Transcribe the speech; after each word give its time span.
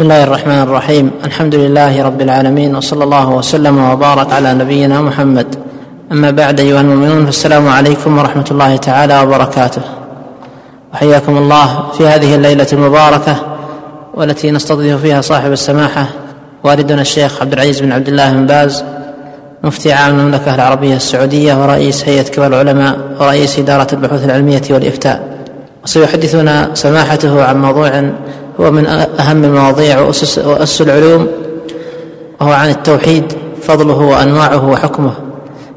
بسم 0.00 0.10
الله 0.10 0.24
الرحمن 0.24 0.62
الرحيم 0.62 1.10
الحمد 1.24 1.54
لله 1.54 2.02
رب 2.02 2.20
العالمين 2.20 2.76
وصلى 2.76 3.04
الله 3.04 3.28
وسلم 3.28 3.84
وبارك 3.84 4.32
على 4.32 4.54
نبينا 4.54 5.00
محمد 5.00 5.46
اما 6.12 6.30
بعد 6.30 6.60
ايها 6.60 6.80
المؤمنون 6.80 7.24
فالسلام 7.24 7.68
عليكم 7.68 8.18
ورحمه 8.18 8.44
الله 8.50 8.76
تعالى 8.76 9.20
وبركاته 9.20 9.82
وحياكم 10.92 11.38
الله 11.38 11.90
في 11.98 12.06
هذه 12.06 12.34
الليلة 12.34 12.66
المباركه 12.72 13.36
والتي 14.14 14.50
نستضيف 14.50 15.02
فيها 15.02 15.20
صاحب 15.20 15.52
السماحه 15.52 16.06
والدنا 16.64 17.00
الشيخ 17.00 17.40
عبد 17.42 17.52
العزيز 17.52 17.80
بن 17.80 17.92
عبد 17.92 18.08
الله 18.08 18.32
بن 18.32 18.46
باز 18.46 18.84
مفتي 19.62 19.92
عام 19.92 20.20
المملكه 20.20 20.54
العربيه 20.54 20.96
السعوديه 20.96 21.62
ورئيس 21.62 22.08
هيئه 22.08 22.22
كبار 22.22 22.46
العلماء 22.46 22.98
ورئيس 23.20 23.58
اداره 23.58 23.94
البحوث 23.94 24.24
العلميه 24.24 24.62
والافتاء 24.70 25.40
وسيحدثنا 25.84 26.70
سماحته 26.74 27.44
عن 27.44 27.62
موضوع 27.62 28.10
هو 28.60 28.70
من 28.70 28.86
أهم 28.86 29.44
المواضيع 29.44 30.00
وأسس, 30.00 30.38
وأسس 30.38 30.82
العلوم 30.82 31.28
وهو 32.40 32.52
عن 32.52 32.70
التوحيد 32.70 33.24
فضله 33.62 33.98
وأنواعه 33.98 34.68
وحكمه. 34.68 35.12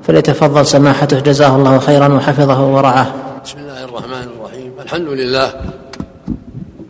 فليتفضل 0.08 0.66
سماحته. 0.66 1.20
جزاه 1.20 1.56
الله 1.56 1.80
خيرا 1.80 2.14
وحفظه 2.14 2.62
ورعاه. 2.62 3.08
بسم 3.46 3.58
الله 3.60 3.84
الرحمن 3.84 4.28
الرحيم. 4.38 4.72
الحمد 4.84 5.08
لله. 5.08 5.54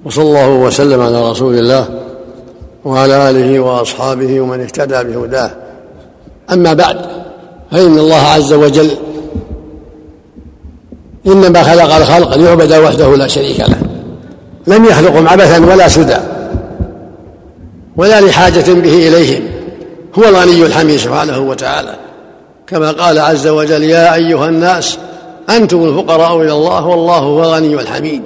وصلى 0.05 0.23
الله 0.23 0.49
وسلم 0.49 1.01
على 1.01 1.31
رسول 1.31 1.57
الله 1.57 1.87
وعلى 2.85 3.29
آله 3.29 3.59
وأصحابه 3.59 4.41
ومن 4.41 4.61
اهتدى 4.61 5.03
بهداه. 5.03 5.51
أما 6.51 6.73
بعد 6.73 6.97
فإن 7.71 7.99
الله 7.99 8.15
عز 8.15 8.53
وجل 8.53 8.91
إنما 11.27 11.63
خلق 11.63 11.95
الخلق 11.95 12.37
ليعبد 12.37 12.73
وحده 12.73 13.15
لا 13.15 13.27
شريك 13.27 13.59
له. 13.59 13.92
لم 14.67 14.85
يخلقهم 14.85 15.27
عبثا 15.27 15.65
ولا 15.65 15.87
سدى 15.87 16.17
ولا 17.97 18.21
لحاجة 18.21 18.73
به 18.73 19.07
إليهم. 19.07 19.43
هو 20.19 20.23
الغني 20.23 20.65
الحميد 20.65 20.97
سبحانه 20.97 21.39
وتعالى. 21.39 21.95
كما 22.67 22.91
قال 22.91 23.19
عز 23.19 23.47
وجل 23.47 23.83
يا 23.83 24.13
أيها 24.15 24.49
الناس 24.49 24.97
أنتم 25.49 25.83
الفقراء 25.83 26.41
إلى 26.41 26.51
الله 26.51 26.85
والله 26.85 27.17
هو 27.17 27.43
الغني 27.43 27.73
الحميد. 27.73 28.21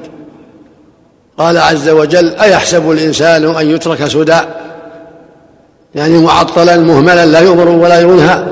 قال 1.38 1.58
عز 1.58 1.90
وجل 1.90 2.36
أيحسب 2.36 2.92
الإنسان 2.92 3.56
أن 3.56 3.70
يترك 3.70 4.08
سدى؟ 4.08 4.40
يعني 5.96 6.18
معطلا 6.18 6.78
مهملا 6.78 7.26
لا 7.26 7.40
يؤمر 7.40 7.70
ولا 7.70 8.00
ينهى. 8.00 8.44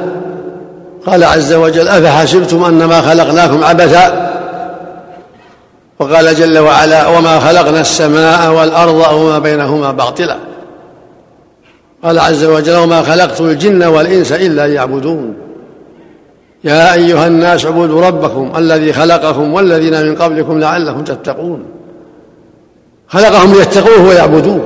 قال 1.07 1.23
عز 1.23 1.53
وجل 1.53 1.87
أفحسبتم 1.87 2.63
أنما 2.63 3.01
خلقناكم 3.01 3.63
عبثا 3.63 4.24
وقال 5.99 6.35
جل 6.35 6.59
وعلا 6.59 7.07
وما 7.07 7.39
خلقنا 7.39 7.81
السماء 7.81 8.53
والأرض 8.53 9.13
وما 9.13 9.39
بينهما 9.39 9.91
باطلا. 9.91 10.37
قال 12.03 12.19
عز 12.19 12.43
وجل 12.43 12.75
وما 12.75 13.03
خلقت 13.03 13.41
الجن 13.41 13.83
والإنس 13.83 14.31
إلا 14.31 14.67
ليعبدون. 14.67 15.33
يا 16.63 16.93
أيها 16.93 17.27
الناس 17.27 17.65
اعبدوا 17.65 18.01
ربكم 18.01 18.51
الذي 18.57 18.93
خلقكم 18.93 19.53
والذين 19.53 20.05
من 20.05 20.15
قبلكم 20.15 20.59
لعلكم 20.59 21.03
تتقون. 21.03 21.65
خلقهم 23.07 23.53
ليتقوه 23.53 24.07
ويعبدوه 24.07 24.61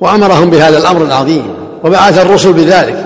وأمرهم 0.00 0.50
بهذا 0.50 0.78
الأمر 0.78 1.02
العظيم 1.02 1.54
وبعث 1.84 2.18
الرسل 2.18 2.52
بذلك. 2.52 3.04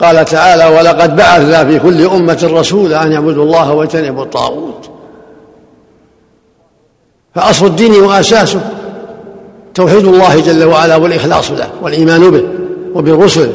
قال 0.00 0.24
تعالى 0.24 0.66
ولقد 0.76 1.16
بعثنا 1.16 1.64
في 1.64 1.78
كل 1.78 2.06
أمة 2.06 2.50
رسولا 2.52 3.02
أن 3.02 3.12
يعبدوا 3.12 3.44
الله 3.44 3.72
واجتنبوا 3.72 4.22
الطاغوت. 4.22 4.87
فأصل 7.34 7.66
الدين 7.66 7.92
وأساسه 7.92 8.60
توحيد 9.74 10.04
الله 10.04 10.40
جل 10.40 10.64
وعلا 10.64 10.96
والإخلاص 10.96 11.50
له 11.50 11.68
والإيمان 11.82 12.30
به 12.30 12.44
وبرسله 12.94 13.52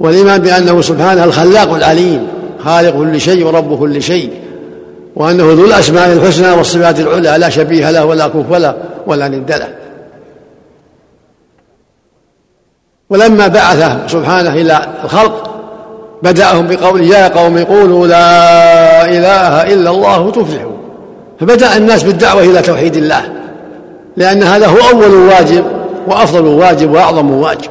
والإيمان 0.00 0.40
بأنه 0.40 0.80
سبحانه 0.80 1.24
الخلاق 1.24 1.74
العليم 1.74 2.28
خالق 2.64 2.96
كل 2.96 3.20
شيء 3.20 3.46
ورب 3.46 3.78
كل 3.78 4.02
شيء 4.02 4.30
وأنه 5.16 5.52
ذو 5.52 5.64
الأسماء 5.64 6.12
الحسنى 6.12 6.50
والصفات 6.52 7.00
العلى 7.00 7.38
لا 7.38 7.48
شبيه 7.48 7.90
له 7.90 8.04
ولا 8.04 8.28
كف 8.28 8.52
له 8.52 8.74
ولا 9.06 9.28
ند 9.28 9.52
له. 9.52 9.68
ولما 13.10 13.48
بعثه 13.48 14.06
سبحانه 14.06 14.54
إلى 14.54 14.86
الخلق 15.04 15.50
بدأهم 16.22 16.66
بقول 16.66 17.02
يا 17.02 17.28
قوم 17.28 17.58
قولوا 17.58 18.06
لا 18.06 19.04
إله 19.04 19.72
إلا 19.72 19.90
الله 19.90 20.30
تفلحوا 20.30 20.71
فبدأ 21.42 21.76
الناس 21.76 22.02
بالدعوة 22.02 22.42
إلى 22.42 22.62
توحيد 22.62 22.96
الله 22.96 23.32
لأن 24.16 24.42
هذا 24.42 24.66
هو 24.66 24.76
أول 24.76 25.14
واجب 25.14 25.64
وأفضل 26.06 26.46
واجب 26.46 26.90
وأعظم 26.90 27.30
واجب. 27.30 27.70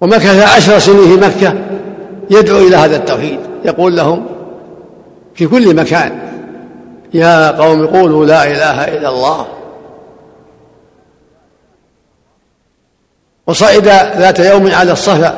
ومكث 0.00 0.56
عشر 0.56 0.78
سنين 0.78 1.04
في 1.04 1.26
مكة 1.26 1.54
يدعو 2.30 2.58
إلى 2.58 2.76
هذا 2.76 2.96
التوحيد 2.96 3.38
يقول 3.64 3.96
لهم 3.96 4.26
في 5.34 5.46
كل 5.46 5.76
مكان 5.76 6.18
يا 7.14 7.50
قوم 7.50 7.86
قولوا 7.86 8.26
لا 8.26 8.44
إله 8.44 8.84
إلا 8.96 9.08
الله. 9.08 9.46
وصعد 13.46 13.88
ذات 14.18 14.38
يوم 14.38 14.70
على 14.72 14.92
الصفا 14.92 15.34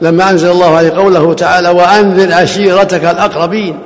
لما 0.00 0.30
أنزل 0.30 0.50
الله 0.50 0.76
عليه 0.76 0.90
قوله 0.90 1.34
تعالى 1.34 1.68
وأنذر 1.68 2.34
عشيرتك 2.34 3.04
الأقربين. 3.04 3.78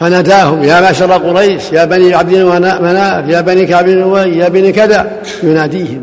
فناداهم 0.00 0.64
يا 0.64 0.80
معشر 0.80 1.12
قريش 1.12 1.72
يا 1.72 1.84
بني 1.84 2.14
عبد 2.14 2.34
مناف 2.82 3.28
يا 3.28 3.40
بني 3.40 3.66
كعب 3.66 3.84
بن 3.84 4.32
يا 4.32 4.48
بني 4.48 4.72
كذا. 4.72 5.10
يناديهم 5.42 6.02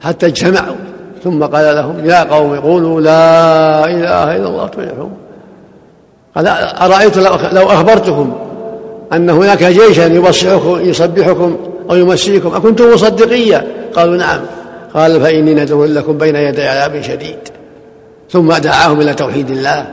حتى 0.00 0.26
اجتمعوا. 0.26 0.76
ثم 1.24 1.44
قال 1.44 1.76
لهم 1.76 2.04
يا 2.04 2.24
قوم 2.24 2.56
قولوا 2.56 3.00
لا 3.00 3.84
إله 3.84 4.36
إلا 4.36 4.48
الله 4.48 4.66
تفلحون. 4.66 5.12
قال 6.36 6.46
ارايت 6.46 7.18
لو 7.52 7.66
أخبرتكم 7.66 8.32
أن 9.12 9.30
هناك 9.30 9.64
جيشا 9.64 10.02
يبصحكم 10.02 10.80
يصبحكم 10.80 11.56
أو 11.90 11.96
يمسيكم 11.96 12.54
أكنتم 12.54 12.94
مصدقيا 12.94 13.66
قالوا 13.94 14.16
نعم. 14.16 14.40
قال 14.94 15.20
فإني 15.20 15.54
ندعو 15.54 15.84
لكم 15.84 16.18
بين 16.18 16.36
يدي 16.36 16.62
عذاب 16.62 17.02
شديد. 17.02 17.38
ثم 18.30 18.52
دعاهم 18.52 19.00
إلى 19.00 19.14
توحيد 19.14 19.50
الله. 19.50 19.86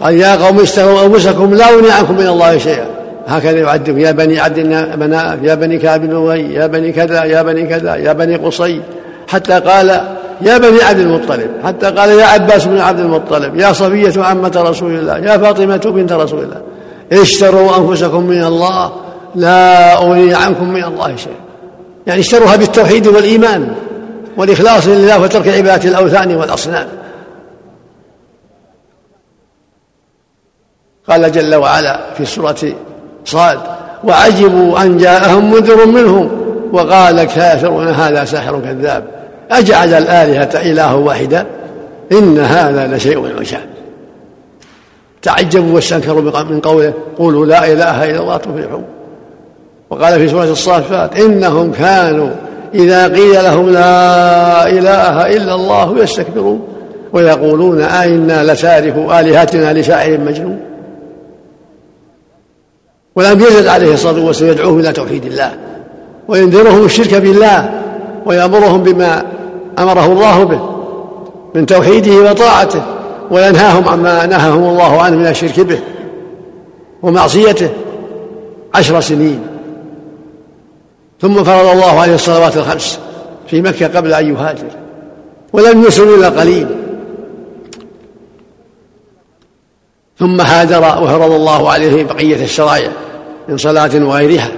قال 0.00 0.14
يا 0.14 0.36
قوم 0.36 0.60
اشتروا 0.60 1.06
أنفسكم 1.06 1.54
لا 1.54 1.68
أغني 1.68 1.90
عنكم 1.90 2.16
من 2.16 2.26
الله 2.26 2.58
شيئا. 2.58 2.86
هكذا 3.26 3.58
يعدهم 3.58 3.98
يا 3.98 4.10
بني 4.10 4.40
عبد 4.40 4.58
مناف 5.00 5.38
يا 5.42 5.54
بني 5.54 5.78
كعب 5.78 6.00
بن 6.00 6.36
يا 6.50 6.66
بني 6.66 6.92
كذا 6.92 7.24
يا 7.24 7.42
بني 7.42 7.66
كذا 7.66 7.94
يا 7.96 8.12
بني 8.12 8.36
قصي. 8.36 8.80
حتى 9.28 9.52
قال 9.52 9.88
يا 10.40 10.58
بني 10.58 10.82
عبد 10.82 10.98
المطلب 10.98 11.50
حتى 11.64 11.86
قال 11.86 12.10
يا 12.10 12.24
عباس 12.24 12.64
بن 12.64 12.80
عبد 12.80 13.00
المطلب 13.00 13.56
يا 13.56 13.72
صفية 13.72 14.22
عمة 14.22 14.52
رسول 14.56 14.94
الله 14.94 15.18
يا 15.18 15.38
فاطمة 15.38 15.76
بنت 15.76 16.12
رسول 16.12 16.42
الله. 16.42 16.60
اشتروا 17.12 17.76
أنفسكم 17.76 18.26
من 18.26 18.44
الله 18.44 18.92
لا 19.34 19.96
أغني 19.96 20.34
عنكم 20.34 20.70
من 20.70 20.84
الله 20.84 21.16
شيئا. 21.16 21.34
يعني 22.06 22.20
اشتروها 22.20 22.56
بالتوحيد 22.56 23.06
والإيمان 23.06 23.68
والإخلاص 24.36 24.88
لله 24.88 25.20
وترك 25.20 25.48
عبادة 25.48 25.88
الأوثان 25.88 26.36
والأصنام. 26.36 26.86
قال 31.10 31.32
جل 31.32 31.54
وعلا 31.54 32.00
في 32.18 32.24
سورة 32.24 32.56
صاد 33.24 33.58
وعجبوا 34.04 34.82
أن 34.82 34.98
جاءهم 34.98 35.52
منذر 35.52 35.86
منهم 35.86 36.30
وقال 36.72 37.18
الكافرون 37.18 37.88
هذا 37.88 38.24
ساحر 38.24 38.60
كذاب. 38.60 39.04
أجعل 39.50 39.94
الآلهة 39.94 40.50
إله 40.54 40.96
واحدا؟ 40.96 41.46
إن 42.12 42.38
هذا 42.38 42.96
لشيء 42.96 43.38
عجاب 43.38 43.60
تعجبوا 45.22 45.74
واستنكروا 45.74 46.22
من 46.22 46.60
قوله 46.60 46.92
قولوا 47.18 47.46
لا 47.46 47.72
إله 47.72 48.10
إلا 48.10 48.20
الله 48.20 48.36
تفلحون. 48.36 48.84
وقال 49.90 50.14
في 50.14 50.28
سورة 50.28 50.44
الصافات 50.44 51.20
إنهم 51.20 51.72
كانوا 51.72 52.30
إذا 52.74 53.08
قيل 53.08 53.34
لهم 53.34 53.70
لا 53.70 54.68
إله 54.68 55.36
إلا 55.36 55.54
الله 55.54 56.02
يستكبرون 56.02 56.68
ويقولون 57.12 57.80
أئنا 57.80 58.52
لتاركوا 58.52 59.20
آلهتنا 59.20 59.72
لشاعر 59.72 60.18
مجنون. 60.18 60.69
ولم 63.16 63.40
يزل 63.40 63.68
عليه 63.68 63.94
الصلاة 63.94 64.24
والسلام 64.24 64.50
يدعوهم 64.50 64.78
إلى 64.80 64.92
توحيد 64.92 65.24
الله 65.24 65.52
وينذرهم 66.28 66.84
الشرك 66.84 67.14
بالله 67.14 67.70
ويأمرهم 68.26 68.82
بما 68.82 69.24
أمره 69.78 70.06
الله 70.06 70.44
به 70.44 70.60
من 71.54 71.66
توحيده 71.66 72.30
وطاعته 72.30 72.82
وينهاهم 73.30 73.88
عما 73.88 74.26
نهاهم 74.26 74.64
الله 74.64 75.02
عنه 75.02 75.16
من 75.16 75.26
الشرك 75.26 75.60
به 75.60 75.78
ومعصيته 77.02 77.68
عشر 78.74 79.00
سنين. 79.00 79.40
ثم 81.20 81.44
فرض 81.44 81.66
الله 81.66 82.00
عليه 82.00 82.14
الصلوات 82.14 82.56
الخمس 82.56 82.98
في 83.46 83.62
مكة 83.62 83.86
قبل 83.86 84.14
أن 84.14 84.34
يهاجر 84.34 84.70
ولم 85.52 85.84
يسلم 85.84 86.14
إلا 86.14 86.28
قليل. 86.28 86.66
ثم 90.20 90.40
هاجر 90.40 90.78
وفرض 90.78 91.32
الله 91.32 91.70
عليه 91.70 92.04
بقية 92.04 92.44
الشرائع 92.44 92.90
من 93.48 93.56
صلاة 93.56 93.90
وغيرها. 93.94 94.48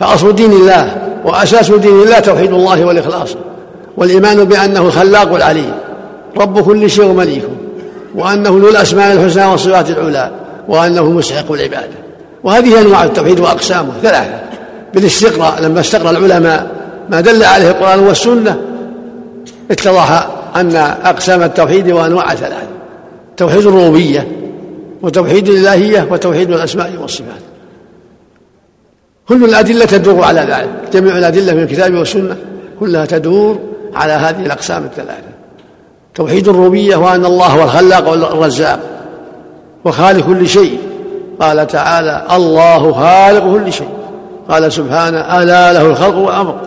فأصل 0.00 0.34
دين 0.34 0.52
الله 0.52 0.96
وأساس 1.24 1.70
دين 1.70 2.02
الله 2.02 2.18
توحيد 2.18 2.52
الله 2.52 2.84
والإخلاص 2.84 3.36
والإيمان 3.96 4.44
بأنه 4.44 4.80
الخلاق 4.80 5.34
العليم 5.34 5.72
رب 6.36 6.60
كل 6.60 6.90
شيء 6.90 7.04
ومليكه 7.04 7.48
وأنه 8.14 8.50
ذو 8.50 8.68
الأسماء 8.68 9.12
الحسنى 9.12 9.46
والصفات 9.46 9.90
العلى 9.90 10.30
وأنه 10.68 11.10
مستحق 11.10 11.52
العبادة. 11.52 11.98
وهذه 12.44 12.80
أنواع 12.80 13.04
التوحيد 13.04 13.40
وأقسامه 13.40 13.92
ثلاثة. 14.02 14.40
بالاستقراء 14.94 15.60
لما 15.62 15.80
استقرأ 15.80 16.10
العلماء 16.10 16.66
ما 17.10 17.20
دل 17.20 17.44
عليه 17.44 17.70
القرآن 17.70 17.98
والسنة 17.98 18.60
اتضح 19.70 20.28
أن 20.56 20.76
أقسام 21.04 21.42
التوحيد 21.42 21.90
وأنواع 21.90 22.34
ثلاثة. 22.34 22.77
توحيد 23.38 23.66
الربوبية 23.66 24.28
وتوحيد 25.02 25.48
الإلهية 25.48 26.08
وتوحيد 26.10 26.50
الأسماء 26.50 26.92
والصفات. 27.00 27.40
كل 29.28 29.44
الأدلة 29.44 29.84
تدور 29.84 30.24
على 30.24 30.40
ذلك. 30.40 30.92
جميع 30.92 31.18
الأدلة 31.18 31.54
من 31.54 31.62
الكتاب 31.62 31.94
والسنة 31.94 32.36
كلها 32.80 33.06
تدور 33.06 33.58
على 33.94 34.12
هذه 34.12 34.46
الأقسام 34.46 34.84
الثلاثة. 34.84 35.28
توحيد 36.14 36.48
الربوبية 36.48 36.96
وأن 36.96 37.24
الله 37.24 37.46
هو 37.46 37.64
الخلاق 37.64 38.08
والرزاق 38.08 38.80
وخالق 39.84 40.26
كل 40.26 40.48
شيء. 40.48 40.78
قال 41.40 41.66
تعالى 41.66 42.26
الله 42.36 42.92
خالق 42.92 43.52
كل 43.52 43.72
شيء. 43.72 43.88
قال 44.48 44.72
سبحانه 44.72 45.42
ألا 45.42 45.72
له 45.72 45.86
الخلق 45.86 46.16
والأمر. 46.16 46.60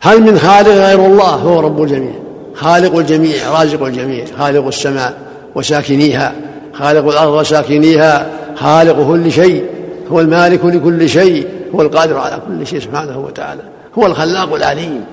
هل 0.00 0.22
من 0.22 0.38
خالق 0.38 0.68
غير 0.68 1.06
الله؟ 1.06 1.34
هو 1.34 1.60
رب 1.60 1.82
الجميع. 1.82 2.29
خالق 2.60 2.96
الجميع 2.96 3.60
رازق 3.60 3.82
الجميع 3.82 4.24
خالق 4.38 4.66
السماء 4.66 5.14
وساكنيها 5.54 6.32
خالق 6.72 7.08
الأرض 7.08 7.32
وساكنيها 7.32 8.26
خالق 8.56 9.08
كل 9.08 9.32
شيء 9.32 9.64
هو 10.12 10.20
المالك 10.20 10.64
لكل 10.64 11.08
شيء 11.08 11.46
هو 11.74 11.82
القادر 11.82 12.18
على 12.18 12.38
كل 12.48 12.66
شيء 12.66 12.80
سبحانه 12.80 13.18
وتعالى 13.18 13.60
هو 13.98 14.06
الخلاق 14.06 14.54
العليم. 14.54 15.04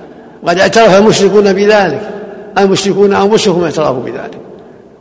وقد 0.42 0.58
اعترف 0.58 0.98
المشركون 0.98 1.52
بذلك 1.52 2.10
المشركون 2.58 3.14
أنفسهم 3.14 3.64
اعترفوا 3.64 4.02
بذلك. 4.02 4.38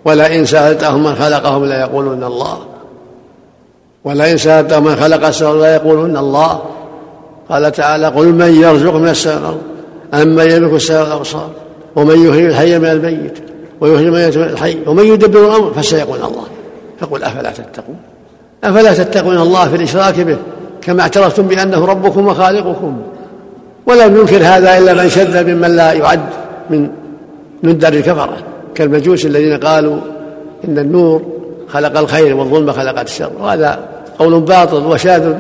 ولئن 0.06 0.46
سألتهم 0.46 1.04
من 1.04 1.16
خلقهم 1.16 1.66
ليقولون 1.66 2.24
الله. 2.24 2.58
ولئن 4.04 4.38
سألتهم 4.38 4.84
من 4.84 4.96
خلق 4.96 5.28
السماوات 5.28 5.82
ليقولون 5.82 6.18
الله. 6.18 6.62
قال 7.50 7.72
تعالى 7.72 8.08
قل 8.08 8.26
من 8.26 8.62
يرزق 8.62 8.96
من 8.96 9.10
السماء 9.10 9.38
والارض 9.38 9.62
أمن 10.14 10.52
يملك 10.52 10.74
السماء 10.74 11.04
والأبصار. 11.04 11.50
ومن 11.98 12.28
يحيي 12.28 12.48
الحي 12.48 12.80
من 12.80 12.86
الميت 12.86 13.38
ويخرج 13.82 14.06
الميت 14.06 14.38
من 14.38 14.44
الحي 14.44 14.78
ومن 14.88 15.06
يدبر 15.06 15.40
الأمر 15.40 15.74
فسيقول 15.74 16.18
الله. 16.18 16.44
فقل 17.00 17.24
أفلا 17.24 17.52
تتقون؟ 17.52 17.98
أفلا 18.64 18.94
تتقون 18.94 19.38
الله 19.38 19.70
في 19.70 19.76
الإشراك 19.76 20.20
به 20.20 20.38
كما 20.82 21.02
اعترفتم 21.02 21.44
بأنه 21.44 21.86
ربكم 21.86 22.28
وخالقكم. 22.28 22.98
ولم 23.86 24.18
ينكر 24.18 24.38
هذا 24.38 24.78
إلا 24.78 24.94
من 24.94 25.10
شذ 25.10 25.44
ممن 25.44 25.76
لا 25.76 25.94
يعد 25.94 26.26
من 26.70 26.90
ندر 27.64 27.94
الكفرة 27.94 28.38
كالمجوس 28.76 29.26
الذين 29.26 29.58
قالوا 29.58 29.98
إن 30.68 30.80
النور 30.80 31.22
خلق 31.68 32.00
الخير 32.00 32.36
والظلم 32.36 32.72
خلق 32.72 33.00
الشر. 33.00 33.32
وهذا 33.40 33.80
قول 34.20 34.40
باطل 34.40 34.86
وشاذ 34.86 35.34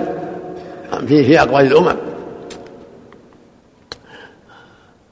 في 1.07 1.23
في 1.23 1.41
أقوال 1.41 1.65
الأمم. 1.65 1.95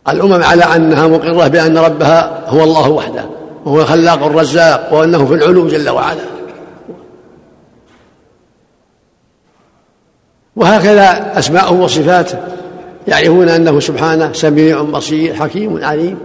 الأمم 0.10 0.44
على 0.44 0.64
أنها 0.64 1.08
مقرة 1.08 1.48
بأن 1.48 1.78
ربها 1.78 2.44
هو 2.48 2.64
الله 2.64 2.90
وحده 2.90 3.26
وهو 3.66 3.82
الخلاق 3.82 4.24
الرزاق 4.24 4.94
وأنه 4.94 5.26
في 5.26 5.34
العلو 5.34 5.68
جل 5.68 5.90
وعلا. 5.90 6.22
وهكذا 10.56 11.40
أسماءه 11.40 11.74
وصفاته 11.74 12.38
يعرفون 13.08 13.50
أنه 13.50 13.80
سبحانه 13.80 14.34
سميع 14.34 14.82
بصير 14.82 15.34
حكيم 15.34 15.84
عليم. 15.84 16.18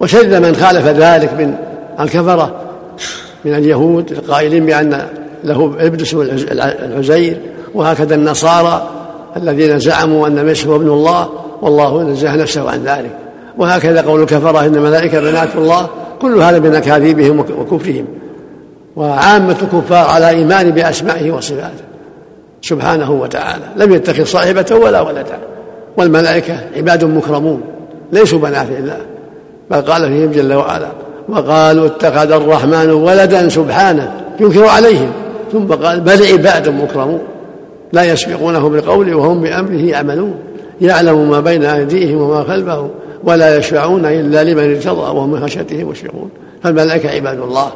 وشذ 0.00 0.40
من 0.40 0.56
خالف 0.56 0.86
ذلك 0.86 1.32
من 1.32 1.54
الكفرة 2.00 2.60
من 3.44 3.54
اليهود 3.54 4.12
القائلين 4.12 4.66
بأن 4.66 5.06
له 5.44 5.76
ابن 5.80 6.00
اسمه 6.00 6.22
العزير 6.82 7.40
وهكذا 7.74 8.14
النصارى 8.14 8.90
الذين 9.36 9.78
زعموا 9.78 10.26
أن 10.26 10.38
المسيح 10.38 10.66
هو 10.66 10.76
ابن 10.76 10.88
الله. 10.88 11.47
والله 11.62 12.02
نزه 12.02 12.36
نفسه 12.36 12.70
عن 12.70 12.84
ذلك. 12.84 13.10
وهكذا 13.58 14.02
قول 14.02 14.22
الكفرة 14.22 14.66
إن 14.66 14.74
الملائكة 14.74 15.20
بنات 15.20 15.56
الله 15.56 15.88
كل 16.20 16.42
هذا 16.42 16.58
من 16.58 16.74
أكاذيبهم 16.74 17.38
وكفرهم. 17.38 18.04
وعامة 18.96 19.56
الكفار 19.62 20.08
على 20.08 20.28
إيمان 20.28 20.70
بأسمائه 20.70 21.30
وصفاته. 21.30 21.84
سبحانه 22.62 23.10
وتعالى. 23.12 23.64
لم 23.76 23.92
يتخذ 23.92 24.24
صاحبة 24.24 24.66
ولا 24.70 25.00
ولدا. 25.00 25.38
والملائكة 25.96 26.54
عباد 26.76 27.04
مكرمون. 27.04 27.60
ليسوا 28.12 28.38
بنات 28.38 28.66
الله 28.78 28.96
بل 29.70 29.80
قال 29.80 30.08
فيهم 30.08 30.30
جل 30.30 30.52
وعلا 30.52 30.88
وقالوا 31.28 31.86
اتخذ 31.86 32.32
الرحمن 32.32 32.90
ولدا 32.90 33.48
سبحانه. 33.48 34.12
ينكر 34.40 34.64
عليهم. 34.64 35.10
ثم 35.52 35.66
قال 35.66 36.00
بل 36.00 36.26
عباد 36.26 36.68
مكرمون. 36.68 37.20
لا 37.92 38.04
يسبقونه 38.04 38.68
بالقول 38.68 39.14
وهم 39.14 39.40
بأمره 39.40 39.80
يعملون. 39.80 40.34
يعلم 40.80 41.30
ما 41.30 41.40
بين 41.40 41.64
أيديهم 41.64 42.20
وما 42.20 42.44
خلفهم 42.44 42.90
ولا 43.24 43.56
يشفعون 43.56 44.04
إلا 44.04 44.44
لمن 44.44 44.74
ارتضى 44.74 45.00
وهم 45.00 45.32
من 45.32 45.40
خشيته 45.40 45.84
مشفقون. 45.84 46.30
فالملائكة 46.62 47.10
عباد 47.10 47.40
الله 47.40 47.72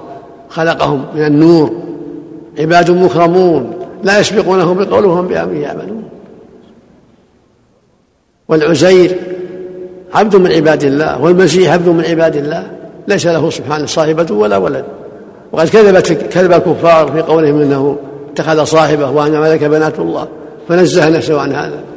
خلقهم 0.48 1.04
من 1.14 1.26
النور 1.26 1.70
عباد 2.58 2.90
مكرمون 2.90 3.72
لا 4.02 4.20
يسبقونه 4.20 4.74
بالقول 4.74 5.04
وهم 5.04 5.28
بأمره 5.28 5.54
يعملون. 5.54 6.04
والعزير 8.48 9.16
عبد 10.14 10.36
من 10.36 10.52
عباد 10.52 10.82
الله 10.82 11.22
والمسيح 11.22 11.72
عبد 11.72 11.88
من 11.88 12.04
عباد 12.04 12.36
الله 12.36 12.70
ليس 13.08 13.26
له 13.26 13.50
سبحانه 13.50 13.86
صاحبة 13.86 14.34
ولا 14.34 14.56
ولد. 14.56 14.84
وقد 15.52 15.68
كذبت 15.68 16.12
كذب 16.12 16.52
الكفار 16.52 17.12
في 17.12 17.20
قولهم 17.20 17.60
إنه 17.60 17.96
اتخذ 18.32 18.64
صاحبه 18.64 19.10
وأن 19.10 19.40
ملك 19.40 19.64
بنات 19.64 19.98
الله 19.98 20.28
فنزه 20.68 21.08
نفسه 21.08 21.40
عن 21.40 21.52
هذا. 21.52 21.91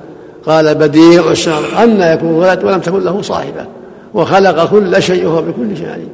قال 0.45 0.75
بديع 0.75 1.31
السماوات 1.31 1.73
أن 1.73 2.01
يكون 2.01 2.29
ولد 2.29 2.63
ولم 2.63 2.79
تكن 2.79 3.03
له 3.03 3.21
صاحبة. 3.21 3.65
وخلق 4.13 4.69
كل 4.69 5.03
شيء 5.03 5.25
وهو 5.25 5.41
بكل 5.41 5.77
شيء 5.77 5.89
عليم. 5.89 6.09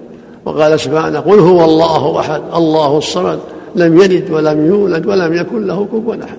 وقال 0.45 0.79
سبحانه 0.79 1.19
قل 1.19 1.39
هو 1.39 1.65
الله 1.65 2.19
أحد. 2.19 2.41
الله 2.55 2.97
الصمد. 2.97 3.39
لم 3.75 4.01
يلد 4.01 4.31
ولم 4.31 4.65
يولد 4.65 5.05
ولم 5.05 5.33
يكن 5.33 5.67
له 5.67 5.85
كفوا 5.85 6.15
أحد. 6.23 6.37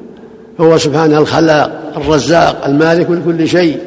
فهو 0.58 0.78
سبحانه 0.78 1.18
الخلاق 1.18 1.72
الرزاق 1.96 2.64
المالك 2.66 3.10
لكل 3.10 3.48
شيء. 3.48 3.78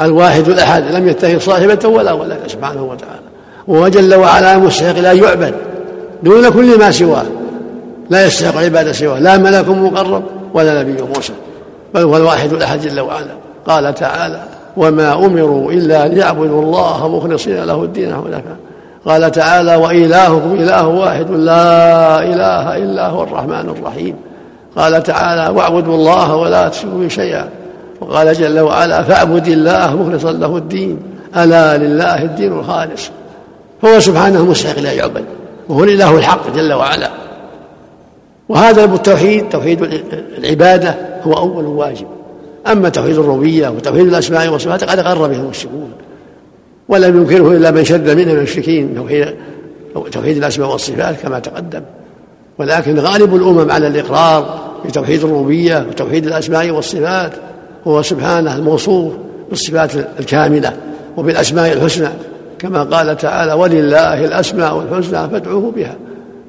الواحد 0.00 0.48
الأحد. 0.48 0.84
لم 0.94 1.08
يتخذ 1.08 1.38
صاحبة 1.38 1.88
ولا 1.88 2.12
ولد 2.12 2.38
سبحانه 2.46 2.82
وتعالى. 2.82 3.22
وهو 3.68 3.88
جل 3.88 4.14
وعلا 4.14 4.58
مستحق 4.58 4.98
لا 4.98 5.12
يعبد. 5.12 5.54
دون 6.22 6.50
كل 6.50 6.78
ما 6.78 6.90
سواه. 6.90 7.26
لا 8.10 8.26
يستحق 8.26 8.56
عبادة 8.56 8.92
سواه. 8.92 9.18
لا 9.18 9.38
ملك 9.38 9.68
مقرب 9.68 10.22
ولا 10.54 10.82
نبي 10.82 11.02
موسى. 11.02 11.32
بل 11.94 12.00
هو 12.00 12.16
الواحد 12.16 12.52
الأحد 12.52 12.80
جل 12.80 13.00
وعلا. 13.00 13.41
قال 13.66 13.94
تعالى 13.94 14.42
وما 14.76 15.14
أمروا 15.14 15.72
إلا 15.72 16.08
ليعبدوا 16.08 16.62
الله 16.62 17.08
مخلصين 17.08 17.64
له 17.64 17.82
الدين. 17.82 18.14
حنفاء 18.14 18.56
قال 19.06 19.30
تعالى 19.30 19.76
وإلهكم 19.76 20.54
إله 20.54 20.86
واحد 20.86 21.30
لا 21.30 22.22
إله 22.22 22.76
إلا 22.76 23.06
هو 23.06 23.22
الرحمن 23.22 23.74
الرحيم. 23.78 24.16
قال 24.76 25.02
تعالى 25.02 25.56
واعبدوا 25.56 25.94
الله 25.94 26.36
ولا 26.36 26.68
تشركوا 26.68 27.08
شيئا. 27.08 27.48
وقال 28.00 28.32
جل 28.32 28.60
وعلا 28.60 29.02
فاعبد 29.02 29.48
الله 29.48 29.96
مخلصا 29.96 30.32
له 30.32 30.56
الدين. 30.56 30.98
ألا 31.36 31.76
لله 31.76 32.22
الدين 32.22 32.52
الخالص. 32.52 33.10
فهو 33.82 34.00
سبحانه 34.00 34.44
مستحق 34.44 34.78
لا 34.78 34.92
يعبد. 34.92 35.24
وهو 35.68 35.84
الإله 35.84 36.18
الحق 36.18 36.50
جل 36.54 36.72
وعلا. 36.72 37.10
وهذا 38.48 38.84
التوحيد 38.84 39.48
توحيد 39.48 39.82
العبادة 40.38 40.94
هو 41.26 41.32
أول 41.32 41.64
واجب. 41.64 42.06
أما 42.66 42.88
توحيد 42.88 43.18
الربوبية 43.18 43.68
وتوحيد 43.68 44.06
الأسماء 44.06 44.48
والصفات 44.48 44.84
قد 44.84 44.98
أقر 44.98 45.28
به 45.28 45.36
المشركون 45.36 45.90
ولم 46.88 47.16
ينكره 47.16 47.52
إلا 47.52 47.70
من 47.70 47.84
شد 47.84 48.10
من 48.10 48.28
المشركين 48.30 48.94
توحيد 48.94 49.26
توحيد 50.12 50.36
الأسماء 50.36 50.72
والصفات 50.72 51.20
كما 51.22 51.38
تقدم. 51.38 51.82
ولكن 52.58 52.98
غالب 52.98 53.34
الأمم 53.36 53.70
على 53.70 53.86
الإقرار 53.86 54.60
بتوحيد 54.84 55.24
الربوبية 55.24 55.86
وتوحيد 55.88 56.26
الأسماء 56.26 56.70
والصفات 56.70 57.32
هو 57.86 58.02
سبحانه 58.02 58.56
الموصوف 58.56 59.12
بالصفات 59.50 59.90
الكاملة 60.20 60.72
وبالأسماء 61.16 61.72
الحسنى. 61.72 62.08
كما 62.58 62.82
قال 62.82 63.16
تعالى 63.16 63.52
ولله 63.52 64.24
الأسماء 64.24 64.80
الحسنى 64.80 65.28
فادعوه 65.28 65.70
بها. 65.70 65.96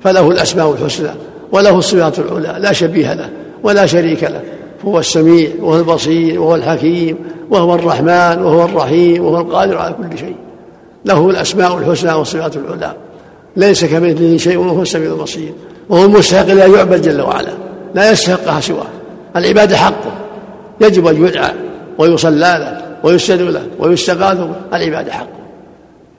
فله 0.03 0.31
الأسماء 0.31 0.71
الحسنى 0.71 1.09
وله 1.51 1.77
الصفات 1.77 2.19
العلى 2.19 2.55
لا 2.59 2.73
شبيه 2.73 3.13
له 3.13 3.29
ولا 3.63 3.85
شريك 3.85 4.23
له. 4.23 4.41
هو 4.85 4.99
السميع 4.99 5.49
وهو 5.59 5.79
البصير 5.79 6.41
وهو 6.41 6.55
الحكيم 6.55 7.17
وهو 7.49 7.75
الرحمن 7.75 8.43
وهو 8.43 8.65
الرحيم 8.65 9.25
وهو 9.25 9.41
القادر 9.41 9.77
على 9.77 9.93
كل 9.93 10.17
شيء. 10.17 10.35
له 11.05 11.29
الأسماء 11.29 11.77
الحسنى 11.77 12.13
والصفات 12.13 12.55
العلى. 12.55 12.93
ليس 13.55 13.85
كمثله 13.85 14.37
شيء 14.37 14.57
وهو 14.57 14.81
السميع 14.81 15.11
البصير 15.11 15.53
وهو 15.89 16.05
المستحق 16.05 16.47
لا 16.47 16.65
يعبد 16.65 17.01
جل 17.01 17.21
وعلا. 17.21 17.51
لا 17.95 18.11
يستحقها 18.11 18.59
سواه. 18.59 18.85
العبادة 19.35 19.77
حقه. 19.77 20.11
يجب 20.81 21.07
أن 21.07 21.25
يدعى 21.25 21.53
ويصلى 21.97 22.39
له 22.39 22.81
ويسجد 23.03 23.41
له 23.41 23.67
ويستغاث 23.79 24.37
به. 24.37 24.77
العبادة 24.77 25.11
حقه. 25.11 25.27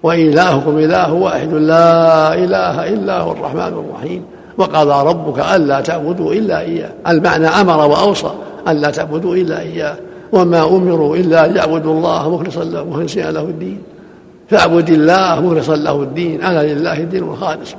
وإلهكم 0.02 0.78
إله 0.78 1.12
واحد 1.12 1.52
لا 1.52 2.34
إله 2.34 2.88
إلا 2.88 3.20
هو 3.20 3.32
الرحمن 3.32 3.84
الرحيم. 3.84 4.24
وقضى 4.58 5.08
ربك 5.08 5.38
ألا 5.54 5.80
تعبدوا 5.80 6.32
إلا 6.32 6.60
إياه. 6.60 6.90
المعنى 7.08 7.46
أمر 7.46 7.86
وأوصى. 7.86 8.30
ألا 8.68 8.90
تعبدوا 8.90 9.36
إلا 9.36 9.60
إياه 9.60 9.96
وما 10.32 10.66
أمروا 10.66 11.16
إلا 11.16 11.44
أن 11.44 11.56
يعبدوا 11.56 11.94
الله 11.94 12.34
مخلصا 12.34 12.64
له 12.64 12.84
مخلصين 12.84 13.30
له 13.30 13.40
الدين. 13.40 13.78
فاعبد 14.50 14.90
الله 14.90 15.40
مخلصا 15.40 15.76
له 15.76 16.02
الدين 16.02 16.44
ألا 16.44 16.74
لله 16.74 16.92
الدين 16.92 17.22
الخالص. 17.22 17.74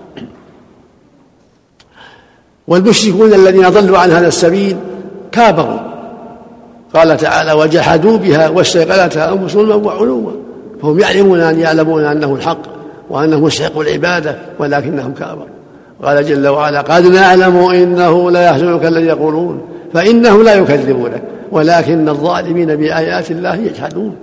والمشركون 2.67 3.33
الذين 3.33 3.69
ضلوا 3.69 3.97
عن 3.97 4.11
هذا 4.11 4.27
السبيل 4.27 4.77
كابروا. 5.31 5.79
قال 6.93 7.17
تعالى 7.17 7.53
وجحدوا 7.53 8.17
بها 8.17 8.49
واستيقنتها 8.49 9.33
أنفسهم 9.33 9.85
وعلوا. 9.85 10.31
فهم 10.81 10.99
يعلمون 10.99 11.39
أن 11.39 11.59
يعلمون 11.59 12.03
أنه 12.03 12.35
الحق 12.35 12.61
وأنه 13.09 13.39
مستحق 13.39 13.79
العبادة 13.79 14.35
ولكنهم 14.59 15.13
كابروا. 15.13 15.47
قال 16.03 16.25
جل 16.25 16.47
وعلا 16.47 16.81
قد 16.81 17.05
نعلم 17.05 17.57
إنه 17.57 18.31
لا 18.31 18.45
يحزنك 18.49 18.85
الذي 18.85 19.05
يقولون. 19.05 19.61
فإنهم 19.95 20.43
لا 20.43 20.55
يكذبونك 20.55 21.21
ولكن 21.51 22.09
الظالمين 22.09 22.75
بآيات 22.75 23.31
الله 23.31 23.55
يجحدون. 23.55 24.15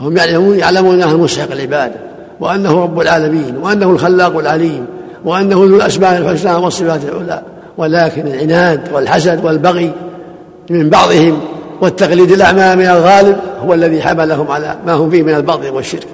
هم 0.00 0.16
يعلمون 0.16 0.58
يعلمون 0.58 1.02
أنه 1.02 1.16
مستحق 1.16 1.52
العبادة 1.52 1.94
وأنه 2.40 2.82
رب 2.82 3.00
العالمين 3.00 3.56
وأنه 3.62 3.90
الخلاق 3.90 4.38
العليم 4.38 4.86
وأنه 5.24 5.56
ذو 5.56 5.76
الأسماء 5.76 6.18
الحسنى 6.18 6.54
والصفات 6.54 7.00
العلى. 7.04 7.42
ولكن 7.78 8.26
العناد 8.26 8.92
والحسد 8.92 9.44
والبغي 9.44 9.92
من 10.70 10.90
بعضهم 10.90 11.40
والتقليد 11.80 12.32
الأعمى 12.32 12.76
من 12.76 12.86
الغالب 12.86 13.36
هو 13.64 13.74
الذي 13.74 14.02
حملهم 14.02 14.50
على 14.50 14.76
ما 14.86 14.92
هم 14.92 15.10
فيه 15.10 15.22
من 15.22 15.34
البغي 15.34 15.70
والشرك. 15.70 16.06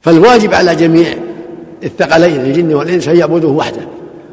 فالواجب 0.00 0.54
على 0.54 0.74
جميع 0.74 1.08
الثقلين 1.84 2.40
الجن 2.40 2.74
والإنس 2.74 3.08
أن 3.08 3.16
يعبدوه 3.16 3.52
وحده. 3.52 3.82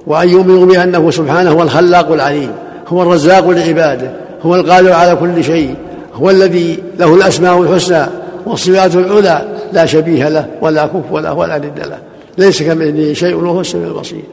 وأن 0.08 0.30
يؤمنوا 0.30 0.66
بأنه 0.66 1.12
سبحانه 1.12 1.52
هو 1.52 1.64
الخلاق 1.64 2.12
العليم 2.12 2.52
هو 2.88 3.02
الرزاق 3.02 3.50
لعباده 3.50 4.12
هو 4.46 4.56
القادر 4.56 4.94
على 4.94 5.16
كل 5.16 5.44
شيء 5.44 5.76
هو 6.14 6.30
الذي 6.30 6.84
له 7.00 7.16
الأسماء 7.16 7.62
الحسنى 7.62 8.06
والصفات 8.46 8.96
العلى 8.96 9.46
لا 9.74 9.86
شبيه 9.86 10.30
له 10.30 10.46
ولا 10.62 10.86
كف 10.86 11.14
له 11.14 11.34
ولا 11.34 11.58
ند 11.58 11.80
له. 11.80 11.98
ليس 12.38 12.64
كمثله 12.64 13.14
شيء 13.14 13.36
وهو 13.36 13.62
السميع 13.62 13.88
البصير. 13.88 14.24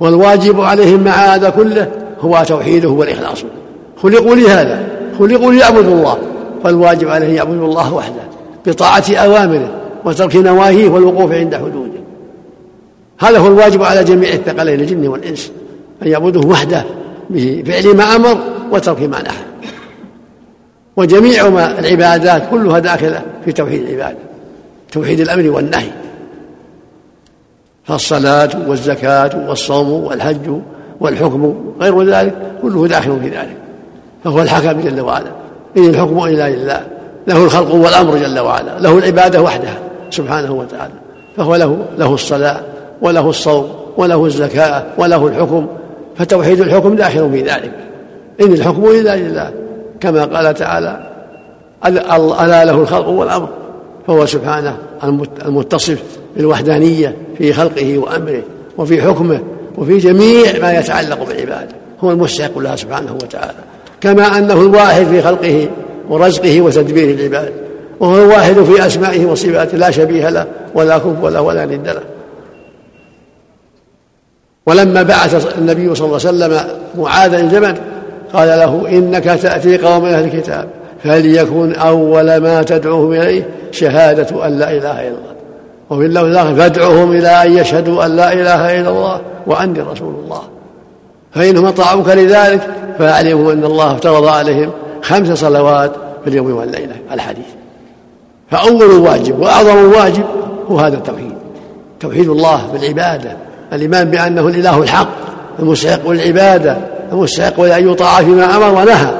والواجب 0.00 0.60
عليهم 0.60 1.04
مع 1.04 1.12
هذا 1.12 1.50
كله 1.50 1.90
هو 2.20 2.44
توحيده 2.46 2.88
والإخلاص 2.88 3.44
خلقوا 4.02 4.36
لهذا 4.36 4.80
خلقوا 5.18 5.52
ليعبدوا 5.52 5.94
الله. 5.94 6.18
فالواجب 6.64 7.08
عليهم 7.08 7.34
يعبدوا 7.34 7.66
الله 7.66 7.94
وحده 7.94 8.22
بطاعة 8.66 9.04
أوامره 9.10 9.70
وترك 10.04 10.36
نواهيه 10.36 10.88
والوقوف 10.88 11.32
عند 11.32 11.54
حدوده. 11.54 11.95
هذا 13.18 13.38
هو 13.38 13.46
الواجب 13.46 13.82
على 13.82 14.04
جميع 14.04 14.32
الثقلين 14.32 14.80
الجن 14.80 15.08
والإنس 15.08 15.52
أن 16.02 16.08
يعبدوه 16.08 16.46
وحده 16.46 16.84
بفعل 17.30 17.96
ما 17.96 18.16
أمر 18.16 18.38
وترك 18.72 19.02
ما 19.02 19.22
نهى. 19.22 19.44
وجميع 20.96 21.48
ما 21.48 21.78
العبادات 21.78 22.42
كلها 22.50 22.78
داخلة 22.78 23.22
في 23.44 23.52
توحيد 23.52 23.82
العبادة 23.82 24.18
توحيد 24.92 25.20
الأمر 25.20 25.50
والنهي. 25.50 25.90
فالصلاة 27.84 28.50
والزكاة 28.68 29.48
والصوم 29.48 29.90
والحج 29.90 30.60
والحكم 31.00 31.72
غير 31.80 32.02
ذلك 32.02 32.34
كله 32.62 32.86
داخل 32.86 33.20
في 33.20 33.28
ذلك. 33.28 33.56
فهو 34.24 34.42
الحكم 34.42 34.80
جل 34.80 35.00
وعلا. 35.00 35.30
إن 35.76 35.88
الحكم 35.88 36.24
إلا 36.24 36.50
لله. 36.50 36.86
له 37.26 37.44
الخلق 37.44 37.74
والأمر 37.74 38.16
جل 38.16 38.38
وعلا. 38.38 38.78
له 38.80 38.98
العبادة 38.98 39.42
وحدها 39.42 39.78
سبحانه 40.10 40.52
وتعالى. 40.52 40.94
فهو 41.36 41.56
له 41.56 41.86
له 41.98 42.14
الصلاة 42.14 42.60
وله 43.02 43.30
الصوم 43.30 43.68
وله 43.96 44.26
الزكاة 44.26 44.84
وله 44.98 45.26
الحكم 45.26 45.66
فتوحيد 46.16 46.60
الحكم 46.60 46.96
داخل 46.96 47.30
في 47.30 47.42
ذلك. 47.42 47.72
إن 48.40 48.52
الحكم 48.52 48.84
إلا 48.84 49.16
لله 49.16 49.50
كما 50.00 50.24
قال 50.24 50.54
تعالى 50.54 51.06
ألا 51.86 52.64
له 52.64 52.74
الخلق 52.74 53.08
والأمر. 53.08 53.48
فهو 54.06 54.26
سبحانه 54.26 54.76
المتصف 55.46 56.02
بالوحدانية 56.36 57.16
في 57.38 57.52
خلقه 57.52 57.98
وأمره 57.98 58.42
وفي 58.78 59.02
حكمه 59.02 59.40
وفي 59.78 59.98
جميع 59.98 60.58
ما 60.62 60.78
يتعلق 60.78 61.28
بالعبادة 61.28 61.68
هو 62.00 62.10
المستحق 62.10 62.58
لها 62.58 62.76
سبحانه 62.76 63.12
وتعالى. 63.12 63.58
كما 64.00 64.38
أنه 64.38 64.60
الواحد 64.60 65.06
في 65.06 65.22
خلقه 65.22 65.68
ورزقه 66.08 66.60
وتدبير 66.60 67.10
العباد 67.10 67.52
وهو 68.00 68.24
الواحد 68.24 68.62
في 68.62 68.86
أسمائه 68.86 69.26
وصفاته 69.26 69.78
لا 69.78 69.90
شبيه 69.90 70.28
له 70.28 70.46
ولا 70.74 70.98
كف 70.98 71.24
له 71.24 71.42
ولا 71.42 71.64
ند 71.64 71.88
له. 71.88 72.02
ولما 74.66 75.02
بعث 75.02 75.58
النبي 75.58 75.94
صلى 75.94 76.06
الله 76.06 76.18
عليه 76.26 76.28
وسلم 76.28 76.60
معاذا 76.98 77.40
الجبل 77.40 77.74
قال 78.32 78.48
له 78.48 78.88
إنك 78.88 79.24
تأتي 79.24 79.78
قوم 79.78 80.04
أهل 80.04 80.24
الكتاب 80.24 80.68
فليكن 81.04 81.74
أول 81.74 82.36
ما 82.36 82.62
تدعوهم 82.62 83.12
إليه 83.12 83.46
شهادة 83.70 84.46
أن 84.46 84.58
لا 84.58 84.70
إله 84.70 85.00
إلا 85.00 85.08
الله. 85.08 85.36
وفي 85.90 86.06
اللفظ 86.06 86.24
الآخر 86.24 86.54
فادعوهم 86.54 87.12
إلى 87.12 87.28
أن 87.28 87.52
يشهدوا 87.58 88.06
أن 88.06 88.16
لا 88.16 88.32
إله 88.32 88.80
إلا 88.80 88.88
الله 88.88 89.20
وأني 89.46 89.80
رسول 89.80 90.14
الله. 90.24 90.42
فإنهم 91.34 91.64
أطاعوك 91.64 92.08
لذلك 92.08 92.68
فأعلموا 92.98 93.52
أن 93.52 93.64
الله 93.64 93.92
افترض 93.92 94.26
عليهم 94.26 94.70
خمس 95.02 95.38
صلوات 95.38 95.92
في 96.24 96.30
اليوم 96.30 96.56
والليلة 96.56 96.96
الحديث. 97.12 97.46
فأول 98.50 98.90
واجب 98.90 99.38
وأعظم 99.38 99.92
واجب 99.92 100.24
هو 100.70 100.78
هذا 100.78 100.96
التوحيد. 100.96 101.32
توحيد 102.00 102.28
الله 102.28 102.60
بالعبادة 102.72 103.45
الإيمان 103.72 104.10
بأنه 104.10 104.48
الإله 104.48 104.82
الحق 104.82 105.08
المستحق 105.58 106.08
للعبادة 106.08 106.76
المستحق 107.12 107.60
لأن 107.60 107.90
يطاع 107.90 108.18
فيما 108.18 108.56
أمر 108.56 108.80
ونهى. 108.80 109.10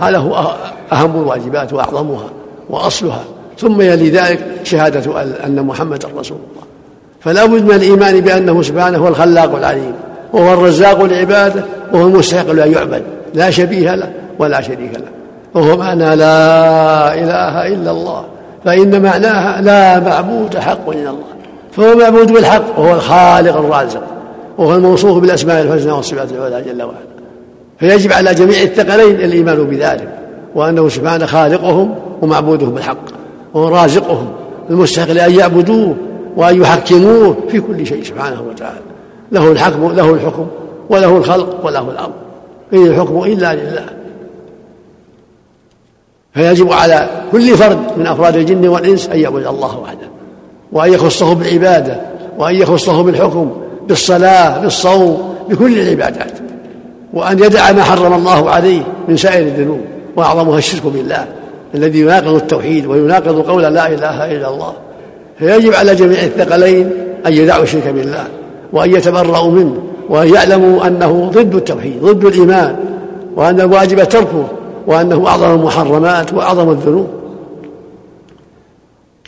هذا 0.00 0.18
هو 0.18 0.54
أهم 0.92 1.22
الواجبات 1.22 1.72
وأعظمها 1.72 2.30
وأصلها. 2.70 3.24
ثم 3.58 3.80
يلي 3.80 4.10
ذلك 4.10 4.40
شهادة 4.64 5.22
أن 5.46 5.62
محمدا 5.62 6.08
رسول 6.18 6.38
الله. 6.38 6.66
فلا 7.20 7.44
بد 7.44 7.64
من 7.64 7.74
الإيمان 7.74 8.20
بأنه 8.20 8.62
سبحانه 8.62 8.98
هو 8.98 9.08
الخلاق 9.08 9.54
العليم 9.56 9.92
وهو 10.32 10.52
الرزاق 10.52 11.02
لعباده 11.02 11.64
وهو 11.92 12.06
المستحق 12.06 12.50
لأن 12.50 12.72
يعبد. 12.72 13.02
لا 13.34 13.50
شبيه 13.50 13.94
له 13.94 14.12
ولا 14.38 14.60
شريك 14.60 14.92
له. 14.94 15.10
وهو 15.54 15.76
معنى 15.76 16.16
لا 16.16 17.14
إله 17.14 17.66
إلا 17.66 17.90
الله. 17.90 18.24
فإن 18.64 19.02
معناها 19.02 19.60
لا 19.60 20.00
معبود 20.00 20.56
حق 20.58 20.88
إلا 20.88 21.10
الله. 21.10 21.29
فهو 21.80 21.96
معبود 21.96 22.32
بالحق 22.32 22.78
وهو 22.78 22.94
الخالق 22.94 23.56
الرازق 23.56 24.02
وهو 24.58 24.74
الموصوف 24.74 25.18
بالأسماء 25.18 25.62
الحسنى 25.62 25.92
والصفات 25.92 26.32
العلى 26.32 26.62
جل 26.62 26.82
وعلا. 26.82 26.98
فيجب 27.78 28.12
على 28.12 28.34
جميع 28.34 28.62
الثقلين 28.62 29.14
الإيمان 29.14 29.64
بذلك 29.64 30.18
وأنه 30.54 30.88
سبحانه 30.88 31.26
خالقهم 31.26 31.94
ومعبودهم 32.22 32.70
بالحق 32.70 33.04
وهو 33.54 33.68
رازقهم 33.68 34.28
المستحق 34.70 35.12
لأن 35.12 35.32
يعبدوه 35.32 35.96
وأن 36.36 36.60
يحكموه 36.62 37.36
في 37.48 37.60
كل 37.60 37.86
شيء 37.86 38.04
سبحانه 38.04 38.42
وتعالى. 38.50 38.80
له 39.32 39.52
الحكم 39.52 39.92
له 39.92 40.14
الحكم 40.14 40.46
وله 40.90 41.16
الخلق 41.16 41.66
وله 41.66 41.90
الأمر 41.90 42.14
إن 42.72 42.86
الحكم 42.86 43.22
إلا 43.24 43.54
لله. 43.54 43.86
فيجب 46.34 46.72
على 46.72 47.08
كل 47.32 47.56
فرد 47.56 47.78
من 47.96 48.06
أفراد 48.06 48.36
الجن 48.36 48.68
والإنس 48.68 49.08
أن 49.08 49.18
يعبد 49.18 49.46
الله 49.46 49.78
وحده. 49.78 50.19
وأن 50.72 50.92
يخصه 50.92 51.34
بالعبادة 51.34 52.00
وأن 52.38 52.54
يخصه 52.54 53.02
بالحكم 53.02 53.50
بالصلاة 53.88 54.60
بالصوم 54.60 55.34
بكل 55.48 55.78
العبادات. 55.78 56.32
وأن 57.14 57.38
يدع 57.38 57.72
ما 57.72 57.82
حرم 57.82 58.14
الله 58.14 58.50
عليه 58.50 58.82
من 59.08 59.16
سائر 59.16 59.46
الذنوب 59.46 59.80
وأعظمها 60.16 60.58
الشرك 60.58 60.86
بالله 60.86 61.26
الذي 61.74 62.00
يناقض 62.00 62.34
التوحيد 62.34 62.86
ويناقض 62.86 63.40
قول 63.40 63.62
لا 63.62 63.88
إله 63.88 64.32
إلا 64.32 64.48
الله. 64.48 64.72
فيجب 65.38 65.74
على 65.74 65.94
جميع 65.94 66.18
الثقلين 66.22 66.90
أن 67.26 67.32
يدعوا 67.32 67.62
الشرك 67.62 67.88
بالله 67.88 68.24
وأن 68.72 68.90
يتبرأوا 68.90 69.50
منه 69.50 69.76
وأن 70.08 70.34
يعلموا 70.34 70.86
أنه 70.86 71.30
ضد 71.34 71.54
التوحيد 71.54 72.02
ضد 72.02 72.24
الإيمان 72.24 72.76
وأن 73.36 73.60
الواجب 73.60 74.04
تركه 74.04 74.44
وأنه 74.86 75.26
أعظم 75.26 75.54
المحرمات 75.54 76.34
وأعظم 76.34 76.70
الذنوب. 76.70 77.08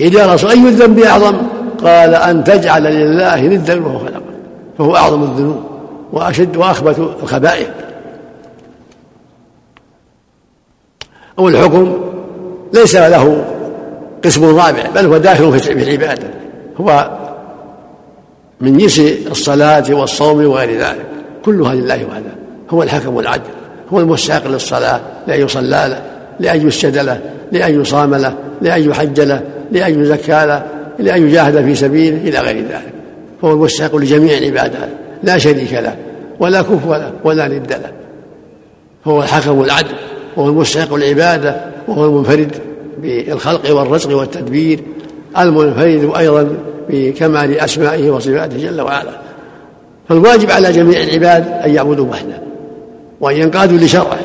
قيل 0.03 0.15
يا 0.15 0.35
رسول 0.35 0.51
أي 0.51 0.69
الذنب 0.69 0.99
أعظم؟ 0.99 1.37
قال 1.85 2.15
أن 2.15 2.45
تجعل 2.45 2.83
لله 2.83 3.41
ندا 3.41 3.87
وهو 3.87 3.99
خلقك 3.99 4.23
فهو 4.79 4.97
أعظم 4.97 5.23
الذنوب 5.23 5.63
وأشد 6.13 6.57
وأخبث 6.57 6.99
الخبائث. 6.99 7.69
أو 11.39 11.49
الحكم 11.49 11.95
ليس 12.73 12.97
له 12.97 13.45
قسم 14.25 14.45
رابع 14.45 14.87
بل 14.95 15.07
هو 15.07 15.17
داخل 15.17 15.61
في 15.61 15.73
العبادة 15.73 16.29
هو 16.81 17.11
من 18.61 18.79
جنس 18.79 19.01
الصلاة 19.31 19.85
والصوم 19.91 20.47
وغير 20.47 20.81
ذلك 20.81 21.07
كلها 21.45 21.75
لله 21.75 22.05
وحده 22.05 22.33
هو 22.71 22.83
الحكم 22.83 23.19
العدل 23.19 23.51
هو 23.93 24.01
المستحق 24.01 24.47
للصلاة 24.47 25.01
لأن 25.27 25.41
يصلى 25.41 25.87
له 25.89 26.03
لأن 26.41 26.69
يسجد 26.69 26.99
له 26.99 27.21
لأن 27.53 27.81
يصام 27.81 28.15
له 28.15 28.35
لأن 28.63 28.91
يحج 28.91 29.21
له 29.21 29.43
لأن 29.71 30.03
يزكى 30.03 30.47
له 30.47 30.63
لأن 30.99 31.29
يجاهد 31.29 31.65
في 31.65 31.75
سبيله 31.75 32.17
إلى 32.17 32.39
غير 32.39 32.57
ذلك. 32.57 32.93
فهو 33.43 33.53
المستحق 33.53 33.97
لجميع 33.97 34.39
العبادات 34.39 34.89
لا 35.23 35.39
شريك 35.39 35.73
له 35.73 35.97
ولا 36.41 36.63
كفو 36.63 36.95
له 36.95 37.13
ولا 37.25 37.49
ند 37.49 37.73
له. 37.73 37.93
هو 39.05 39.23
الحكم 39.23 39.63
العدل 39.63 39.95
وهو 40.37 40.49
المستحق 40.49 40.95
العبادة 40.95 41.57
وهو 41.89 42.05
المنفرد 42.05 42.53
بالخلق 43.03 43.77
والرزق 43.77 44.17
والتدبير 44.17 44.81
المنفرد 45.39 46.13
أيضا 46.17 46.49
بكمال 46.89 47.61
أسمائه 47.61 48.11
وصفاته 48.11 48.59
جل 48.59 48.81
وعلا. 48.81 49.13
فالواجب 50.09 50.51
على 50.51 50.73
جميع 50.73 51.03
العباد 51.03 51.49
أن 51.65 51.75
يعبدوا 51.75 52.07
وحده 52.11 52.43
وأن 53.21 53.37
ينقادوا 53.37 53.79
لشرعه 53.79 54.19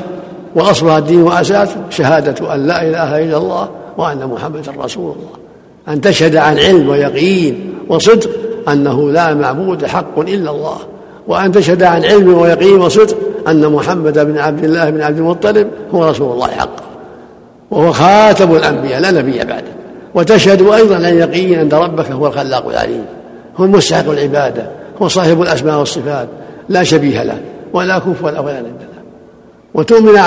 وأصلها 0.55 0.97
الدين 0.97 1.21
وأساسه 1.21 1.75
شهادة 1.89 2.53
أن 2.53 2.67
لا 2.67 2.81
إله 2.81 3.23
إلا 3.23 3.37
الله 3.37 3.69
وأن 3.97 4.27
محمدا 4.27 4.71
رسول 4.79 5.03
الله. 5.03 5.37
أن 5.87 6.01
تشهد 6.01 6.35
عن 6.35 6.59
علم 6.59 6.89
ويقين 6.89 7.73
وصدق 7.89 8.29
أنه 8.69 9.11
لا 9.11 9.33
معبود 9.33 9.85
حق 9.85 10.19
إلا 10.19 10.51
الله. 10.51 10.77
وأن 11.27 11.51
تشهد 11.51 11.83
عن 11.83 12.05
علم 12.05 12.33
ويقين 12.33 12.81
وصدق 12.81 13.17
أن 13.47 13.71
محمد 13.71 14.19
بن 14.19 14.37
عبد 14.37 14.63
الله 14.63 14.89
بن 14.89 15.01
عبد 15.01 15.17
المطلب 15.17 15.67
هو 15.93 16.09
رسول 16.09 16.31
الله 16.33 16.47
حقا. 16.47 16.83
وهو 17.71 17.91
خاتم 17.91 18.55
الأنبياء 18.55 19.01
لا 19.01 19.11
نبي 19.11 19.37
بعده. 19.37 19.73
وتشهد 20.15 20.61
أيضا 20.61 20.95
عن 20.95 21.17
يقين 21.17 21.59
أن 21.59 21.69
ربك 21.69 22.11
هو 22.11 22.27
الخلاق 22.27 22.69
العليم. 22.69 23.05
هو 23.57 23.65
المستحق 23.65 24.09
العبادة 24.09 24.69
هو 25.01 25.07
صاحب 25.07 25.41
الأسماء 25.41 25.79
والصفات 25.79 26.27
لا 26.69 26.83
شبيه 26.83 27.23
له 27.23 27.39
ولا 27.73 27.99
كفوا 27.99 28.31
له 28.31 28.41
ولا 28.41 28.59
ند 28.59 28.65
له 28.65 29.01
وتؤمن 29.73 30.17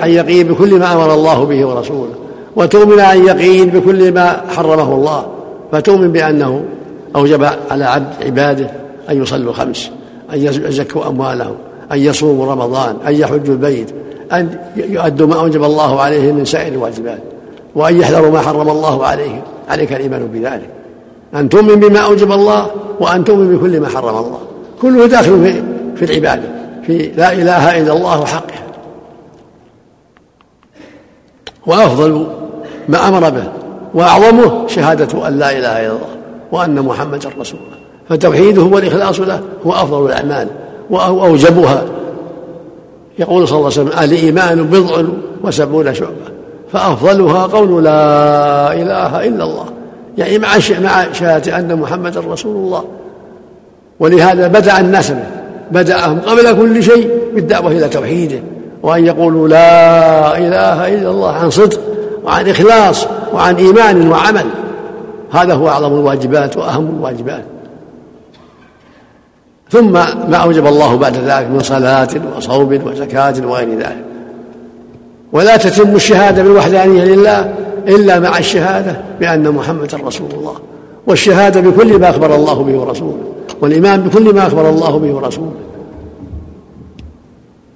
عن 0.00 0.10
يقين 0.10 0.48
بكل 0.48 0.78
ما 0.78 0.92
أمر 0.92 1.14
الله 1.14 1.44
به 1.44 1.66
ورسوله. 1.66 2.14
وتؤمن 2.56 3.00
عن 3.00 3.26
يقين 3.26 3.68
بكل 3.70 4.12
ما 4.14 4.40
حرمه 4.56 4.94
الله 4.94 5.26
فتؤمن 5.72 6.12
بأنه 6.12 6.64
أوجب 7.16 7.48
على 7.70 7.84
عبد 7.84 8.24
عباده 8.24 8.70
أن 9.10 9.22
يصلوا 9.22 9.52
خمس 9.52 9.90
أن 10.34 10.38
يزكوا 10.42 11.08
أموالهم 11.08 11.54
أن 11.92 11.98
يصوموا 11.98 12.52
رمضان 12.52 12.96
أن 13.06 13.14
يحجوا 13.14 13.54
البيت 13.54 13.90
أن 14.32 14.58
يؤدوا 14.76 15.26
ما 15.26 15.34
أوجب 15.34 15.64
الله 15.64 16.00
عليهم 16.00 16.34
من 16.34 16.44
سائر 16.44 16.72
الواجبات 16.72 17.18
وأن 17.74 18.00
يحذروا 18.00 18.30
ما 18.30 18.40
حرم 18.40 18.68
الله 18.68 19.06
عليهم 19.06 19.42
عليك 19.68 19.92
الإيمان 19.92 20.26
بذلك. 20.26 20.70
أن 21.34 21.48
تؤمن 21.48 21.74
بما 21.74 21.98
أوجب 21.98 22.32
الله 22.32 22.66
وأن 23.00 23.24
تؤمن 23.24 23.56
بكل 23.56 23.80
ما 23.80 23.88
حرم 23.88 24.16
الله. 24.16 24.38
كله 24.82 25.06
داخل 25.06 25.42
في, 25.42 25.62
في 25.96 26.04
العبادة 26.04 26.48
في 26.86 27.10
لا 27.16 27.32
إله 27.32 27.80
إلا 27.80 27.92
الله 27.92 28.20
وحقها 28.20 28.67
وأفضل 31.68 32.26
ما 32.88 33.08
أمر 33.08 33.30
به 33.30 33.44
وأعظمه 33.94 34.66
شهادة 34.68 35.28
أن 35.28 35.38
لا 35.38 35.50
إله 35.50 35.80
إلا 35.80 35.86
الله 35.86 36.16
وأن 36.52 36.82
محمدا 36.82 37.28
رسول 37.40 37.60
الله 37.60 37.78
فتوحيده 38.08 38.62
والإخلاص 38.62 39.20
له 39.20 39.40
هو 39.66 39.72
أفضل 39.72 40.06
الأعمال 40.06 40.48
وأوجبها 40.90 41.84
يقول 43.18 43.48
صلى 43.48 43.56
الله 43.58 43.70
عليه 43.78 43.82
وسلم 43.82 44.04
الإيمان 44.04 44.62
بضع 44.62 45.02
وسبعون 45.44 45.94
شعبة 45.94 46.38
فأفضلها 46.72 47.46
قول 47.46 47.84
لا 47.84 48.72
إله 48.72 49.26
إلا 49.26 49.44
الله 49.44 49.64
يعني 50.18 50.38
مع 50.38 50.48
مع 50.82 51.12
شهادة 51.12 51.58
أن 51.58 51.76
محمدا 51.76 52.20
رسول 52.20 52.56
الله. 52.56 52.84
ولهذا 54.00 54.48
بدأ 54.48 54.80
الناس 54.80 55.10
به 55.10 55.26
بدأهم 55.70 56.20
قبل 56.20 56.56
كل 56.56 56.82
شيء 56.82 57.10
بالدعوة 57.34 57.72
إلى 57.72 57.88
توحيده. 57.88 58.40
وأن 58.82 59.06
يقولوا 59.06 59.48
لا 59.48 60.38
إله 60.38 60.94
إلا 60.94 61.10
الله 61.10 61.32
عن 61.32 61.50
صدق 61.50 61.80
وعن 62.24 62.48
إخلاص 62.48 63.06
وعن 63.32 63.56
إيمان 63.56 64.10
وعمل. 64.10 64.46
هذا 65.32 65.54
هو 65.54 65.68
أعظم 65.68 65.94
الواجبات 65.94 66.56
وأهم 66.56 66.88
الواجبات. 66.98 67.44
ثم 69.70 69.92
ما 70.30 70.36
أوجب 70.36 70.66
الله 70.66 70.96
بعد 70.96 71.16
ذلك 71.16 71.50
من 71.50 71.60
صلاة 71.60 72.08
وصوم 72.36 72.80
وزكاة 72.86 73.34
وغير 73.44 73.78
ذلك. 73.78 74.04
ولا 75.32 75.56
تتم 75.56 75.96
الشهادة 75.96 76.42
بالوحدانية 76.42 77.04
لله 77.04 77.54
إلا 77.88 78.18
مع 78.18 78.38
الشهادة 78.38 78.96
بأن 79.20 79.50
محمدا 79.50 79.98
رسول 80.06 80.30
الله. 80.30 80.54
والشهادة 81.06 81.60
بكل 81.60 81.98
ما 81.98 82.10
أخبر 82.10 82.34
الله 82.34 82.62
به 82.62 82.78
ورسوله. 82.78 83.22
والإيمان 83.60 84.00
بكل 84.00 84.34
ما 84.34 84.46
أخبر 84.46 84.68
الله 84.68 84.98
به 84.98 85.14
ورسوله. 85.14 85.52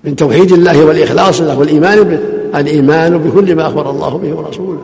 من 0.05 0.17
توحيد 0.17 0.53
الله 0.53 0.85
والإخلاص 0.85 1.41
له 1.41 1.59
والإيمان 1.59 2.03
به. 2.03 2.19
الإيمان 2.61 3.19
بكل 3.19 3.55
ما 3.55 3.67
أخبر 3.67 3.91
الله 3.91 4.19
به 4.19 4.35
ورسوله. 4.35 4.81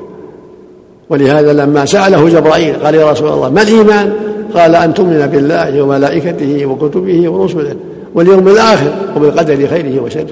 ولهذا 1.10 1.52
لما 1.52 1.84
سأله 1.84 2.28
جبرائيل 2.28 2.76
قال 2.76 2.94
يا 2.94 3.10
رسول 3.10 3.28
الله 3.28 3.50
ما 3.50 3.62
الإيمان؟ 3.62 4.12
قال 4.54 4.74
أن 4.74 4.94
تؤمن 4.94 5.26
بالله 5.26 5.82
وملائكته 5.82 6.66
وكتبه 6.66 7.28
ورسله 7.28 7.76
واليوم 8.14 8.48
الآخر 8.48 8.92
وبالقدر 9.16 9.66
خيره 9.66 10.02
وشره. 10.02 10.26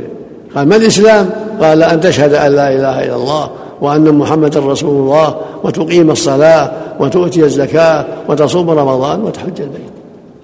قال 0.55 0.69
ما 0.69 0.77
الإسلام؟ 0.77 1.31
قال 1.61 1.83
أن 1.83 2.01
تشهد 2.01 2.35
أن 2.35 2.53
لا 2.53 2.73
إله 2.73 3.05
إلا 3.05 3.17
الله 3.17 3.51
وأن 3.81 4.15
محمدا 4.15 4.61
رسول 4.61 4.91
الله 4.91 5.35
وتقيم 5.65 6.11
الصلاة 6.11 6.71
وتؤتي 7.01 7.45
الزكاة 7.45 8.07
وتصوم 8.29 8.71
رمضان 8.71 9.23
وتحج 9.23 9.61
البيت. 9.61 9.91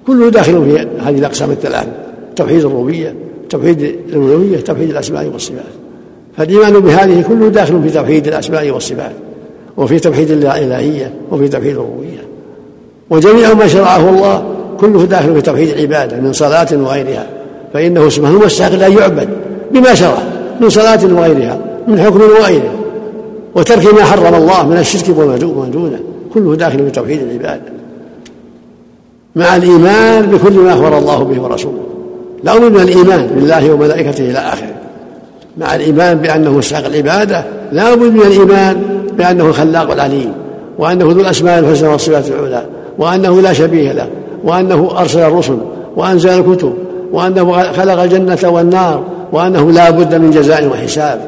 كله 0.07 0.28
داخل 0.28 0.64
في 0.64 0.87
هذه 1.00 1.18
الأقسام 1.18 1.50
الثلاث 1.50 1.87
توحيد 2.37 2.59
الربوبية 2.59 3.14
توحيد 3.53 3.81
الألوهية 3.83 4.61
توحيد 4.61 4.91
الأسماء 4.91 5.27
والصفات. 5.27 5.73
فالإيمان 6.37 6.81
بهذه 6.81 7.25
كله 7.29 7.49
داخل 7.49 7.83
في 7.83 7.91
توحيد 7.91 8.29
الأسماء 8.29 8.71
والصفات 8.71 9.12
وفي 9.77 9.99
توحيد 9.99 10.31
الإلهية 10.31 11.15
وفي 11.31 11.49
توحيد 11.49 11.71
الربوبية. 11.71 12.23
وجميع 13.11 13.55
ما 13.55 13.67
شرعه 13.67 14.11
الله 14.11 14.45
كله 14.81 15.05
داخل 15.05 15.35
في 15.35 15.41
توحيد 15.41 15.69
العبادة 15.69 16.17
من 16.17 16.33
صلاة 16.33 16.69
وغيرها. 16.73 17.27
فإنه 17.73 18.09
سبحانه 18.09 18.38
مستحق 18.38 18.73
أن 18.73 18.93
يعبد 18.93 19.29
بما 19.73 19.95
شرع 19.95 20.23
من 20.61 20.69
صلاة 20.69 21.15
وغيرها 21.15 21.59
من 21.88 22.01
حكم 22.01 22.21
وغيره. 22.21 22.75
وترك 23.55 23.95
ما 23.95 24.05
حرم 24.05 24.35
الله 24.35 24.69
من 24.69 24.77
الشرك 24.77 25.19
وما 25.19 25.37
دونه 25.37 26.01
كله 26.35 26.57
داخل 26.57 26.79
في 26.79 26.91
توحيد 26.91 27.23
العبادة. 27.23 27.73
مع 29.37 29.57
الإيمان 29.57 30.27
بكل 30.27 30.53
ما 30.53 30.73
أخبر 30.73 30.99
الله 30.99 31.23
به 31.25 31.43
ورسوله. 31.43 31.91
لا 32.44 32.59
من 32.59 32.81
الإيمان 32.81 33.26
بالله 33.26 33.72
وملائكته 33.72 34.31
إلى 34.31 34.38
آخره. 34.38 34.74
مع 35.59 35.74
الإيمان 35.74 36.18
بأنه 36.18 36.52
مستحق 36.52 36.87
العبادة 36.87 37.44
لا 37.72 37.94
بد 37.94 38.12
من 38.12 38.22
الإيمان 38.22 38.83
بأنه 39.18 39.46
الخلاق 39.46 39.92
العليم 39.92 40.33
وأنه 40.78 41.05
ذو 41.05 41.20
الأسماء 41.20 41.59
الحسنى 41.59 41.88
والصفات 41.88 42.28
العلى 42.28 42.64
وأنه 42.98 43.40
لا 43.40 43.52
شبيه 43.52 43.92
له 43.92 44.09
وأنه 44.44 44.90
أرسل 44.98 45.20
الرسل 45.20 45.59
وأنزل 45.96 46.31
الكتب 46.31 46.74
وأنه 47.12 47.72
خلق 47.72 48.02
الجنة 48.02 48.38
والنار 48.44 49.02
وأنه 49.33 49.70
لا 49.70 49.90
بد 49.90 50.14
من 50.14 50.31
جزاء 50.31 50.66
وحساب. 50.66 51.20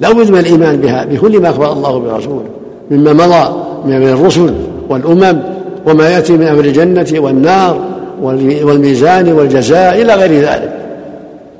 لا 0.00 0.12
بد 0.12 0.30
من 0.30 0.38
الإيمان 0.38 0.76
بها 0.76 1.04
بكل 1.04 1.40
ما 1.40 1.50
أخبر 1.50 1.72
الله 1.72 1.98
برسوله 1.98 2.44
مما 2.90 3.12
مضى 3.12 3.54
من 3.86 4.08
الرسل 4.08 4.54
والأمم 4.88 5.40
وما 5.86 6.08
يأتي 6.08 6.32
من 6.32 6.46
أمر 6.46 6.64
الجنة 6.64 7.06
والنار 7.20 7.78
والميزان 8.22 9.32
والجزاء 9.32 10.02
إلى 10.02 10.14
غير 10.14 10.32
ذلك. 10.40 10.72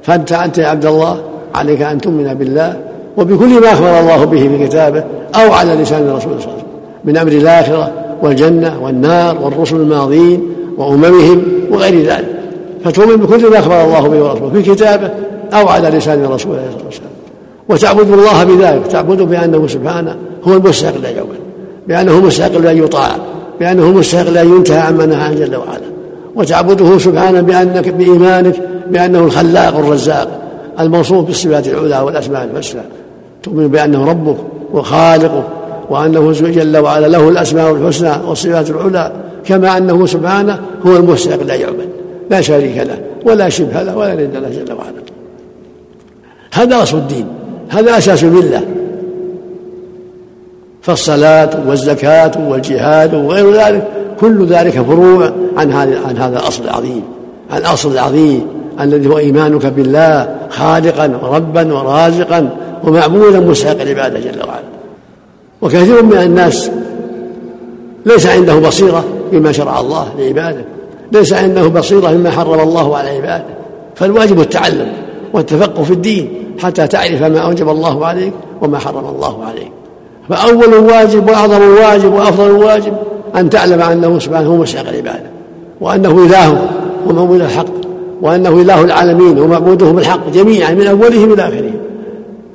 فأنت 0.03 0.33
أنت 0.33 0.59
يا 0.59 0.67
عبد 0.67 0.87
الله 0.87 1.21
عليك 1.55 1.83
أن 1.83 2.01
تؤمن 2.01 2.35
بالله 2.35 2.77
وبكل 3.17 3.61
ما 3.61 3.73
أخبر 3.73 4.01
الله 4.01 4.25
به 4.25 4.49
في 4.49 4.67
كتابه 4.67 5.05
أو 5.35 5.53
على 5.53 5.75
لسان 5.75 6.03
الرسول 6.03 6.21
صلى 6.21 6.33
الله 6.33 6.43
عليه 6.43 6.53
وسلم 6.53 6.65
من 7.05 7.17
أمر 7.17 7.33
الآخرة 7.33 7.93
والجنة 8.23 8.79
والنار 8.83 9.39
والرسل 9.43 9.77
الماضين 9.77 10.43
وأممهم 10.79 11.43
وغير 11.71 12.07
ذلك. 12.07 12.29
فتؤمن 12.85 13.17
بكل 13.17 13.51
ما 13.51 13.59
أخبر 13.59 13.85
الله 13.85 14.09
به 14.09 14.23
ورسوله 14.23 14.51
في 14.51 14.75
كتابه 14.75 15.11
أو 15.53 15.69
على 15.69 15.89
لسان 15.89 16.25
الرسول 16.25 16.53
عليه 16.53 16.69
الصلاة 16.69 16.85
والسلام. 16.85 17.11
وتعبد 17.69 18.13
الله 18.13 18.45
بذلك. 18.45 18.87
تعبده 18.87 19.25
بأنه 19.25 19.67
سبحانه 19.67 20.17
هو 20.45 20.53
المستحق 20.53 20.95
يعبد 21.17 21.41
بأنه 21.89 22.21
مستحق 22.21 22.59
لأن 22.59 22.79
يطاع 22.79 23.09
بأنه 23.61 23.91
مستحق 23.91 24.29
لأن 24.29 24.49
ينتهى 24.57 24.79
عما 24.79 25.07
نهى 25.07 25.21
عنه 25.21 25.35
جل 25.35 25.57
وعلا. 25.57 25.90
وتعبده 26.41 26.99
سبحانه 26.99 27.41
بأنك 27.41 27.89
بإيمانك 27.89 28.57
بأنه 28.91 29.19
الخلاق 29.19 29.77
الرزاق 29.77 30.41
الموصوف 30.81 31.27
بالصفات 31.27 31.69
العلى 31.69 31.99
والأسماء 31.99 32.45
الحسنى. 32.45 32.83
تؤمن 33.43 33.69
بأنه 33.69 34.05
ربك 34.05 34.37
وخالقك 34.73 35.45
وأنه 35.91 36.33
جل 36.33 36.79
وعلا 36.79 37.07
له 37.07 37.29
الأسماء 37.29 37.73
الحسنى 37.73 38.13
والصفات 38.27 38.71
العلى 38.71 39.13
كما 39.45 39.77
أنه 39.77 40.07
سبحانه 40.07 40.59
هو 40.87 40.97
المستحق 40.97 41.43
لا 41.43 41.55
يعبد 41.55 41.89
لا 42.31 42.41
شريك 42.41 42.77
له 42.77 42.99
ولا 43.25 43.49
شبه 43.49 43.83
له 43.83 43.97
ولا 43.97 44.15
ند 44.15 44.37
له 44.37 44.49
جل 44.49 44.73
وعلا. 44.73 45.01
هذا 46.53 46.83
أصل 46.83 46.97
الدين 46.97 47.27
هذا 47.69 47.99
أساس 47.99 48.25
الملة 48.25 48.63
فالصلاة 50.83 51.51
والزكاة 51.67 52.49
والجهاد 52.49 53.15
وغير 53.15 53.53
ذلك 53.53 53.89
كل 54.21 54.47
ذلك 54.47 54.81
فروع 54.81 55.33
عن 55.57 55.73
هذا 55.73 55.99
عن 56.07 56.17
هذا 56.17 56.39
الأصل 56.39 56.65
العظيم 56.65 57.03
الأصل 57.55 57.93
العظيم 57.93 58.47
الذي 58.81 59.09
هو 59.09 59.19
إيمانك 59.19 59.67
بالله 59.67 60.37
خالقا 60.51 61.19
وربا 61.23 61.75
ورازقا 61.75 62.57
ومعبودا 62.85 63.41
مستحق 63.41 63.81
العبادة 63.81 64.21
جل 64.21 64.47
وعلا. 64.49 64.63
وكثير 65.63 66.03
من 66.03 66.17
الناس 66.17 66.71
ليس 68.07 68.27
عنده 68.27 68.55
بصيرة 68.59 69.05
بما 69.33 69.53
شرع 69.53 69.81
الله 69.81 70.09
لعباده 70.19 70.65
ليس 71.13 71.33
عنده 71.33 71.69
بصيرة 71.69 72.11
مما 72.11 72.31
حرم 72.31 72.61
الله 72.61 72.97
على 72.97 73.09
عباده. 73.09 73.45
فالواجب 73.95 74.41
التعلم 74.41 74.93
والتفقه 75.33 75.83
في 75.83 75.93
الدين 75.93 76.29
حتى 76.63 76.87
تعرف 76.87 77.23
ما 77.23 77.39
أوجب 77.39 77.69
الله 77.69 78.07
عليك 78.07 78.33
وما 78.61 78.79
حرم 78.79 79.07
الله 79.07 79.45
عليك. 79.45 79.73
فأول 80.29 80.75
واجب 80.75 81.29
وأعظم 81.29 81.63
واجب 81.63 82.13
وأفضل 82.13 82.51
واجب 82.51 82.93
أن 83.37 83.51
تعلم 83.51 83.81
أنه 83.81 84.19
سبحانه 84.19 84.49
هو 84.49 84.57
مستحق 84.57 84.89
العبادة 84.89 85.31
وأنه 85.81 86.27
إله 86.27 86.69
ومعبود 87.07 87.41
الحق 87.41 87.67
وأنه 88.23 88.61
إله 88.61 88.85
العالمين 88.85 89.39
ومعبوده 89.39 89.87
بالحق 89.87 90.31
جميعا 90.31 90.75
من 90.75 90.87
أولهم 90.87 91.33
إلى 91.33 91.43
آخرهم 91.43 91.77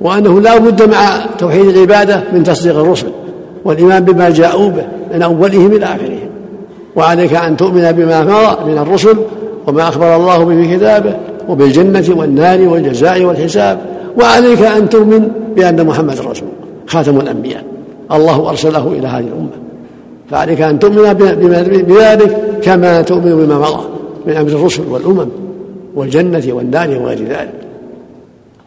وأنه 0.00 0.40
لا 0.40 0.58
بد 0.58 0.90
مع 0.90 1.26
توحيد 1.38 1.68
العبادة 1.68 2.22
من 2.32 2.42
تصديق 2.42 2.78
الرسل 2.78 3.08
والإيمان 3.64 4.04
بما 4.04 4.30
جاءوا 4.30 4.68
به 4.68 4.86
من 5.14 5.22
أولهم 5.22 5.72
إلى 5.72 5.84
آخرهم 5.84 6.28
وعليك 6.96 7.34
أن 7.34 7.56
تؤمن 7.56 7.92
بما 7.92 8.22
مضى 8.22 8.72
من 8.72 8.78
الرسل 8.78 9.16
وما 9.66 9.88
أخبر 9.88 10.16
الله 10.16 10.44
به 10.44 10.62
في 10.62 10.76
كتابه 10.76 11.16
وبالجنة 11.48 12.04
والنار 12.16 12.68
والجزاء 12.68 13.24
والحساب 13.24 13.78
وعليك 14.18 14.62
أن 14.62 14.88
تؤمن 14.88 15.28
بأن 15.56 15.86
محمد 15.86 16.18
رسول 16.18 16.48
خاتم 16.86 17.20
الأنبياء. 17.20 17.64
الله 18.12 18.50
أرسله 18.50 18.92
إلى 18.92 19.06
هذه 19.08 19.24
الأمة. 19.24 19.50
فعليك 20.30 20.60
أن 20.60 20.78
تؤمن 20.78 21.12
بذلك 21.88 22.60
كما 22.62 23.02
تؤمن 23.02 23.46
بما 23.46 23.58
مضى 23.58 23.84
من 24.26 24.36
أمر 24.36 24.48
الرسل 24.48 24.82
والأمم 24.90 25.28
والجنة 25.94 26.42
والنار 26.48 26.98
وغير 27.02 27.18
ذلك. 27.18 27.54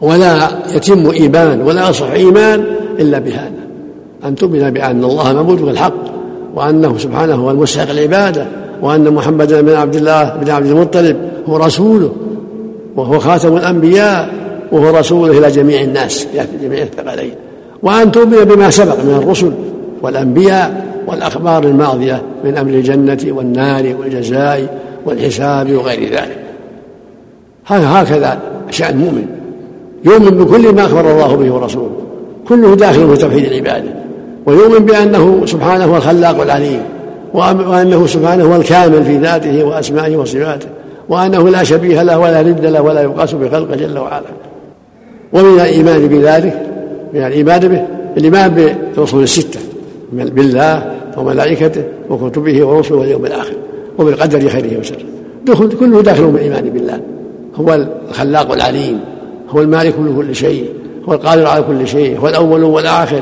ولا 0.02 0.50
يتم 0.76 1.10
إيمان 1.10 1.62
ولا 1.62 1.90
يصح 1.90 2.12
إيمان 2.12 2.64
إلا 3.00 3.20
بهذا. 3.20 3.60
أن 4.26 4.36
تؤمن 4.36 4.70
بأن 4.70 5.04
الله 5.04 5.34
معبود 5.34 5.62
بالحق 5.62 5.94
وأنه 6.56 6.98
سبحانه 6.98 7.36
هو 7.36 7.52
المستحق 7.52 7.90
العبادة 7.90 8.48
وأن 8.82 9.14
محمدا 9.14 9.62
بن 9.62 9.74
عبد 9.74 9.96
الله 9.96 10.36
بن 10.42 10.50
عبد 10.50 10.66
المطلب 10.66 11.18
هو 11.50 11.58
رسوله 11.58 12.12
وهو 12.96 13.20
خاتم 13.20 13.58
الأنبياء 13.58 14.30
وهو 14.72 14.98
رسوله 14.98 15.38
إلى 15.38 15.52
جميع 15.52 15.82
الناس 15.82 16.28
إلى 16.34 16.46
جميع 16.64 16.84
الثقلين. 16.84 17.34
وأن 17.84 18.12
تؤمن 18.12 18.44
بما 18.44 18.70
سبق 18.70 19.04
من 19.04 19.22
الرسل 19.24 19.52
والأنبياء 20.02 20.86
والأخبار 21.08 21.64
الماضية 21.64 22.22
من 22.44 22.58
أمر 22.58 22.70
الجنة 22.70 23.18
والنار 23.28 23.96
والجزاء 24.00 24.80
والحساب 25.06 25.72
وغير 25.72 26.12
ذلك. 26.12 26.38
هكذا 27.66 28.40
شأن 28.70 28.94
المؤمن 28.94 29.26
يؤمن 30.06 30.30
بكل 30.30 30.74
ما 30.74 30.86
أخبر 30.86 31.12
الله 31.12 31.36
به 31.36 31.54
ورسوله. 31.54 32.02
كله 32.48 32.76
داخل 32.76 33.16
في 33.16 33.22
توحيد 33.22 33.46
العبادة. 33.46 33.92
ويؤمن 34.46 34.86
بأنه 34.86 35.42
سبحانه 35.46 35.86
هو 35.86 35.98
الخلاق 35.98 36.42
العليم 36.42 36.82
وأنه 37.34 38.08
سبحانه 38.08 38.44
هو 38.44 38.56
الكامل 38.56 39.04
في 39.04 39.18
ذاته 39.18 39.64
وأسمائه 39.64 40.18
وصفاته 40.18 40.68
وأنه 41.10 41.50
لا 41.50 41.64
شبيه 41.64 42.04
له 42.04 42.20
ولا 42.20 42.42
ند 42.44 42.66
له 42.66 42.82
ولا 42.82 43.02
يقاس 43.02 43.34
بخلقه 43.34 43.76
جل 43.76 44.00
وعلا. 44.00 44.26
ومن 45.34 45.60
الإيمان 45.60 46.08
بذلك 46.08 46.69
من 47.14 47.22
الإيمان 47.22 47.60
به 47.60 47.86
الإيمان 48.18 48.50
بالرسول 48.50 49.24
الستة 49.24 49.60
بالله 50.14 50.92
وملائكته 51.18 51.84
وكتبه 52.10 52.66
ورسله 52.66 52.98
واليوم 52.98 53.26
الآخر 53.26 53.54
وبالقدر 53.98 54.50
خيره 54.50 54.80
وشره. 54.80 54.98
دخل 55.46 55.72
كله 55.80 56.02
داخل 56.02 56.26
بالإيمان 56.26 56.70
بالله. 56.70 57.00
هو 57.56 57.88
الخلاق 58.10 58.52
العليم 58.52 59.00
هو 59.50 59.62
المالك 59.62 59.96
لكل 60.00 60.36
شيء 60.36 60.70
هو 61.10 61.14
القادر 61.14 61.48
على 61.48 61.64
كل 61.64 61.88
شيء 61.88 62.20
هو 62.20 62.28
الأول 62.28 62.64
والآخر 62.64 63.22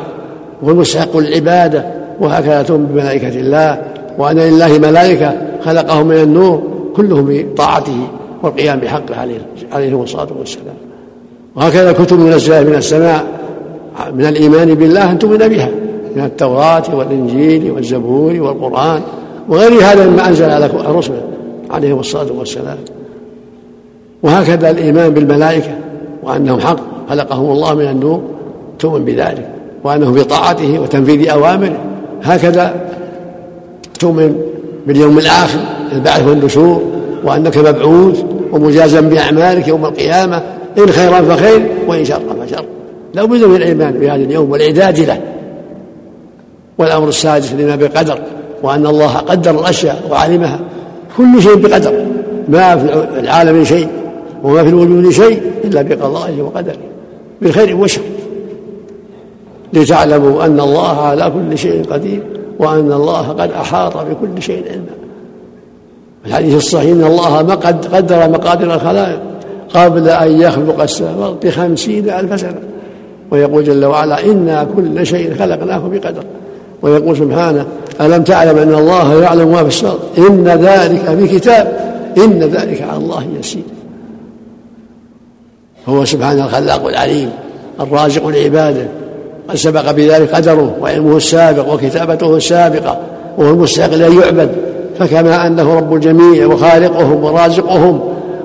هو 0.63 0.69
المستحق 0.69 1.17
للعبادة. 1.17 1.85
وهكذا 2.19 2.61
تؤمن 2.63 2.85
بملائكة 2.85 3.39
الله 3.39 3.81
وأن 4.17 4.39
لله 4.39 4.79
ملائكة 4.79 5.33
خلقهم 5.65 6.07
من 6.07 6.15
النور 6.15 6.63
كلهم 6.95 7.25
بطاعته 7.29 8.07
والقيام 8.43 8.79
بحقه 8.79 9.15
عليه 9.15 9.37
عليه 9.71 10.03
الصلاة 10.03 10.27
والسلام. 10.39 10.75
وهكذا 11.55 11.91
كتب 11.91 12.19
منزلة 12.19 12.63
من 12.63 12.75
السماء 12.75 13.36
من 14.13 14.25
الإيمان 14.25 14.73
بالله 14.75 15.11
أن 15.11 15.19
تؤمن 15.19 15.37
بها 15.37 15.69
من 16.15 16.23
التوراة 16.23 16.95
والإنجيل 16.95 17.71
والزبور 17.71 18.41
والقرآن 18.41 19.01
وغير 19.49 19.71
هذا 19.71 20.09
مما 20.09 20.27
أنزل 20.27 20.49
على 20.49 20.69
رسله 20.87 21.21
عليهم 21.69 21.99
الصلاة 21.99 22.31
والسلام. 22.39 22.77
وهكذا 24.23 24.69
الإيمان 24.69 25.09
بالملائكة 25.09 25.71
وأنهم 26.23 26.59
حق 26.59 26.79
خلقهم 27.09 27.51
الله 27.51 27.73
من 27.73 27.85
النور 27.85 28.21
تؤمن 28.79 29.05
بذلك 29.05 29.49
وأنه 29.83 30.11
بطاعته 30.11 30.79
وتنفيذ 30.79 31.29
أوامره. 31.29 31.77
هكذا 32.23 32.75
تؤمن 33.99 34.35
باليوم 34.87 35.17
الآخر 35.17 35.59
البعث 35.91 36.27
والنشور 36.27 36.81
وأنك 37.23 37.57
مبعوث 37.57 38.23
ومجازا 38.51 39.01
بأعمالك 39.01 39.67
يوم 39.67 39.85
القيامة 39.85 40.41
إن 40.77 40.87
خيرا 40.87 41.21
فخير 41.21 41.67
وإن 41.87 42.05
شرا 42.05 42.45
فشر. 42.45 42.65
لا 43.13 43.25
بد 43.25 43.43
من 43.43 43.55
الإيمان 43.55 43.93
بهذا 43.93 44.15
اليوم 44.15 44.51
والإعداد 44.51 44.99
له 44.99 45.21
والأمر 46.77 47.07
السادس 47.07 47.53
الإيمان 47.53 47.79
بقدر 47.79 48.19
وأن 48.63 48.87
الله 48.87 49.17
قدر 49.17 49.59
الأشياء 49.59 50.03
وعلمها 50.11 50.59
كل 51.17 51.41
شيء 51.41 51.55
بقدر 51.55 52.05
ما 52.47 52.77
في 52.77 53.19
العالم 53.19 53.63
شيء 53.63 53.87
وما 54.43 54.63
في 54.63 54.69
الوجود 54.69 55.09
شيء 55.09 55.41
إلا 55.63 55.81
بقضائه 55.81 56.41
وقدره 56.41 56.77
بالخير 57.41 57.75
والشر 57.75 58.01
لتعلموا 59.73 60.45
أن 60.45 60.59
الله 60.59 61.01
على 61.01 61.31
كل 61.31 61.57
شيء 61.57 61.83
قدير 61.83 62.23
وأن 62.59 62.91
الله 62.91 63.27
قد 63.27 63.51
أحاط 63.51 63.97
بكل 63.97 64.41
شيء 64.41 64.63
علما 64.71 64.97
الحديث 66.25 66.55
الصحيح 66.55 66.91
أن 66.91 67.03
الله 67.03 67.43
ما 67.43 67.55
قد 67.55 67.95
قدر 67.95 68.29
مقادير 68.29 68.73
الخلائق 68.73 69.19
قبل 69.73 70.09
أن 70.09 70.41
يخلق 70.41 70.81
السماوات 70.81 71.45
بخمسين 71.45 72.09
ألف 72.09 72.39
سنة 72.39 72.59
ويقول 73.31 73.63
جل 73.63 73.85
وعلا 73.85 74.25
إنا 74.25 74.67
كل 74.75 75.05
شيء 75.05 75.35
خلقناه 75.39 75.77
بقدر. 75.77 76.23
ويقول 76.81 77.17
سبحانه 77.17 77.65
ألم 78.01 78.23
تعلم 78.23 78.57
أن 78.57 78.73
الله 78.73 79.21
يعلم 79.21 79.51
ما 79.51 79.61
في 79.61 79.67
الصدر 79.67 79.99
إن 80.17 80.47
ذلك 80.47 81.17
في 81.19 81.39
كتاب 81.39 81.93
إن 82.17 82.39
ذلك 82.39 82.81
على 82.81 82.97
الله 82.97 83.23
يسير. 83.39 83.63
هو 85.87 86.05
سبحانه 86.05 86.45
الخلاق 86.45 86.87
العليم 86.87 87.29
الرازق 87.79 88.27
لعباده. 88.27 88.87
قد 89.49 89.55
سبق 89.55 89.91
بذلك 89.91 90.35
قدره 90.35 90.75
وعلمه 90.81 91.17
السابق 91.17 91.73
وكتابته 91.73 92.37
السابقة 92.37 92.99
وهو 93.37 93.49
المستحق 93.49 93.93
لأن 93.93 94.19
يعبد. 94.21 94.49
فكما 94.99 95.47
أنه 95.47 95.77
رب 95.77 95.93
الجميع 95.93 96.45
وخالقهم 96.45 97.23
ورازقهم 97.23 97.99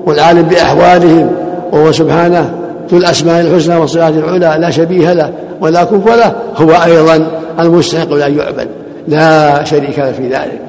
والعالم 0.05 0.41
بأحوالهم 0.41 1.31
وهو 1.71 1.91
سبحانه 1.91 2.62
ذو 2.91 2.97
الأسماء 2.97 3.41
الحسنى 3.41 3.75
والصفات 3.75 4.13
العلى 4.13 4.57
لا 4.61 4.69
شبيه 4.69 5.13
له 5.13 5.33
ولا 5.61 5.83
كف 5.83 6.07
له 6.07 6.35
هو 6.55 6.71
أيضا 6.71 7.27
المستحق 7.59 8.13
لأن 8.13 8.37
يعبد. 8.37 8.67
لا 9.07 9.63
شريك 9.63 9.99
له 9.99 10.11
في 10.11 10.27
ذلك 10.27 10.61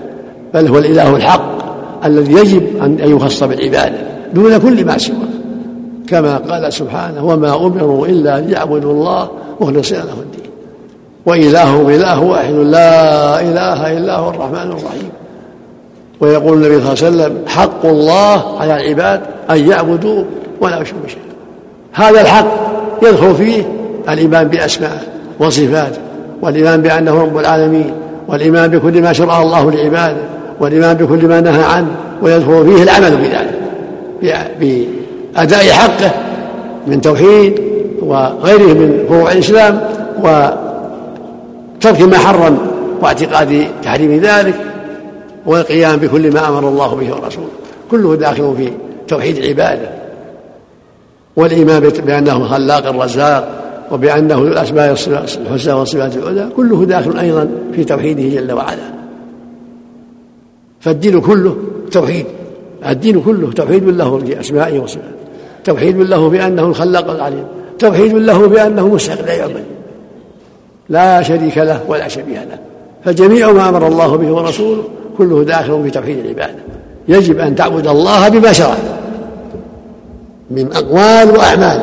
بل 0.54 0.68
هو 0.68 0.78
الإله 0.78 1.16
الحق 1.16 1.54
الذي 2.04 2.32
يجب 2.32 2.82
أن 2.82 2.98
يخص 3.16 3.42
بالعبادة 3.42 3.98
دون 4.34 4.58
كل 4.58 4.84
ما 4.84 4.98
سواه. 4.98 5.16
كما 6.08 6.36
قال 6.36 6.72
سبحانه 6.72 7.24
وما 7.24 7.56
أمروا 7.56 8.06
إلا 8.06 8.40
ليعبدوا 8.40 8.92
الله 8.92 9.28
مخلصين 9.60 9.98
له 9.98 10.02
الدين. 10.02 10.50
وإلههم 11.26 11.88
إله 11.88 12.22
واحد 12.22 12.54
لا 12.54 13.40
إله 13.40 13.98
إلا 13.98 14.16
هو 14.16 14.30
الرحمن 14.30 14.70
الرحيم. 14.70 15.10
ويقول 16.20 16.52
النبي 16.52 16.80
صلى 16.80 17.08
الله 17.08 17.22
عليه 17.22 17.34
وسلم 17.34 17.38
حق 17.46 17.86
الله 17.86 18.60
على 18.60 18.76
العباد 18.76 19.20
أن 19.50 19.68
يعبدوا 19.70 20.24
ولا 20.60 20.80
يشركوا 20.80 21.08
شيئا 21.08 21.33
هذا 21.94 22.20
الحق 22.20 22.46
يدخل 23.02 23.34
فيه 23.34 23.62
الإيمان 24.08 24.48
بأسمائه 24.48 25.00
وصفاته 25.40 25.98
والإيمان 26.42 26.82
بأنه 26.82 27.22
رب 27.22 27.38
العالمين 27.38 27.92
والإيمان 28.28 28.70
بكل 28.70 29.02
ما 29.02 29.12
شرع 29.12 29.42
الله 29.42 29.70
لعباده 29.70 30.20
والإيمان 30.60 30.96
بكل 30.96 31.26
ما 31.26 31.40
نهى 31.40 31.62
عنه 31.62 31.88
ويدخل 32.22 32.64
فيه 32.64 32.82
العمل 32.82 33.16
بذلك 33.16 33.60
بأداء 34.60 35.64
حقه 35.64 36.10
من 36.86 37.00
توحيد 37.00 37.60
وغيره 38.02 38.72
من 38.72 39.04
فروع 39.08 39.32
الإسلام 39.32 39.80
وترك 40.18 42.02
ما 42.02 42.18
حرم 42.18 42.58
واعتقاد 43.02 43.66
تحريم 43.82 44.20
ذلك 44.20 44.54
والقيام 45.46 45.96
بكل 45.96 46.32
ما 46.32 46.48
أمر 46.48 46.68
الله 46.68 46.94
به 46.94 47.14
ورسوله. 47.14 47.48
كله 47.90 48.16
داخل 48.16 48.54
في 48.56 48.68
توحيد 49.08 49.36
العبادة 49.36 49.88
والإيمان 51.36 51.80
بأنه 51.80 52.36
الخلاق 52.36 52.86
الرزاق 52.86 53.48
وبأنه 53.90 54.38
الأسماء 54.38 54.92
الحسنى 54.92 55.72
والصفات 55.72 56.16
العلى 56.16 56.48
كله 56.56 56.84
داخل 56.84 57.18
أيضا 57.18 57.48
في 57.72 57.84
توحيده 57.84 58.40
جل 58.40 58.52
وعلا. 58.52 58.94
فالدين 60.80 61.20
كله 61.20 61.56
توحيد. 61.92 62.26
الدين 62.88 63.20
كله 63.22 63.52
توحيد 63.52 63.84
له 63.84 64.18
بأسمائه 64.18 64.78
وصفاته 64.78 65.08
توحيد 65.64 65.96
له 65.96 66.28
بأنه 66.28 66.66
الخلاق 66.66 67.10
العليم. 67.10 67.44
توحيد 67.78 68.14
له 68.14 68.48
بأنه 68.48 68.88
مستحق 68.88 69.26
لا 69.26 69.34
يعبد 69.34 69.64
لا 70.88 71.22
شريك 71.22 71.58
له 71.58 71.80
ولا 71.88 72.08
شبيه 72.08 72.44
له. 72.44 72.58
فجميع 73.04 73.52
ما 73.52 73.68
أمر 73.68 73.86
الله 73.86 74.16
به 74.16 74.32
ورسوله 74.32 74.82
كله 75.18 75.44
داخل 75.44 75.82
في 75.82 75.90
توحيد 75.90 76.18
العبادة. 76.18 76.58
يجب 77.08 77.38
أن 77.38 77.54
تعبد 77.54 77.86
الله 77.86 78.28
بما 78.28 78.52
شرع. 78.52 78.76
من 80.50 80.72
أقوال 80.72 81.36
وأعمال 81.36 81.80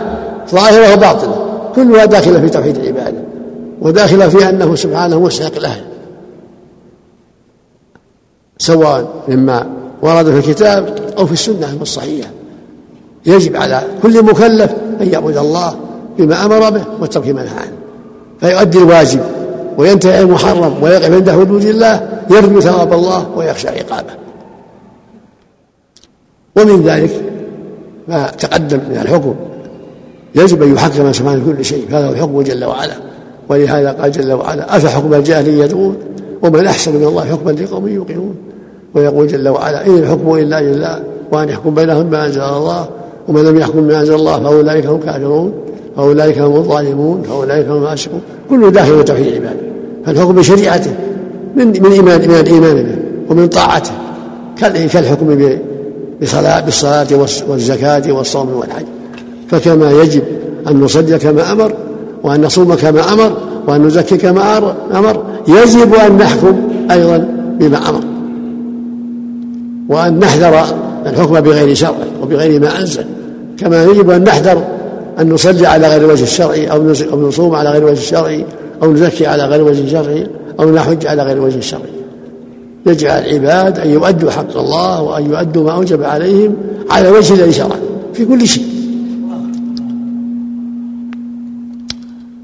ظاهرة 0.49 0.93
وباطنة. 0.93 1.35
كلها 1.75 2.05
داخلة 2.05 2.41
في 2.41 2.49
توحيد 2.49 2.77
العبادة 2.77 3.17
وداخلة 3.81 4.29
في 4.29 4.49
أنه 4.49 4.75
سبحانه 4.75 5.19
مستحق 5.19 5.59
له 5.59 5.75
سواء 8.57 9.23
مما 9.27 9.67
ورد 10.01 10.25
في 10.25 10.49
الكتاب 10.49 10.99
أو 11.17 11.25
في 11.25 11.33
السنة 11.33 11.77
الصحيحة. 11.81 12.29
يجب 13.25 13.55
على 13.55 13.81
كل 14.03 14.23
مكلف 14.23 14.71
أن 15.01 15.09
يعبد 15.13 15.37
الله 15.37 15.75
بما 16.17 16.45
أمر 16.45 16.69
به 16.69 16.83
وترك 17.01 17.27
ما 17.27 17.43
نهى 17.43 17.53
عنه. 17.57 17.77
فيؤدي 18.39 18.77
الواجب 18.77 19.21
وينتهي 19.77 20.21
المحرم 20.21 20.83
ويقف 20.83 21.11
عند 21.11 21.31
حدود 21.31 21.65
الله 21.65 22.09
يرجو 22.29 22.59
ثواب 22.59 22.93
الله 22.93 23.29
ويخشى 23.35 23.67
عقابه. 23.67 24.13
ومن 26.55 26.83
ذلك 26.83 27.30
ما 28.07 28.27
تقدم 28.27 28.79
من 28.89 28.97
الحكم. 29.01 29.35
يجب 30.35 30.63
أن 30.63 30.73
يحكم 30.73 31.11
سبحانه 31.11 31.43
كل 31.45 31.65
شيء 31.65 31.85
هذا 31.89 32.07
هو 32.07 32.11
الحكم 32.11 32.41
جل 32.41 32.65
وعلا. 32.65 32.93
ولهذا 33.49 33.91
قال 33.91 34.11
جل 34.11 34.31
وعلا 34.33 34.77
افحكم 34.77 35.13
الجاهليه 35.13 35.63
يدعون؟ 35.63 35.95
ومن 36.41 36.65
أحسن 36.67 36.95
من 36.95 37.03
الله 37.03 37.25
حكما 37.25 37.51
لقوم 37.51 37.87
يوقنون. 37.87 38.35
ويقول 38.95 39.27
جل 39.27 39.49
وعلا 39.49 39.85
إن 39.85 39.97
الحكم 39.97 40.35
إلا 40.35 40.61
لله 40.61 40.99
وأن 41.31 41.49
يحكم 41.49 41.73
بينهم 41.73 42.03
بما 42.03 42.25
أنزل 42.25 42.41
الله 42.41 42.89
ومن 43.27 43.43
لم 43.43 43.57
يحكم 43.57 43.81
بما 43.81 43.99
أنزل 43.99 44.15
الله 44.15 44.43
فأولئك 44.43 44.85
هم 44.85 44.99
كافرون 44.99 45.53
فأولئك 45.95 46.39
هم 46.39 46.55
الظالمون 46.55 47.21
فأولئك 47.21 47.67
هم 47.67 47.83
الفاسقون. 47.83 48.21
كله 48.49 48.69
داخل 48.69 49.05
توحيد 49.05 49.27
العباده 49.27 49.59
فالحكم 50.05 50.35
بشريعته 50.35 50.91
من 51.55 51.67
من 51.67 51.91
ايمان 51.91 52.21
من 52.21 52.35
الايمان 52.35 52.83
به 52.83 52.95
ومن 53.29 53.47
طاعته 53.47 53.91
كالحكم 54.61 55.57
بصلاة 56.21 56.61
بالصلاة 56.61 57.07
والزكاة 57.47 58.11
والصوم 58.11 58.49
والحج. 58.53 58.85
فكما 59.49 59.91
يجب 59.91 60.23
أن 60.69 60.79
نصلي 60.79 61.19
كما 61.19 61.51
أمر 61.51 61.73
وأن 62.23 62.41
نصوم 62.41 62.73
كما 62.73 63.13
أمر 63.13 63.37
وأن 63.67 63.83
نزكي 63.83 64.17
كما 64.17 64.57
أمر. 64.93 65.23
يجب 65.47 65.95
أن 65.95 66.17
نحكم 66.17 66.61
أيضا 66.91 67.27
بما 67.59 67.89
أمر. 67.89 68.01
وأن 69.89 70.19
نحذر 70.19 70.65
الحكم 71.05 71.41
بغير 71.41 71.75
شرع 71.75 71.95
وبغير 72.21 72.61
ما 72.61 72.79
أنزل. 72.79 73.05
كما 73.57 73.83
يجب 73.83 74.09
أن 74.09 74.23
نحذر 74.23 74.63
أن 75.19 75.29
نصلي 75.29 75.67
على 75.67 75.87
غير 75.87 76.05
الوجه 76.05 76.23
الشرعي 76.23 76.71
أو 77.11 77.27
نصوم 77.27 77.55
على 77.55 77.69
غير 77.69 77.81
الوجه 77.81 77.99
الشرعي 77.99 78.45
أو 78.83 78.93
نزكي 78.93 79.27
على 79.27 79.45
غير 79.45 79.59
الوجه 79.59 79.83
الشرعي 79.83 80.27
أو 80.59 80.71
نحج 80.71 81.07
على 81.07 81.23
غير 81.23 81.37
الوجه 81.37 81.57
الشرعي 81.57 82.00
يجب 82.85 83.07
على 83.07 83.29
العباد 83.29 83.79
أن 83.79 83.89
يؤدوا 83.89 84.31
حق 84.31 84.57
الله 84.57 85.01
وأن 85.01 85.25
يؤدوا 85.31 85.63
ما 85.63 85.71
أوجب 85.71 86.03
عليهم 86.03 86.55
على 86.89 87.09
وجه 87.09 87.33
الذي 87.33 87.53
شرع 87.53 87.75
في 88.13 88.25
كل 88.25 88.47
شيء. 88.47 88.65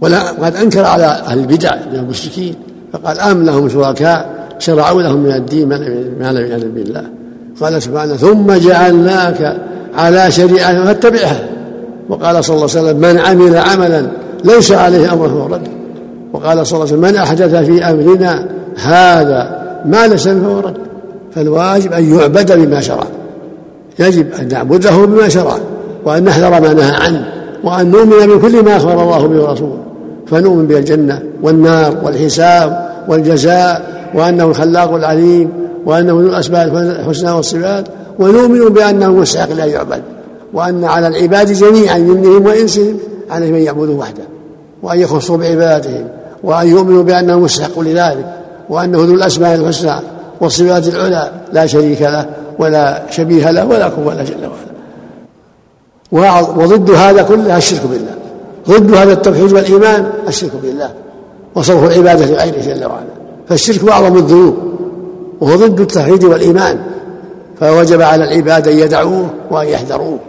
ولا 0.02 0.32
قد 0.32 0.56
أنكر 0.56 0.86
على 0.86 1.06
أهل 1.06 1.39
البدع 1.39 1.76
من 1.76 2.00
المشركين 2.00 2.56
فقال 2.93 3.19
أم 3.19 3.45
لهم 3.45 3.69
شركاء 3.69 4.47
شرعوا 4.60 5.02
لهم 5.02 5.19
من 5.19 5.32
الدين 5.32 5.67
ما 6.19 6.32
لم 6.32 6.52
يعلم 6.52 6.71
بالله. 6.71 7.04
قال 7.62 7.82
سبحانه 7.82 8.15
ثم 8.15 8.54
جعلناك 8.54 9.58
على 9.95 10.32
شريعة 10.32 10.86
فاتبعها. 10.86 11.50
وقال 12.10 12.43
صلى 12.43 12.56
الله 12.56 12.69
عليه 12.76 12.82
وسلم 12.82 12.97
من 12.97 13.17
عمل 13.17 13.58
عملا 13.58 14.08
ليس 14.43 14.71
عليه 14.71 15.13
أمره 15.13 15.28
فهو 15.28 15.45
رد 15.45 15.67
وقال 16.34 16.67
صلى 16.67 16.78
الله 16.78 16.88
عليه 16.88 16.97
وسلم 16.97 17.02
من 17.02 17.15
أحدث 17.15 17.56
في 17.56 17.84
أمرنا 17.89 18.47
هذا 18.76 19.57
ما 19.86 20.08
ليس 20.08 20.28
فهو 20.28 20.60
رد. 20.60 20.78
فالواجب 21.36 21.94
أن 21.94 22.20
يعبد 22.20 22.60
بما 22.60 22.82
شرع. 22.82 23.04
يجب 24.00 24.34
أن 24.34 24.48
نعبده 24.48 25.06
بما 25.06 25.30
شرع 25.30 25.58
وأن 26.06 26.24
نحذر 26.24 26.50
ما 26.50 26.74
نهى 26.74 26.96
عنه 26.96 27.34
وأن 27.63 27.92
نؤمن 27.92 28.38
بكل 28.38 28.63
ما 28.63 28.78
أخبر 28.78 29.04
الله 29.04 29.28
به 29.28 29.44
ورسوله. 29.44 29.78
فنؤمن 30.28 30.68
بالجنة 30.68 31.24
والنار 31.44 31.98
والحساب 32.04 32.90
والجزاء 33.08 33.98
وأنه 34.13 34.44
الخلاق 34.44 34.94
العليم 34.94 35.50
وأنه 35.86 36.13
ذو 36.13 36.20
الأسماء 36.20 36.68
الحسنى 36.68 37.32
والصفات 37.32 37.86
ونؤمن 38.20 38.70
بأنه 38.70 39.12
مستحق 39.12 39.52
لا 39.52 39.66
يعبد 39.66 40.02
وأن 40.54 40.84
على 40.84 41.08
العباد 41.08 41.52
جميعا 41.52 41.98
منهم 41.98 42.46
وإنسهم 42.46 42.98
عليهم 43.30 43.56
أن 43.56 43.62
يعبدوا 43.62 44.00
وحده 44.00 44.24
وأن 44.84 45.00
يخصوا 45.00 45.38
بعبادهم 45.38 46.08
وأن 46.44 46.68
يؤمنوا 46.68 47.04
بأنه 47.04 47.40
مستحق 47.40 47.80
لذلك. 47.80 48.37
وأنه 48.69 48.97
ذو 48.97 49.13
الأسماء 49.13 49.56
الحسنى 49.56 49.93
والصفات 50.41 50.88
العلى 50.88 51.32
لا 51.53 51.65
شريك 51.65 52.01
له 52.01 52.25
ولا 52.60 53.03
شبيه 53.10 53.51
له 53.51 53.65
ولا 53.65 53.88
كفوا 53.88 54.13
له 54.13 54.23
جل 54.23 54.47
وعلا 54.47 54.67
وضد 56.39 56.91
هذا 56.91 57.21
كله 57.21 57.58
الشرك 57.58 57.82
بالله. 57.91 58.15
ضد 58.69 58.93
هذا 58.93 59.13
التوحيد 59.13 59.53
والإيمان 59.53 60.10
الشرك 60.27 60.51
بالله. 60.63 60.89
وصرف 61.56 61.84
العبادة 61.84 62.25
لغيره 62.25 62.62
جل 62.62 62.86
وعلا. 62.86 63.08
فالشرك 63.49 63.89
أعظم 63.89 64.17
الذنوب. 64.17 64.58
وهو 65.41 65.56
ضد 65.56 65.80
التوحيد 65.80 66.23
والإيمان. 66.23 66.80
فوجب 67.60 68.01
على 68.01 68.23
العباد 68.23 68.67
أن 68.67 68.77
يدعوه 68.77 69.30
وأن 69.51 69.67
يحذروه. 69.67 70.19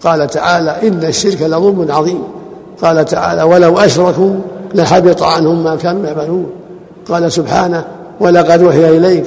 قال 0.00 0.26
تعالى 0.26 0.88
إن 0.88 1.04
الشرك 1.04 1.42
لظلم 1.42 1.86
عظيم. 1.90 2.22
قال 2.82 3.04
تعالى 3.04 3.42
ولو 3.42 3.78
أشركوا 3.78 4.30
لحبط 4.74 5.22
عنهم 5.22 5.64
ما 5.64 5.76
كانوا 5.76 6.06
يعملون. 6.06 6.46
قال 7.08 7.32
سبحانه 7.32 7.84
ولقد 8.20 8.62
وحي 8.62 8.96
إليك 8.96 9.24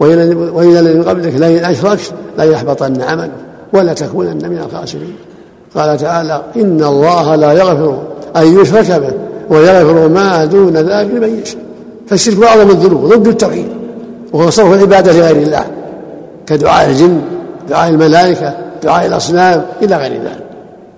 وإلى 0.00 0.80
الذين 0.80 1.02
قبلك 1.02 1.34
لئن 1.34 1.64
أشركت 1.64 2.12
ليحبطن 2.38 3.02
عملك 3.02 3.30
ولا 3.72 3.92
تكونن 3.92 4.50
من 4.50 4.58
الخاسرين. 4.58 5.16
قال 5.74 5.98
تعالى 5.98 6.42
إن 6.56 6.84
الله 6.84 7.34
لا 7.34 7.52
يغفر 7.52 8.02
أن 8.36 8.60
يشرك 8.60 8.90
به 8.90 9.12
ويغفر 9.50 10.08
ما 10.08 10.44
دون 10.44 10.76
ذلك 10.76 11.10
لمن 11.10 11.40
يشاء. 11.42 11.62
فالشرك 12.08 12.42
أعظم 12.42 12.70
الذنوب 12.70 13.14
ضد 13.14 13.26
التوحيد 13.26 13.68
وهو 14.32 14.50
صرف 14.50 14.72
العبادة 14.72 15.12
لغير 15.12 15.36
الله 15.36 15.64
كدعاء 16.46 16.90
الجن 16.90 17.20
دعاء 17.68 17.90
الملائكة 17.90 18.54
دعاء 18.82 19.06
الأصنام 19.06 19.64
إلى 19.82 19.96
غير 19.96 20.12
ذلك. 20.12 20.44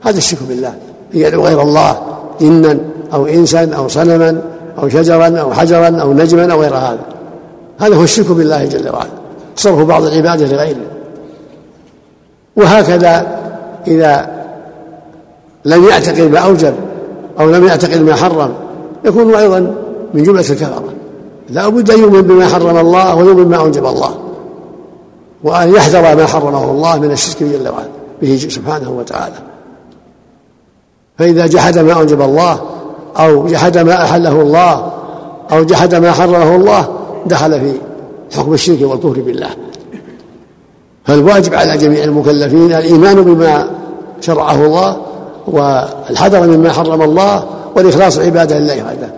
هذا 0.03 0.18
الشرك 0.18 0.40
بالله 0.49 0.73
أن 1.14 1.18
يدعو 1.20 1.44
غير 1.44 1.62
الله 1.62 1.99
جنا 2.40 2.79
أو 3.14 3.27
إنسا 3.27 3.75
أو 3.77 3.88
صنما. 3.88 4.42
أو 4.78 4.88
شجرا 4.88 5.40
أو 5.40 5.52
حجرا 5.52 6.00
أو 6.00 6.12
نجما 6.12 6.52
أو 6.52 6.60
غير 6.60 6.76
هذا. 6.76 6.98
هذا 7.78 7.96
هو 7.96 8.02
الشرك 8.02 8.30
بالله 8.30 8.64
جل 8.64 8.88
وعلا. 8.88 9.10
صرف 9.56 9.78
بعض 9.78 10.04
العبادة 10.04 10.46
لغيره. 10.46 10.87
وهكذا 12.56 13.26
إذا 13.87 14.44
لم 15.64 15.84
يعتقد 15.84 16.20
ما 16.20 16.38
أوجب 16.38 16.74
أو 17.40 17.50
لم 17.50 17.66
يعتقد 17.66 18.00
ما 18.00 18.14
حرم 18.14 18.54
يكون 19.04 19.34
أيضا 19.34 19.74
من 20.14 20.22
جملة 20.22 20.40
الكفرة. 20.40 20.84
لا 21.50 21.68
بد 21.68 21.90
أن 21.90 21.98
يؤمن 21.98 22.22
بما 22.22 22.48
حرم 22.48 22.76
الله 22.76 23.14
ويؤمن 23.14 23.44
بما 23.44 23.56
أوجب 23.56 23.87
الله. 23.87 24.14
وأن 25.44 25.74
يحذر 25.74 26.16
ما 26.16 26.26
حرمه 26.26 26.70
الله 26.70 26.98
من 26.98 27.10
الشرك 27.10 27.42
جل 27.42 27.68
وعلا 27.68 27.88
به 28.22 28.37
سبحانه 28.37 28.90
وتعالى. 28.90 29.34
فإذا 31.18 31.46
جحد 31.46 31.78
ما 31.78 31.92
أوجب 31.92 32.22
الله 32.22 32.60
أو 33.16 33.46
جحد 33.46 33.79
ما 33.79 33.94
أحله 33.94 34.40
الله 34.40 34.92
أو 35.53 35.64
جحد 35.64 35.94
ما 35.94 36.12
حرمه 36.12 36.57
الله 36.57 36.88
دخل 37.27 37.61
في 37.61 37.72
حكم 38.37 38.55
الشرك 38.55 38.83
والكفر 38.83 39.20
بالله. 39.20 39.50
فالواجب 41.05 41.55
على 41.55 41.77
جميع 41.77 42.05
المكلفين 42.05 42.72
الإيمان 42.72 43.22
بما 43.22 43.66
شرعه 44.20 44.64
الله 44.64 44.96
والحذر 45.46 46.46
مما 46.46 46.72
حرم 46.72 47.03
الله 47.03 47.44
والإخلاص 47.77 48.18
عبادة 48.18 48.59
لله 48.59 48.85
وحده 48.85 49.09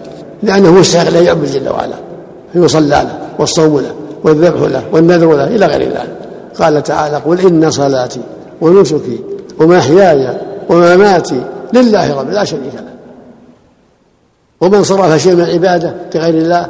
لأنه 0.43 0.73
مستحق 0.73 1.09
لا 1.09 1.21
يعبد 1.21 1.53
جل 1.53 1.69
وعلا 1.69 1.95
فيصلى 2.53 2.89
له 2.89 3.19
والصوم 3.39 3.81
له 3.81 3.93
والذبح 4.25 4.61
له 4.61 4.83
والنذر 4.93 5.37
له 5.37 5.45
إلى 5.45 5.67
غير 5.67 5.81
ذلك. 5.81 6.17
قال 6.61 6.83
تعالى 6.83 7.17
قل 7.17 7.41
إن 7.41 7.71
صلاتي 7.71 8.21
ونسكي 8.61 9.21
ومحياي 9.61 10.29
ومماتي 10.71 11.41
لله 11.73 12.21
رب 12.21 12.31
لا 12.31 12.45
شريك 12.45 12.75
له. 12.75 12.86
ومن 14.61 14.85
صرف 14.85 15.23
شيء 15.23 15.35
من 15.35 15.41
العبادة 15.41 15.95
لغير 16.15 16.35
الله 16.35 16.67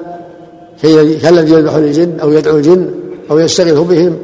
كالذي 1.22 1.52
يذبح 1.52 1.74
للجن 1.74 2.20
أو 2.22 2.32
يدعو 2.32 2.56
الجن 2.56 2.90
أو 3.30 3.38
يستغيث 3.38 3.78
بهم 3.78 4.16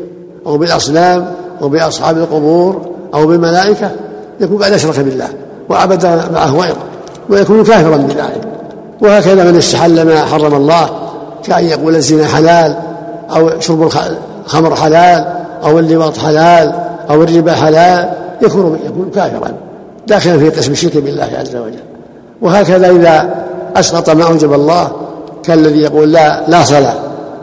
أو 0.46 0.58
بالأصنام 0.58 1.26
أو 1.62 1.68
بأصحاب 1.68 2.18
القبور 2.18 2.86
أو 3.14 3.26
بالملائكة 3.26 3.90
يكون 4.40 4.62
قد 4.62 4.72
أشرك 4.72 5.00
بالله 5.00 5.28
وعبد 5.68 6.06
معه 6.06 6.60
غيره 6.60 6.82
ويكون 7.28 7.64
كافرا 7.64 7.96
بذلك. 7.96 8.40
وهكذا 9.00 9.50
من 9.50 9.56
استحل 9.56 10.02
ما 10.02 10.24
حرم 10.24 10.54
الله 10.54 10.90
كأن 11.44 11.64
يقول 11.64 11.96
الزنا 11.96 12.26
حلال 12.26 12.76
أو 13.36 13.60
شرب 13.60 13.90
الخمر 14.46 14.76
حلال 14.76 15.26
أو 15.64 15.78
اللواط 15.78 16.18
حلال 16.18 16.72
أو 17.10 17.22
الربا 17.22 17.52
حلال 17.52 18.10
يكون 18.42 18.78
يكون 18.86 19.10
كافرا 19.14 19.52
داخلا 20.06 20.38
في 20.38 20.48
قسم 20.50 20.72
الشرك 20.72 20.96
بالله 20.96 21.28
عز 21.38 21.56
وجل. 21.56 21.82
وهكذا 22.42 22.90
إذا 22.90 23.44
أسقط 23.76 24.10
ما 24.10 24.24
أوجب 24.24 24.52
الله 24.52 24.92
كالذي 25.42 25.80
يقول 25.80 26.12
لا 26.12 26.44
لا 26.48 26.64
صلاة 26.64 26.94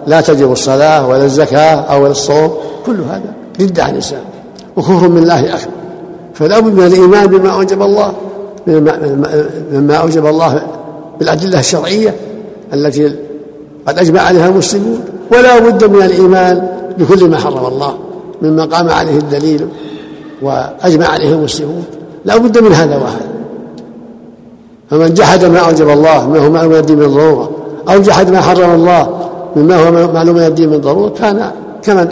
لا 0.08 0.22
تجب 0.22 0.52
الصلاة 0.52 1.08
ولا 1.08 1.26
الزكاة 1.26 1.76
أو 1.76 2.08
الصوم 2.08 2.54
كل 2.86 3.02
هذا 3.02 3.34
ضد 3.62 3.80
عن 3.80 3.94
الإسلام 3.94 4.24
وكفر 4.78 5.10
من 5.10 5.18
الله 5.18 5.40
أكبر 5.40 5.72
فلا 6.34 6.60
بد 6.60 6.74
من 6.74 6.86
الإيمان 6.86 7.28
بما 7.28 7.50
أوجب 7.50 7.82
الله 7.82 8.14
مما 9.74 9.96
أوجب 9.96 10.26
الله 10.26 10.62
بالأدلة 11.20 11.60
الشرعية 11.60 12.16
التي 12.74 13.16
قد 13.88 14.00
أجمع 14.00 14.22
عليها 14.22 14.48
المسلمون. 14.48 15.02
ولا 15.32 15.60
بد 15.60 15.84
من 15.84 16.02
الإيمان 16.02 16.68
بكل 16.98 17.30
ما 17.30 17.38
حرم 17.38 17.66
الله 17.66 17.98
مما 18.42 18.66
قام 18.66 18.90
عليه 18.90 19.18
الدليل 19.18 19.68
وأجمع 20.42 21.08
عليه 21.08 21.30
المسلمون. 21.34 21.84
لا 22.26 22.38
بد 22.38 22.58
من 22.58 22.74
هذا 22.74 22.98
وهذا. 22.98 23.28
فمن 24.92 25.14
جحد 25.14 25.46
ما 25.46 25.60
أوجب 25.60 25.90
الله 25.90 26.30
ما 26.30 26.40
هو 26.40 26.50
معلوم 26.50 26.74
الدين 26.74 27.00
من 27.00 27.08
ضرورة 27.08 27.52
أو 27.90 28.00
جحد 28.00 28.30
ما 28.30 28.42
حرم 28.42 28.72
الله 28.76 29.30
مما 29.56 29.76
هو 29.88 30.14
معلوم 30.14 30.38
الدين 30.38 30.70
من 30.70 30.82
ضرورة 30.82 31.10
كان 31.10 31.52
كمن 31.84 32.10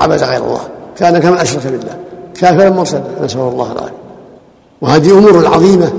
عبد 0.00 0.22
غير 0.22 0.44
الله 0.44 0.60
كان 0.96 1.18
كمن 1.18 1.36
أشرك 1.36 1.66
بالله 1.66 1.96
كافرا 2.40 2.70
مرسلا 2.70 3.02
نسأل 3.24 3.40
الله 3.40 3.72
العافية. 3.72 3.94
وهذه 4.82 5.18
أمور 5.18 5.46
عظيمة 5.46 5.92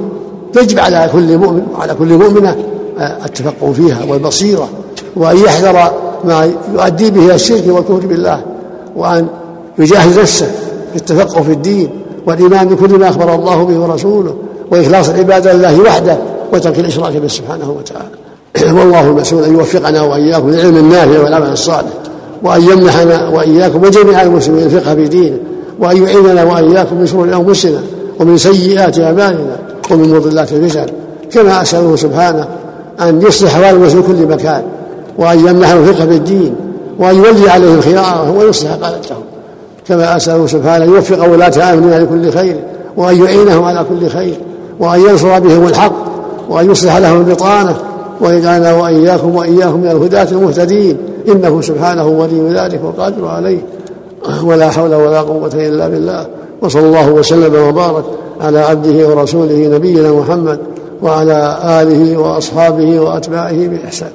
يجب 0.57 0.79
على 0.79 1.09
كل 1.13 1.38
مؤمن 1.38 1.67
وعلى 1.77 1.93
كل 1.93 2.17
مؤمنة 2.17 2.55
التفقه 2.99 3.73
فيها 3.73 3.99
والبصيرة 4.09 4.69
وأن 5.15 5.38
يحذر 5.38 5.91
ما 6.23 6.51
يؤدي 6.73 7.11
به 7.11 7.25
إلى 7.25 7.35
الشرك 7.35 7.63
والكفر 7.67 8.07
بالله 8.07 8.41
وأن 8.95 9.27
يجاهد 9.79 10.19
نفسه 10.19 10.51
في 10.91 10.95
التفقه 10.95 11.41
في 11.41 11.51
الدين 11.51 11.89
والإيمان 12.27 12.67
بكل 12.67 12.99
ما 12.99 13.09
أخبر 13.09 13.35
الله 13.35 13.63
به 13.63 13.79
ورسوله. 13.79 14.35
وإخلاص 14.71 15.10
العبادة 15.10 15.54
لله 15.54 15.80
وحده 15.82 16.17
وترك 16.54 16.80
الإشراك 16.80 17.13
به 17.13 17.28
سبحانه 17.28 17.71
وتعالى. 17.71 18.25
والله 18.80 19.01
المسؤول 19.01 19.43
أن 19.43 19.54
يوفقنا 19.54 20.01
وإياكم 20.01 20.49
للعلم 20.49 20.78
النافع 20.78 21.23
والعمل 21.23 21.51
الصالح 21.51 21.89
وأن 22.43 22.62
يمنحنا 22.62 23.30
وإياكم 23.30 23.84
وجميع 23.84 24.21
المسلمين 24.21 24.63
الفقه 24.63 24.95
في 24.95 25.08
دينه 25.08 25.38
وأن 25.80 26.04
يعيننا 26.04 26.43
وإياكم 26.43 26.95
من 26.95 27.08
شرور 27.08 27.34
أنفسنا 27.34 27.82
ومن 28.19 28.38
سيئات 28.38 28.99
أعمالنا 28.99 29.58
ومن 29.91 30.13
مضلات 30.13 30.54
الفتن 30.54 30.86
كما 31.32 31.62
أسأله 31.62 31.95
سبحانه 31.95 32.47
أن 33.01 33.21
يصلح 33.21 33.56
أحوال 33.56 33.75
المسلمين 33.75 34.04
في 34.04 34.13
كل 34.13 34.25
مكان 34.25 34.63
وأن 35.17 35.39
يمنحهم 35.39 35.84
الفقه 35.84 36.06
في 36.06 36.15
الدين 36.15 36.56
وأن 36.99 37.15
يولي 37.15 37.49
عليهم 37.49 37.82
خيارهم 37.82 38.38
ويصلح 38.38 38.71
قادتهم 38.71 39.23
كما 39.88 40.17
أسأله 40.17 40.47
سبحانه 40.47 40.86
أن 40.86 40.89
يوفق 40.89 41.32
ولاة 41.32 41.73
أمرنا 41.73 41.95
لكل 41.95 42.32
خير 42.32 42.56
وأن 42.97 43.23
يعينهم 43.23 43.63
على 43.63 43.86
كل 43.89 44.10
خير. 44.10 44.36
وأن 44.79 44.99
ينصر 44.99 45.39
بهم 45.39 45.67
الحق 45.67 45.93
وأن 46.49 46.71
يصلح 46.71 46.97
لهم 46.97 47.17
البطانة 47.17 47.75
ويجعلنا 48.21 48.73
وإياكم 48.73 49.35
وإياكم 49.35 49.79
من 49.79 49.91
الهداة 49.91 50.27
المهتدين. 50.31 50.97
إنه 51.27 51.61
سبحانه 51.61 52.07
ولي 52.07 52.53
ذلك 52.53 52.81
والقادر 52.83 53.27
عليه. 53.27 53.65
ولا 54.43 54.71
حول 54.71 54.95
ولا 54.95 55.21
قوة 55.21 55.51
إلا 55.53 55.88
بالله. 55.88 56.27
وصلى 56.61 56.85
الله 56.85 57.09
وسلم 57.09 57.67
وبارك 57.67 58.03
على 58.41 58.59
عبده 58.59 59.07
ورسوله 59.07 59.67
نبينا 59.67 60.11
محمد 60.11 60.59
وعلى 61.01 61.59
آله 61.63 62.17
وأصحابه 62.17 62.99
وأتباعه 62.99 63.67
بإحسان. 63.67 64.11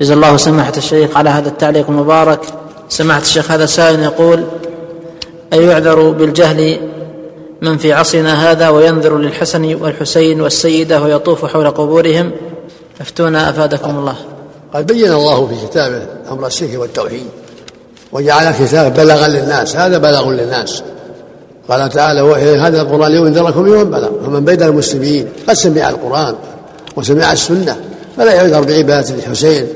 جزا 0.00 0.14
الله 0.14 0.36
سماحة 0.36 0.72
الشيخ 0.76 1.16
على 1.16 1.30
هذا 1.30 1.48
التعليق 1.48 1.90
المبارك. 1.90 2.40
سماحة 2.88 3.20
الشيخ 3.20 3.50
هذا 3.50 3.66
سائل 3.66 4.00
يقول 4.00 4.44
أيعذر 5.52 6.10
بالجهل 6.10 6.76
من 7.64 7.78
في 7.78 7.92
عصرنا 7.92 8.50
هذا 8.50 8.68
وينذر 8.68 9.18
للحسن 9.18 9.74
والحسين 9.74 10.40
والسيدة 10.40 11.02
ويطوف 11.02 11.44
حول 11.44 11.70
قبورهم. 11.70 12.30
أفتونا 13.00 13.50
أفادكم 13.50 13.98
الله. 13.98 14.16
قد 14.74 14.86
بين 14.86 15.12
الله 15.12 15.46
في 15.46 15.66
كتابه 15.66 16.02
أمر 16.30 16.46
الشرك 16.46 16.70
والتوحيد 16.74 17.26
وجعل 18.12 18.52
كتابه 18.52 18.88
بلغا 18.88 19.28
للناس. 19.28 19.76
هذا 19.76 19.98
بلاغ 19.98 20.30
للناس. 20.30 20.82
قال 21.68 21.90
تعالى 21.90 22.20
هذا 22.60 22.82
القرآن 22.82 23.12
لينذركم 23.12 23.66
يوم 23.66 23.90
بلغ 23.90 24.08
فمن 24.26 24.44
بين 24.44 24.62
المسلمين 24.62 25.28
قد 25.48 25.54
سمع 25.54 25.88
القرآن 25.88 26.34
وسمع 26.96 27.32
السنة 27.32 27.76
فلا 28.16 28.32
يعذر 28.32 28.60
بعبادة 28.60 29.14
الحسين 29.14 29.66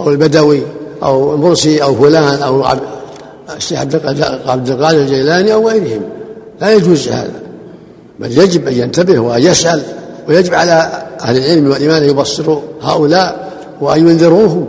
أو 0.00 0.10
البدوي 0.10 0.62
أو 1.02 1.34
المرسي 1.34 1.82
أو 1.82 1.94
فلان 1.94 2.42
أو 2.42 2.64
الشيخ 3.56 3.78
عبد 4.46 4.70
القادر 4.70 5.00
الجيلاني 5.00 5.52
أو 5.52 5.68
غيرهم. 5.68 6.02
لا 6.60 6.74
يجوز 6.74 7.08
هذا. 7.08 7.40
بل 8.20 8.38
يجب 8.38 8.68
أن 8.68 8.72
ينتبه 8.72 9.18
وأن 9.18 9.42
يسأل 9.42 9.82
ويجب 10.28 10.54
على 10.54 11.04
أهل 11.20 11.36
العلم 11.36 11.70
والإيمان 11.70 12.02
أن 12.02 12.08
يبصروا 12.08 12.60
هؤلاء 12.82 13.52
وأن 13.80 14.08
ينذروهم 14.08 14.68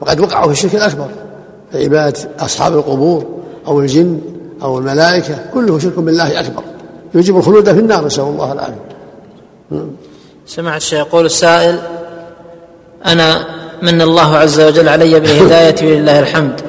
فقد 0.00 0.20
وقعوا 0.20 0.46
في 0.46 0.52
الشرك 0.52 0.74
الأكبر 0.74 1.08
عبادة 1.74 2.18
أصحاب 2.40 2.72
القبور 2.72 3.26
أو 3.66 3.80
الجن 3.80 4.20
أو 4.62 4.78
الملائكة 4.78 5.34
كله 5.54 5.78
شرك 5.78 5.98
بالله 5.98 6.40
أكبر 6.40 6.62
يجب 7.14 7.36
الخلود 7.36 7.72
في 7.72 7.80
النار 7.80 8.06
نسأل 8.06 8.24
الله 8.24 8.52
العافية. 8.52 8.86
سمعت 10.46 10.80
الشيخ 10.80 10.98
يقول 10.98 11.26
السائل 11.26 11.78
أنا 13.06 13.46
من 13.82 14.02
الله 14.02 14.36
عز 14.36 14.60
وجل 14.60 14.88
علي 14.88 15.20
بالهداية 15.20 15.74
ولله 15.82 16.18
الحمد. 16.18 16.60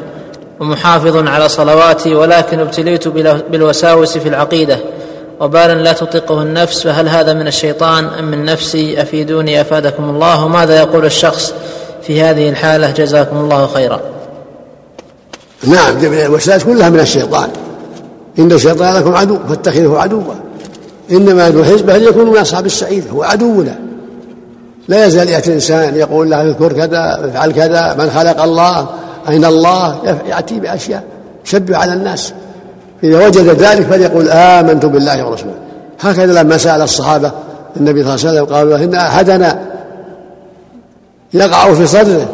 ومحافظ 0.59 1.27
على 1.27 1.49
صلواتي 1.49 2.15
ولكن 2.15 2.59
ابتليت 2.59 3.07
بالوساوس 3.51 4.17
في 4.17 4.29
العقيدة. 4.29 4.79
وبالا 5.39 5.73
لا 5.73 5.93
تطيقه 5.93 6.41
النفس 6.41 6.83
فهل 6.83 7.09
هذا 7.09 7.33
من 7.33 7.47
الشيطان 7.47 8.05
أم 8.05 8.31
من 8.31 8.45
نفسي؟ 8.45 9.01
أفيدوني 9.01 9.61
أفادكم 9.61 10.09
الله. 10.09 10.45
وماذا 10.45 10.79
يقول 10.79 11.05
الشخص 11.05 11.53
في 12.01 12.21
هذه 12.21 12.49
الحالة؟ 12.49 12.91
جزاكم 12.91 13.37
الله 13.37 13.67
خيرا. 13.67 13.99
نعم 15.63 15.97
الوسائل 16.03 16.61
كلها 16.61 16.89
من 16.89 16.99
الشيطان. 16.99 17.49
إن 18.39 18.51
الشيطان 18.51 18.95
لكم 18.95 19.15
عدو 19.15 19.39
فاتخذه 19.49 19.97
عدوا. 19.97 20.21
إنما 21.11 21.49
ذو 21.49 21.63
حزبه 21.63 21.97
ليكونوا 21.97 22.33
من 22.33 22.37
أصحاب 22.37 22.65
السعيد 22.65 23.03
هو 23.13 23.23
عدونا 23.23 23.75
لا 24.87 25.05
يزال 25.05 25.29
يأتي 25.29 25.49
الإنسان 25.49 25.95
يقول 25.95 26.29
له 26.29 26.41
اذكر 26.41 26.73
كذا 26.73 27.29
افعل 27.29 27.51
كذا 27.51 27.95
من 27.99 28.09
خلق 28.09 28.43
الله 28.43 28.87
أين 29.29 29.45
الله 29.45 29.97
يأتي 30.29 30.59
بأشياء 30.59 31.03
يشبه 31.45 31.77
على 31.77 31.93
الناس. 31.93 32.33
إذا 33.03 33.27
وجد 33.27 33.47
ذلك 33.47 33.85
فليقول 33.85 34.29
آمنت 34.29 34.85
بالله 34.85 35.25
ورسوله. 35.25 35.53
هكذا 35.99 36.43
لما 36.43 36.57
سأل 36.57 36.81
الصحابة 36.81 37.31
النبي 37.77 38.03
صلى 38.03 38.15
الله 38.15 38.27
عليه 38.27 38.41
وسلم 38.41 38.55
قالوا 38.55 38.77
إن 38.77 38.95
أحدنا 38.95 39.59
يقع 41.33 41.73
في 41.73 41.87
صدره 41.87 42.25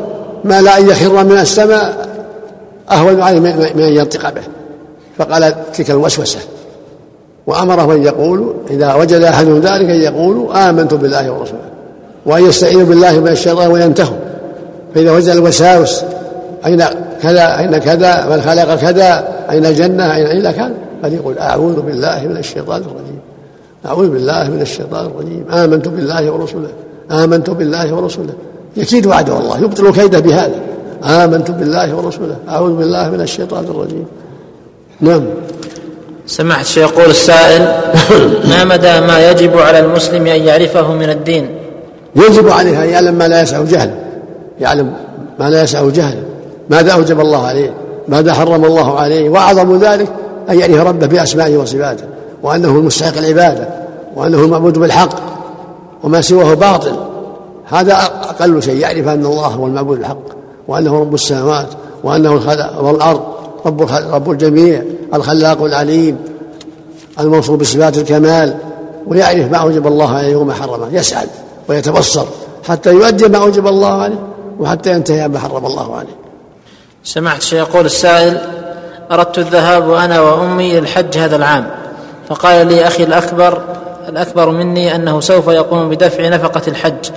ما 0.43 0.62
لا 0.62 0.77
أن 0.77 0.89
يخر 0.89 1.23
من 1.23 1.38
السماء 1.38 2.08
أهون 2.91 3.21
عليه 3.21 3.39
من 3.39 3.84
أن 3.84 3.93
ينطق 3.93 4.29
به. 4.29 4.41
فقال 5.17 5.56
تلك 5.73 5.91
الوسوسة. 5.91 6.39
وأمره 7.47 7.93
أن 7.93 8.03
يقول 8.03 8.56
إذا 8.69 8.93
وجد 8.93 9.21
أحدهم 9.21 9.60
ذلك 9.60 9.89
أن 9.89 10.01
يقولوا 10.01 10.69
آمنت 10.69 10.93
بالله 10.93 11.32
ورسوله. 11.32 11.60
وأن 12.25 12.45
يستعينوا 12.45 12.84
بالله 12.84 13.19
من 13.19 13.27
الشيطان 13.27 13.71
وينتهوا 13.71 14.17
فإذا 14.95 15.12
وجد 15.12 15.27
الوساوس 15.27 16.03
أين 16.65 16.84
كذا؟ 17.21 17.60
أين 17.60 17.78
كذا؟ 17.78 18.26
من 18.26 18.41
خلق 18.41 18.76
كذا؟ 18.76 19.28
أين 19.52 19.65
الجنة؟ 19.65 20.15
أين 20.15 20.26
إلى 20.26 20.54
كان؟ 20.54 20.73
فليقول 21.04 21.38
أعوذ 21.38 21.82
بالله 21.82 22.28
من 22.28 22.38
الشيطان 22.38 22.82
الرجيم. 22.82 23.19
أعوذ 23.86 24.10
بالله 24.10 24.49
من 24.49 24.62
الشيطان 24.62 25.06
الرجيم. 25.06 25.45
آمنت 25.52 25.88
بالله 25.88 26.32
ورسوله 26.32 26.69
آمنت 27.12 27.49
بالله 27.49 27.93
ورسوله 27.93 28.34
يكيد 28.78 29.08
عدو 29.08 29.38
الله 29.38 29.60
يبطل 29.60 29.91
كيده 29.91 30.19
بهذا. 30.19 30.56
آمنت 31.04 31.52
بالله 31.52 31.95
ورسوله 31.95 32.36
أعوذ 32.49 32.76
بالله 32.76 33.10
من 33.10 33.21
الشيطان 33.21 33.63
الرجيم. 33.63 34.06
نعم. 35.01 35.24
سمعت 36.28 36.61
الشيخ 36.61 36.91
يقول 36.91 37.09
السائل 37.09 37.61
ما 38.49 38.64
مدى 38.64 38.99
ما 38.99 39.30
يجب 39.30 39.57
على 39.57 39.80
المسلم 39.80 40.28
أن 40.28 40.41
يعرفه 40.41 40.93
من 40.93 41.09
الدين؟ 41.09 41.49
يجب 42.16 42.49
عليه 42.49 42.84
أن 42.84 42.89
يعلم 42.89 43.16
ما 43.16 43.28
لا 43.28 43.41
يسع 43.41 43.61
جهله. 43.61 43.95
يعلم 44.59 44.93
ما 45.39 45.49
لا 45.49 45.64
يسع 45.64 45.89
جهله. 45.89 46.24
ماذا 46.70 46.93
أوجب 46.93 47.20
الله 47.20 47.45
عليه 47.45 47.74
ماذا 48.07 48.34
حرم 48.34 48.66
الله 48.66 48.99
عليه 48.99 49.30
وأعظم 49.30 49.78
ذلك 49.78 50.07
أن 50.49 50.59
يعرف 50.59 50.88
ربه 50.88 51.07
بأسمائه 51.07 51.57
وصفاته 51.57 52.05
وأنه 52.43 52.70
المستحق 52.70 53.18
العبادة 53.18 53.70
وأنه 54.16 54.39
المعبود 54.39 54.80
بالحق 54.80 55.16
وما 56.03 56.22
سواه 56.22 56.53
باطل. 56.53 56.95
هذا 57.66 57.93
أقل 58.24 58.64
شيء 58.64 58.76
يعرف 58.76 59.07
أن 59.07 59.26
الله 59.26 59.47
هو 59.47 59.68
المعبود 59.68 59.99
الحق 59.99 60.18
وأنه 60.68 60.99
رب 60.99 61.14
السماوات 61.14 61.68
وأنه 62.03 62.32
والأرض 62.80 63.22
رب 63.66 63.82
رب 64.11 64.32
الجميع 64.32 64.84
الخلاق 65.14 65.64
العليم 65.64 66.18
الموصول 67.20 67.57
بصفات 67.57 67.97
الكمال 67.97 68.55
ويعرف 69.07 69.51
ما 69.51 69.57
أوجب 69.57 69.88
الله 69.88 70.16
عليه 70.16 70.36
وما 70.36 70.53
حرمه 70.53 70.88
يسعد 70.91 71.28
ويتبصر 71.70 72.26
حتى 72.68 72.93
يؤدي 72.93 73.28
ما 73.28 73.38
أوجب 73.38 73.68
الله 73.68 74.01
عليه 74.01 74.20
وحتى 74.59 74.91
ينتهي 74.91 75.22
عما 75.22 75.39
حرم 75.39 75.66
الله 75.66 75.95
عليه. 75.95 76.22
سمعت 77.04 77.38
الشيخ 77.38 77.68
يقول 77.70 77.86
السائل 77.86 78.38
أردت 79.12 79.38
الذهاب 79.38 79.93
أنا 79.93 80.22
وأمي 80.22 80.80
للحج 80.80 81.18
هذا 81.18 81.36
العام 81.36 81.70
فقال 82.30 82.68
لي 82.68 82.88
أخي 82.88 83.04
الأكبر 83.04 83.62
الأكبر 84.10 84.49
مني 84.49 84.95
أنه 84.95 85.20
سوف 85.20 85.47
يقوم 85.47 85.89
بدفع 85.89 86.28
نفقة 86.28 86.62
الحج 86.68 87.10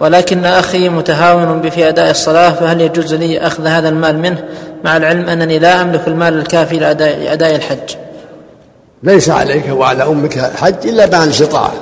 ولكن 0.00 0.44
أخي 0.44 0.88
متهاون 0.88 1.70
في 1.70 1.88
أداء 1.88 2.10
الصلاة 2.10 2.50
فهل 2.50 2.80
يجوز 2.80 3.14
لي 3.14 3.38
أخذ 3.38 3.66
هذا 3.66 3.88
المال 3.88 4.18
منه 4.18 4.44
مع 4.84 4.96
العلم 4.96 5.28
أنني 5.28 5.58
لا 5.58 5.82
أملك 5.82 6.08
المال 6.08 6.38
الكافي 6.38 6.78
لاداء 6.78 7.54
الحج؟ 7.54 7.96
ليس 9.02 9.30
عليك 9.30 9.64
وعلى 9.70 10.02
أمك 10.02 10.38
حج 10.38 10.74
إلا 10.84 11.06
بعد 11.06 11.22
الاستطاعه 11.22 11.72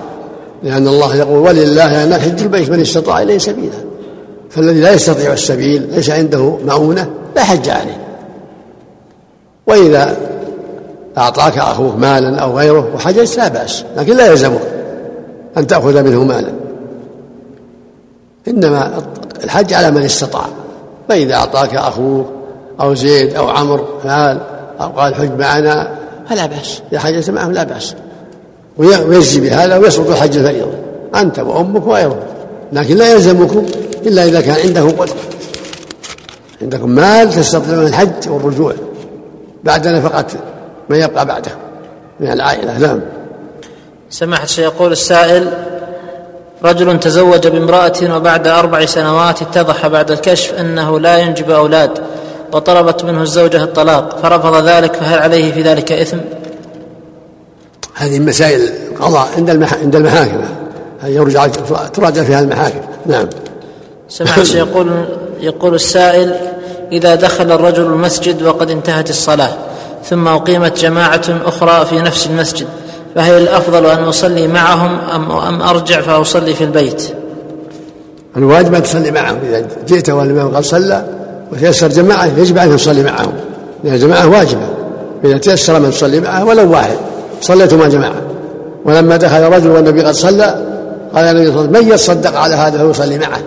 لأن 0.62 0.88
الله 0.88 1.16
يقول 1.16 1.38
ولله 1.38 2.04
أن 2.04 2.14
حج 2.14 2.42
البيت 2.42 2.70
من 2.70 2.80
استطاع 2.80 3.22
إليه 3.22 3.38
سبيلا 3.38 3.86
فالذي 4.50 4.80
لا 4.80 4.92
يستطيع 4.92 5.32
السبيل 5.32 5.88
ليس 5.94 6.10
عنده 6.10 6.58
مؤونة. 6.66 7.10
لا 7.36 7.44
حج 7.44 7.68
عليه 7.68 7.98
وإذا 9.66 10.16
أعطاك 11.18 11.58
أخوك 11.58 11.96
مالا 11.96 12.38
أو 12.38 12.58
غيره 12.58 12.94
وحجزت 12.94 13.36
لا 13.36 13.48
بأس 13.48 13.84
لكن 13.96 14.16
لا 14.16 14.26
يلزمك 14.26 14.60
أن 15.56 15.66
تأخذ 15.66 16.02
منه 16.02 16.24
مالا. 16.24 16.52
إنما 18.48 19.02
الحج 19.44 19.72
على 19.72 19.90
من 19.90 20.02
استطاع. 20.02 20.46
فإذا 21.08 21.34
أعطاك 21.34 21.74
أخوك 21.74 22.26
أو 22.80 22.94
زيد 22.94 23.34
أو 23.34 23.48
عمرو 23.48 23.84
مال 24.04 24.40
أو 24.80 24.88
قال 24.88 25.14
حج 25.14 25.30
معنا 25.38 25.88
فلا 26.28 26.46
بأس. 26.46 26.82
إذا 26.92 27.00
حجزت 27.00 27.30
معهم 27.30 27.52
لا 27.52 27.64
بأس. 27.64 27.94
ويجزي 28.78 29.40
بهذا 29.40 29.76
ويسقط 29.76 30.10
الحج 30.10 30.36
الفريضة 30.36 30.72
أنت 31.14 31.38
وأمك 31.38 31.86
وغيرهم. 31.86 32.20
لكن 32.72 32.96
لا 32.96 33.12
يلزمكم 33.12 33.66
إلا 34.06 34.24
إذا 34.24 34.40
كان 34.40 34.56
عندهم 34.66 34.90
قدرة. 34.90 35.16
عندكم 36.62 36.90
مال 36.90 37.32
تستطيعون 37.32 37.86
الحج 37.86 38.28
والرجوع 38.28 38.72
بعد 39.64 39.88
نفقة 39.88 40.26
من 40.88 40.96
يبقى 40.96 41.26
بعده 41.26 41.50
من 42.20 42.32
العائلة 42.32 42.78
نعم 42.78 43.00
سماحة 44.10 44.44
الشيخ 44.44 44.64
يقول 44.64 44.92
السائل 44.92 45.52
رجل 46.64 47.00
تزوج 47.00 47.48
بامرأة 47.48 48.16
وبعد 48.16 48.46
أربع 48.46 48.84
سنوات 48.84 49.42
اتضح 49.42 49.86
بعد 49.86 50.10
الكشف 50.10 50.54
أنه 50.54 51.00
لا 51.00 51.18
ينجب 51.18 51.50
أولاد 51.50 51.90
وطلبت 52.52 53.04
منه 53.04 53.22
الزوجة 53.22 53.62
الطلاق 53.62 54.18
فرفض 54.18 54.68
ذلك 54.68 54.94
فهل 54.94 55.18
عليه 55.18 55.52
في 55.52 55.62
ذلك 55.62 55.92
إثم؟ 55.92 56.18
هذه 57.94 58.18
مسائل 58.18 58.70
قضاء 59.00 59.28
عند 59.36 59.50
عند 59.82 59.96
المحاكم 59.96 60.40
يرجع 61.04 61.46
تراجع 61.94 62.24
فيها 62.24 62.40
المحاكم 62.40 62.80
نعم 63.06 63.28
سمعت 64.08 64.54
يقول 64.54 65.06
يقول 65.40 65.74
السائل 65.74 66.34
إذا 66.92 67.14
دخل 67.14 67.52
الرجل 67.52 67.82
المسجد 67.82 68.42
وقد 68.42 68.70
انتهت 68.70 69.10
الصلاة 69.10 69.50
ثم 70.04 70.28
أقيمت 70.28 70.78
جماعة 70.78 71.22
أخرى 71.44 71.86
في 71.86 71.96
نفس 71.96 72.26
المسجد 72.26 72.66
فهل 73.14 73.42
الأفضل 73.42 73.86
أن 73.86 74.04
أصلي 74.04 74.48
معهم 74.48 74.98
أم, 75.14 75.30
أم 75.30 75.62
أرجع 75.62 76.00
فأصلي 76.00 76.54
في 76.54 76.64
البيت؟ 76.64 77.08
الواجب 78.36 78.74
أن 78.74 78.82
تصلي 78.82 79.10
معهم 79.10 79.38
إذا 79.48 79.66
جئت 79.88 80.10
والإمام 80.10 80.56
قد 80.56 80.64
صلى 80.64 81.04
وتيسر 81.52 81.88
جماعة 81.88 82.26
يجب 82.36 82.58
أن 82.58 82.76
تصلي 82.76 83.02
معهم 83.02 83.32
لأن 83.84 83.94
الجماعة 83.94 84.28
واجبة. 84.28 84.68
إذا 85.24 85.38
تيسر 85.38 85.80
من 85.80 85.90
تصلي 85.90 86.20
معه 86.20 86.44
ولو 86.44 86.72
واحد 86.72 86.96
صليت 87.40 87.74
مع 87.74 87.88
جماعة. 87.88 88.22
ولما 88.84 89.16
دخل 89.16 89.42
رجل 89.42 89.70
والنبي 89.70 90.02
قد 90.02 90.14
صلى 90.14 90.66
قال 91.14 91.24
النبي 91.24 91.46
صلى 91.46 91.54
الله 91.54 91.60
عليه 91.60 91.70
وسلم 91.70 91.86
من 91.86 91.92
يتصدق 91.92 92.38
على 92.38 92.54
هذا 92.54 92.86
فيصلي 92.86 93.18
معه؟ 93.18 93.40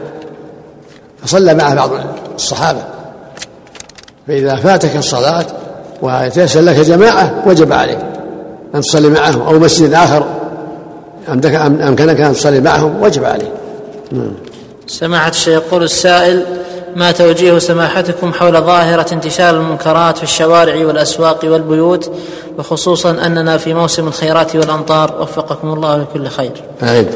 فصلى 1.24 1.54
معه 1.54 1.76
بعض 1.76 1.90
الصحابة. 2.36 2.84
فإذا 4.28 4.56
فاتك 4.56 4.96
الصلاة 4.96 5.46
ويتيسر 6.02 6.62
لك 6.62 6.76
جماعة 6.76 7.44
وجب 7.46 7.74
عليك 7.74 8.00
أن 8.76 8.82
تصلي 8.82 9.10
معهم 9.10 9.42
أو 9.42 9.60
مسجد 9.60 9.94
آخر 9.94 10.24
أمكنك 11.30 12.22
أن 12.22 12.34
تصلي 12.34 12.60
معهم 12.60 13.02
وجب 13.02 13.24
عليك. 13.24 13.52
نعم. 14.12 14.32
سماحة 14.88 15.30
الشيخ 15.30 15.64
يقول 15.64 15.84
السائل 15.84 16.46
ما 16.96 17.12
توجيه 17.12 17.60
سماحتكم 17.60 18.34
حول 18.34 18.62
ظاهرة 18.62 19.14
انتشار 19.14 19.56
المنكرات 19.56 20.18
في 20.18 20.24
الشوارع 20.24 20.86
والأسواق 20.86 21.40
والبيوت 21.44 22.12
وخصوصا 22.58 23.12
أننا 23.12 23.58
في 23.58 23.74
موسم 23.74 24.08
الخيرات 24.08 24.56
والأمطار؟ 24.56 25.22
وفقكم 25.22 25.74
الله 25.74 25.98
لكل 25.98 26.28
خير. 26.28 26.52
آمين 26.84 27.08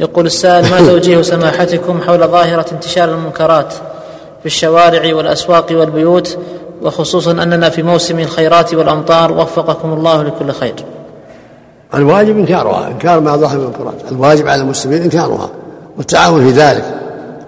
يقول 0.00 0.26
السائل 0.26 0.70
ما 0.70 0.78
توجيه 0.86 1.22
سماحتكم 1.22 2.00
حول 2.06 2.28
ظاهرة 2.28 2.66
انتشار 2.72 3.14
المنكرات 3.14 3.74
في 4.40 4.46
الشوارع 4.46 5.14
والأسواق 5.14 5.66
والبيوت 5.70 6.38
وخصوصا 6.82 7.30
أننا 7.30 7.70
في 7.70 7.82
موسم 7.82 8.18
الخيرات 8.18 8.74
والأمطار؟ 8.74 9.32
وفقكم 9.32 9.92
الله 9.92 10.22
لكل 10.22 10.52
خير. 10.52 10.74
الواجب 11.94 12.38
إنكارها 12.38 12.88
إنكار 12.88 13.20
ما 13.20 13.36
ظهر 13.36 13.58
من 13.58 13.62
المنكرات 13.62 14.12
الواجب 14.12 14.48
على 14.48 14.62
المسلمين 14.62 15.02
إنكارها 15.02 15.50
والتعاون 15.96 16.44
في 16.44 16.50
ذلك. 16.50 16.84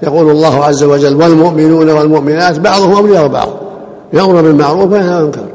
يقول 0.03 0.31
الله 0.31 0.65
عز 0.65 0.85
وجل 0.85 1.23
والمؤمنون 1.23 1.91
والمؤمنات 1.91 2.59
بعضهم 2.59 2.97
أولياء 2.97 3.27
بعض 3.29 3.49
يأمر 4.13 4.43
بالمعروف 4.43 4.93
وينهى 4.93 5.15
عن 5.15 5.21
المنكر. 5.21 5.47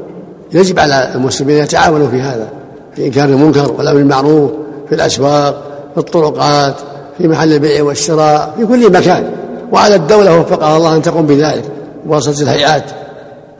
يجب 0.52 0.78
على 0.78 1.12
المسلمين 1.14 1.56
أن 1.56 1.64
يتعاونوا 1.64 2.08
في 2.08 2.20
هذا 2.20 2.48
في 2.96 3.06
إنكار 3.06 3.24
المنكر 3.24 3.72
والأمر 3.72 3.96
بالمعروف 3.96 4.50
في 4.88 4.94
الأسواق 4.94 5.67
في 5.94 6.00
الطرقات 6.00 6.74
في 7.18 7.28
محل 7.28 7.52
البيع 7.52 7.82
والشراء 7.82 8.54
في 8.56 8.66
كل 8.66 8.92
مكان. 8.92 9.30
وعلى 9.72 9.94
الدولة 9.94 10.40
وفقها 10.40 10.76
الله 10.76 10.96
أن 10.96 11.02
تقوم 11.02 11.26
بذلك 11.26 11.64
بواسطة 12.06 12.42
الهيئات 12.42 12.84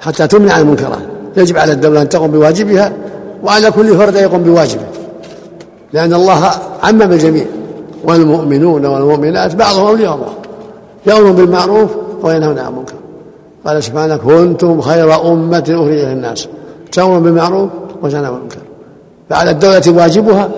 حتى 0.01 0.27
تمنع 0.27 0.59
المنكرات. 0.59 1.03
يجب 1.37 1.59
على 1.59 1.73
الدولة 1.73 2.03
أن 2.03 2.09
تقوم 2.09 2.31
بواجبها 2.31 2.93
وعلى 3.45 3.71
كل 3.71 3.97
فرد 3.97 4.17
أن 4.17 4.23
يقوم 4.23 4.43
بواجبه. 4.43 4.85
لأن 5.93 6.15
الله 6.15 6.51
عمم 6.83 7.03
الجميع 7.03 7.45
والمؤمنون 8.05 8.87
والمؤمنات 8.87 9.55
بعضهم 9.55 9.87
أولياء 9.87 10.15
الله. 10.15 10.33
يأمرون 11.07 11.33
بالمعروف 11.33 11.91
وينهون 12.23 12.59
عن 12.59 12.69
المنكر. 12.69 12.95
قال 13.67 13.83
سبحانه 13.83 14.17
كنتم 14.17 14.81
خير 14.81 15.33
أمة 15.33 15.65
أخرجت 15.69 16.05
للناس. 16.05 16.49
تأمرون 16.93 17.23
بالمعروف 17.23 17.71
وتنهون 18.03 18.25
عن 18.27 18.35
المنكر. 18.35 18.59
فعلى 19.31 19.51
الدولة 19.51 19.83
واجبها 19.89 20.49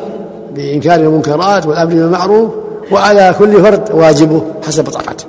بإنكار 0.55 1.01
المنكرات 1.01 1.67
والأمر 1.67 1.95
بالمعروف 1.95 2.51
وعلى 2.91 3.35
كل 3.39 3.63
فرد 3.63 3.91
واجبه 3.91 4.43
حسب 4.67 4.89
طاقته. 4.89 5.25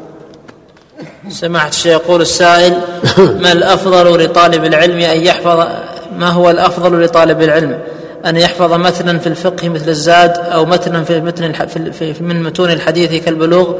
سماحة 1.29 1.67
الشيخ 1.67 2.01
يقول 2.01 2.21
السائل 2.21 2.73
ما 3.17 3.51
الأفضل 3.51 4.23
لطالب 4.23 4.65
العلم 4.65 4.99
أن 4.99 5.21
يحفظ 5.21 5.67
ما 6.17 6.29
هو 6.29 6.49
الأفضل 6.49 7.03
لطالب 7.03 7.41
العلم؟ 7.41 7.79
أن 8.25 8.37
يحفظ 8.37 8.73
متنا 8.73 9.17
في 9.17 9.27
الفقه 9.27 9.69
مثل 9.69 9.89
الزاد 9.89 10.37
أو 10.37 10.65
متنا 10.65 11.03
في 11.03 11.21
متن 11.21 11.51
في 11.91 12.13
من 12.21 12.43
متون 12.43 12.71
الحديث 12.71 13.25
كالبلوغ 13.25 13.73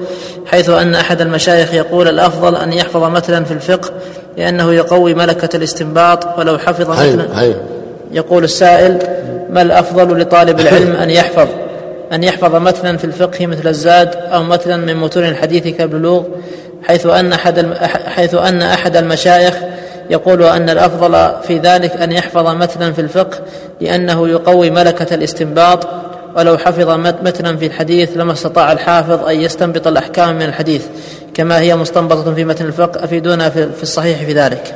حيث 0.45 0.69
أن 0.69 0.95
أحد 0.95 1.21
المشايخ 1.21 1.73
يقول 1.73 2.07
الأفضل 2.07 2.55
أن 2.55 2.73
يحفظ 2.73 3.03
متنا 3.03 3.43
في 3.43 3.51
الفقه 3.51 3.89
لأنه 4.37 4.73
يقوي 4.73 5.13
ملكة 5.13 5.55
الاستنباط 5.55 6.39
ولو 6.39 6.57
حفظ 6.57 6.89
متنا. 6.89 7.55
يقول 8.11 8.43
السائل 8.43 8.99
ما 9.51 9.61
الأفضل 9.61 10.21
لطالب 10.21 10.59
العلم 10.59 10.91
أن 10.91 11.09
يحفظ 11.09 11.47
أن 12.13 12.23
يحفظ 12.23 12.55
متنا 12.55 12.97
في 12.97 13.05
الفقه 13.05 13.45
مثل 13.45 13.67
الزاد 13.67 14.15
أو 14.15 14.43
متنا 14.43 14.77
من 14.77 14.95
متون 14.95 15.25
الحديث 15.25 15.67
كالبلوغ 15.67 16.23
حيث 16.87 17.05
أن 17.05 17.33
أحد 17.33 17.73
حيث 18.05 18.35
أن 18.35 18.61
أحد 18.61 18.97
المشايخ 18.97 19.55
يقول 20.09 20.43
أن 20.43 20.69
الأفضل 20.69 21.31
في 21.47 21.57
ذلك 21.57 21.91
أن 21.91 22.11
يحفظ 22.11 22.47
متنا 22.47 22.91
في 22.91 23.01
الفقه 23.01 23.39
لأنه 23.81 24.27
يقوي 24.29 24.69
ملكة 24.69 25.15
الاستنباط 25.15 25.87
ولو 26.35 26.57
حفظ 26.57 26.89
متنا 26.89 27.55
في 27.57 27.65
الحديث 27.65 28.17
لما 28.17 28.33
استطاع 28.33 28.71
الحافظ 28.71 29.27
أن 29.27 29.35
يستنبط 29.41 29.87
الأحكام 29.87 30.35
من 30.35 30.41
الحديث 30.41 30.85
كما 31.33 31.59
هي 31.59 31.75
مستنبطة 31.75 32.33
في 32.33 32.45
متن 32.45 32.65
الفقه 32.65 33.03
أفيدونا 33.03 33.49
في 33.49 33.83
الصحيح 33.83 34.23
في 34.23 34.33
ذلك. 34.33 34.75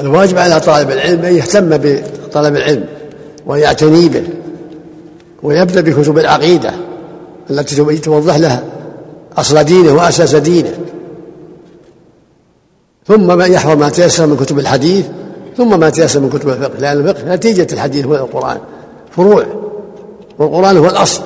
الواجب 0.00 0.38
على 0.38 0.60
طالب 0.60 0.90
العلم 0.90 1.24
أن 1.24 1.36
يهتم 1.36 1.76
بطلب 2.32 2.56
العلم 2.56 2.84
ويعتني 3.46 4.08
به 4.08 4.22
ويبدأ 5.42 5.80
بكتب 5.80 6.18
العقيدة 6.18 6.72
التي 7.50 7.98
توضح 7.98 8.36
له 8.36 8.62
أصل 9.36 9.64
دينه 9.64 9.92
وأساس 9.92 10.34
دينه. 10.34 10.74
ثم 13.08 13.38
ما 13.38 13.46
يحفظ 13.46 13.78
ما 13.78 13.88
تيسر 13.88 14.26
من 14.26 14.36
كتب 14.36 14.58
الحديث 14.58 15.06
ثم 15.56 15.80
ما 15.80 15.90
تيسر 15.90 16.20
من 16.20 16.30
كتب 16.30 16.48
الفقه 16.48 16.78
لأن 16.78 16.98
الفقه 16.98 17.34
نتيجة 17.34 17.66
الحديث 17.72 18.06
والقرآن 18.06 18.58
فروع 19.16 19.44
والقرآن 20.38 20.76
هو 20.76 20.86
الأصل. 20.86 21.22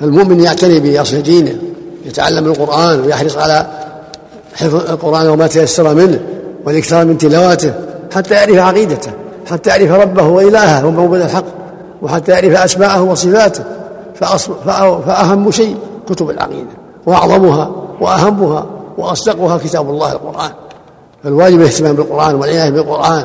فالمؤمن 0.00 0.40
يعتني 0.40 0.80
بأصل 0.80 1.22
دينه 1.22 1.54
يتعلم 2.06 2.46
القرآن 2.46 3.00
ويحرص 3.00 3.36
على 3.36 3.66
حفظ 4.54 4.74
القرآن 4.74 5.28
وما 5.28 5.46
تيسر 5.46 5.94
منه 5.94 6.20
والإكثار 6.64 7.04
من 7.04 7.18
تلاوته 7.18 7.72
حتى 8.14 8.34
يعرف 8.34 8.58
عقيدته. 8.58 9.21
حتى 9.50 9.70
يعرف 9.70 9.90
ربه 9.90 10.22
وإلهه 10.22 10.86
ومعبود 10.86 11.20
الحق 11.20 11.44
وحتى 12.02 12.32
يعرف 12.32 12.60
أسماءه 12.64 13.02
وصفاته 13.02 13.64
فأهم 15.06 15.50
شيء 15.50 15.76
كتب 16.08 16.30
العقيدة 16.30 16.70
وأعظمها 17.06 17.70
وأهمها 18.00 18.66
وأصدقها 18.98 19.58
كتاب 19.58 19.90
الله 19.90 20.12
القرآن. 20.12 20.50
فالواجب 21.24 21.60
الاهتمام 21.60 21.96
بالقرآن 21.96 22.34
والعناية 22.34 22.70
بالقرآن 22.70 23.24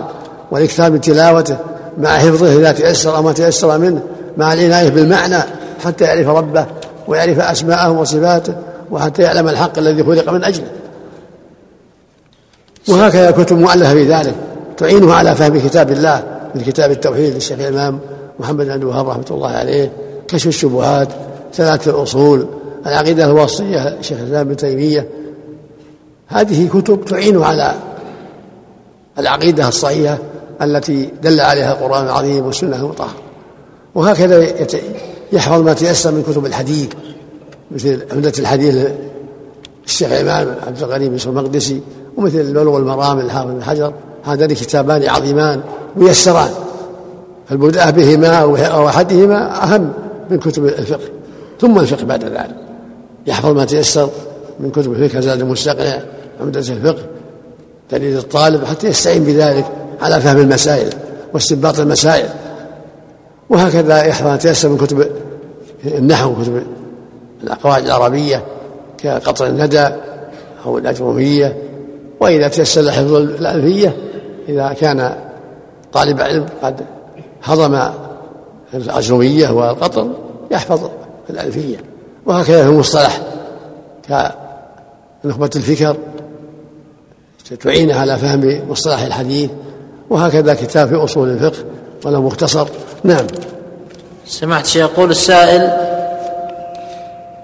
والإكثار 0.52 0.92
من 0.92 1.02
تلاوته 1.02 1.58
مع 1.98 2.10
حفظه 2.10 2.60
إذا 2.60 2.72
تيسر 2.72 3.22
ما 3.22 3.34
تيسر 3.34 3.78
منه 3.78 4.02
مع 4.38 4.54
العناية 4.54 4.90
بالمعنى 4.90 5.38
حتى 5.86 6.06
يعرف 6.06 6.28
ربه 6.28 6.66
ويعرف 7.08 7.40
أسماءه 7.40 7.92
وصفاته 7.92 8.56
وحتى 8.92 9.22
يعلم 9.22 9.48
الحق 9.48 9.78
الذي 9.78 10.04
خلق 10.04 10.30
من 10.30 10.44
أجله. 10.44 10.68
وهكذا 12.90 13.32
كتب 13.32 13.58
مؤلفة 13.58 13.94
في 13.94 14.04
ذلك 14.14 14.36
تعينه 14.78 15.14
على 15.14 15.36
فهم 15.36 15.60
كتاب 15.60 15.92
الله 15.92 16.24
من 16.56 16.62
كتاب 16.62 16.92
التوحيد 16.92 17.34
للشيخ 17.34 17.60
الإمام 17.60 18.00
محمد 18.40 18.66
بن 18.66 18.72
الوهاب 18.72 19.10
رحمة 19.10 19.26
الله 19.32 19.50
عليه 19.50 19.92
كشف 20.28 20.48
الشبهات 20.48 21.08
ثلاثة 21.54 21.92
الأصول 21.92 22.48
العقيدة 22.88 23.26
الوصية 23.26 24.02
شيخ 24.02 24.18
الإسلام 24.20 24.48
ابن 24.48 24.56
تيمية. 24.56 25.08
هذه 26.28 26.68
كتب 26.68 27.06
تعين 27.06 27.44
على 27.44 27.74
العقيدة 29.20 29.68
الصحيحة 29.68 30.18
التي 30.62 31.10
دل 31.24 31.40
عليها 31.40 31.72
القرآن 31.72 32.06
العظيم 32.06 32.46
والسنة 32.46 32.76
المطهرة. 32.76 33.16
وهكذا 33.96 34.48
يحفظ 35.32 35.62
ما 35.62 35.74
تيسر 35.74 36.12
من 36.12 36.24
كتب 36.24 36.46
الحديث 36.46 36.90
مثل 37.72 38.06
عمدة 38.12 38.34
الحديث 38.40 38.88
الشيخ 39.86 40.12
الإمام 40.12 40.56
عبد 40.68 40.84
الغني 40.84 41.10
بن 41.10 41.18
المقدسي 41.26 41.82
ومثل 42.18 42.40
البلوغ 42.40 42.78
المرام 42.78 43.20
الحافظ 43.20 43.52
بن 43.52 43.64
حجر. 43.64 43.94
هذان 44.28 44.54
كتابان 44.54 45.10
عظيمان 45.10 45.62
ميسران. 45.96 46.50
فالبداء 47.50 47.92
بهما 47.92 48.38
أو 48.68 48.88
أحدهما 48.88 49.64
أهم 49.64 49.94
من 50.30 50.40
كتب 50.40 50.66
الفقه. 50.66 51.10
ثم 51.62 51.80
الفقه 51.80 52.06
بعد 52.06 52.24
ذلك. 52.24 52.56
يحفظ 53.28 53.50
ما 53.50 53.66
تيسر 53.66 54.10
من 54.60 54.72
كتب 54.72 54.94
الفقه 54.94 55.20
زاد 55.20 55.42
المستقنع 55.42 56.00
عمدة 56.42 56.60
الفقه 56.60 57.04
دليل 57.92 58.18
الطالب 58.18 58.66
حتى 58.66 58.88
يستعين 58.88 59.24
بذلك 59.24 59.66
على 60.02 60.22
فهم 60.22 60.38
المسائل 60.38 60.90
واستنباط 61.34 61.80
المسائل. 61.80 62.30
وهكذا 63.50 64.04
يحفظ 64.04 64.28
ما 64.28 64.36
تيسر 64.36 64.70
من 64.70 64.78
كتب 64.78 65.08
النحو 65.86 66.36
كتب 66.42 66.64
القواعد 67.44 67.86
العربية 67.86 68.44
كقطر 68.98 69.48
الندى 69.48 69.90
أو 70.66 70.78
الأجرومية 70.78 71.58
وإذا 72.20 72.48
تيسر 72.48 72.92
حفظ 72.92 73.14
الألفية 73.14 73.96
إذا 74.50 74.74
كان 74.74 75.16
طالب 75.94 76.22
علم 76.22 76.46
قد 76.64 76.82
هضم 77.44 77.80
الأجرومية 78.74 79.50
والقطر 79.50 80.08
يحفظ 80.52 80.90
الألفية. 81.30 81.78
وهكذا 82.26 82.64
في 82.64 82.70
المصطلح 82.70 83.22
كنخبة 85.24 85.50
الفكر 85.56 85.96
تعينه 87.60 88.00
على 88.00 88.18
فهم 88.18 88.62
مصطلح 88.70 89.02
الحديث. 89.02 89.50
وهكذا 90.10 90.54
كتاب 90.54 90.88
في 90.88 90.96
أصول 90.96 91.30
الفقه 91.30 91.64
وله 92.06 92.22
مختصر. 92.22 92.68
نعم. 93.04 93.28
سمعت 94.26 94.76
يقول 94.76 95.12
السائل 95.12 95.62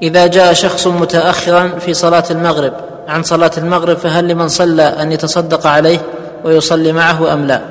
إذا 0.01 0.27
جاء 0.27 0.53
شخص 0.53 0.87
متأخرا 0.87 1.67
في 1.79 1.93
صلاة 1.93 2.23
المغرب 2.31 2.73
عن 3.07 3.23
صلاة 3.23 3.51
المغرب 3.57 3.97
فهل 3.97 4.27
لمن 4.27 4.47
صلى 4.47 4.83
أن 4.83 5.11
يتصدق 5.11 5.67
عليه؟ 5.67 5.99
ويصلي 6.45 6.91
معه 6.91 7.33
أم 7.33 7.45
لا؟ 7.45 7.61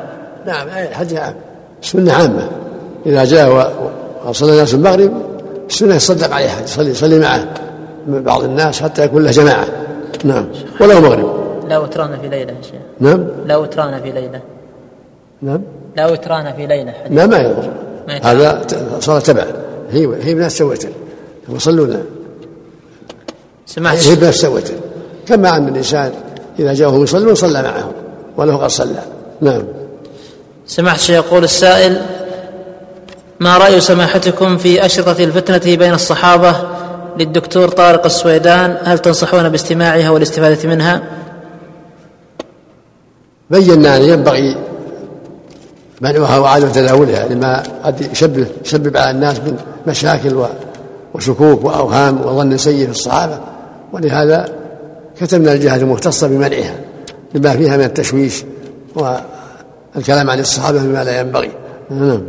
نعم 0.46 0.68
الحديث 0.68 1.18
عام. 1.18 1.34
سنة 1.82 2.12
عامة. 2.12 2.48
إذا 3.06 3.24
جاء 3.24 3.72
وصلى 4.26 4.52
الناس 4.52 4.74
المغرب 4.74 5.12
السنة 5.68 5.94
يصدق 5.94 6.34
عليه 6.34 6.46
أحد 6.46 6.64
يصلي 6.64 6.90
يصلي 6.90 7.18
معه 7.18 7.46
بعض 8.06 8.44
الناس 8.44 8.82
حتى 8.82 9.04
يكون 9.04 9.24
له 9.24 9.30
جماعة. 9.30 9.66
نعم. 10.24 10.46
ولو 10.80 11.00
مغرب. 11.00 11.42
لا 11.68 11.78
وتران 11.78 12.20
في 12.20 12.28
ليلة 12.28 12.52
يا 12.52 12.62
شيخ. 12.62 12.80
نعم. 13.00 13.26
لا 13.46 13.56
وتران 13.56 14.02
في 14.02 14.12
ليلة. 14.12 14.40
نعم. 15.42 15.60
لا 15.96 16.06
وتران 16.06 16.52
في 16.52 16.66
ليلة 16.66 16.92
حديث. 16.92 17.18
لا 17.18 17.26
ما 17.26 17.38
يضر. 17.38 17.70
هذا 18.22 18.62
صلاة 19.00 19.18
تبع. 19.18 19.44
هي 19.90 20.08
هي 20.22 20.34
بنفس 20.34 20.62
وتر 20.62 20.88
يصلون. 21.48 22.04
سمعت. 23.66 24.06
هي 24.06 24.14
بنفس 24.14 24.44
وتر 24.44 24.74
كما 25.26 25.56
أن 25.56 25.68
الإنسان 25.68 26.12
إذا 26.58 26.74
جاءهم 26.74 27.02
يصلون 27.02 27.34
صلى 27.34 27.62
معهم. 27.62 27.92
وله 28.36 28.56
قد 28.56 28.70
صلى. 28.70 29.02
نعم. 29.40 29.62
شيخ 30.66 31.10
يقول 31.10 31.44
السائل 31.44 32.02
ما 33.40 33.58
رأي 33.58 33.80
سماحتكم 33.80 34.56
في 34.56 34.86
أشرطة 34.86 35.24
الفتنة 35.24 35.76
بين 35.76 35.94
الصحابة 35.94 36.56
للدكتور 37.18 37.68
طارق 37.68 38.04
السويدان؟ 38.04 38.76
هل 38.84 38.98
تنصحون 38.98 39.48
باستماعها 39.48 40.10
والاستفادة 40.10 40.68
منها؟ 40.68 41.02
بينا 43.50 43.96
أن 43.96 44.02
ينبغي 44.02 44.56
منعها 46.00 46.38
وعدم 46.38 46.68
تداولها 46.68 47.28
لما 47.28 47.62
قد 47.84 48.00
يسبب 48.12 48.46
يسبب 48.64 48.96
على 48.96 49.10
الناس 49.10 49.38
من 49.38 49.56
مشاكل 49.86 50.44
وشكوك 51.14 51.64
وأوهام 51.64 52.20
وظن 52.20 52.56
سيء 52.56 52.84
في 52.84 52.90
الصحابة. 52.90 53.38
ولهذا 53.92 54.48
كتبنا 55.20 55.52
الجهة 55.52 55.76
المختصة 55.76 56.28
بمنعها. 56.28 56.74
لما 57.34 57.56
فيها 57.56 57.76
من 57.76 57.84
التشويش 57.84 58.44
والكلام 58.94 60.30
عن 60.30 60.40
الصحابة 60.40 60.78
بما 60.78 61.04
لا 61.04 61.20
ينبغي. 61.20 61.50
نعم. 61.90 62.22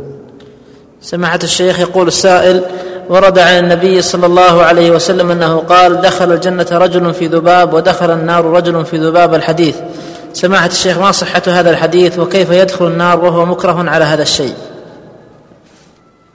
سماحة 1.00 1.38
الشيخ 1.42 1.80
يقول 1.80 2.08
السائل 2.08 2.62
ورد 3.08 3.38
عن 3.38 3.58
النبي 3.58 4.02
صلى 4.02 4.26
الله 4.26 4.62
عليه 4.62 4.90
وسلم 4.90 5.30
أنه 5.30 5.56
قال 5.56 6.00
دخل 6.00 6.32
الجنة 6.32 6.66
رجل 6.72 7.14
في 7.14 7.26
ذباب 7.26 7.74
ودخل 7.74 8.10
النار 8.10 8.44
رجل 8.44 8.84
في 8.84 8.96
ذباب 8.98 9.34
الحديث. 9.34 9.76
سماحة 10.32 10.66
الشيخ 10.66 10.98
ما 10.98 11.12
صحة 11.12 11.42
هذا 11.46 11.70
الحديث 11.70 12.18
وكيف 12.18 12.50
يدخل 12.50 12.86
النار 12.86 13.24
وهو 13.24 13.46
مكره 13.46 13.90
على 13.90 14.04
هذا 14.04 14.22
الشيء؟ 14.22 14.54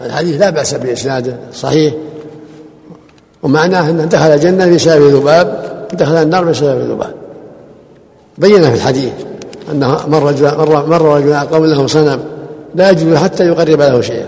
الحديث 0.02 0.42
لا 0.42 0.50
بأس 0.50 0.74
باسناده 0.74 1.38
صحيح. 1.54 1.94
ومعناه 3.44 3.90
انه 3.90 4.06
دخل 4.06 4.26
الجنة 4.26 4.76
بسبب 4.76 5.16
ذباب 5.16 5.70
ودخل 5.94 6.16
النار 6.16 6.44
بسبب 6.44 6.92
ذباب. 6.92 7.19
بين 8.40 8.62
في 8.62 8.76
الحديث 8.76 9.12
أنه 9.72 9.98
مر 10.08 10.24
رجل 10.24 10.58
مر, 10.58 10.86
مر 10.86 11.02
رجل 11.02 11.34
قوم 11.34 11.66
له 11.66 11.88
صنم 11.88 12.20
لا 12.76 12.90
يجوز 12.90 13.16
حتى 13.16 13.48
يقرب 13.48 13.82
له 13.82 14.02
شيئا. 14.02 14.28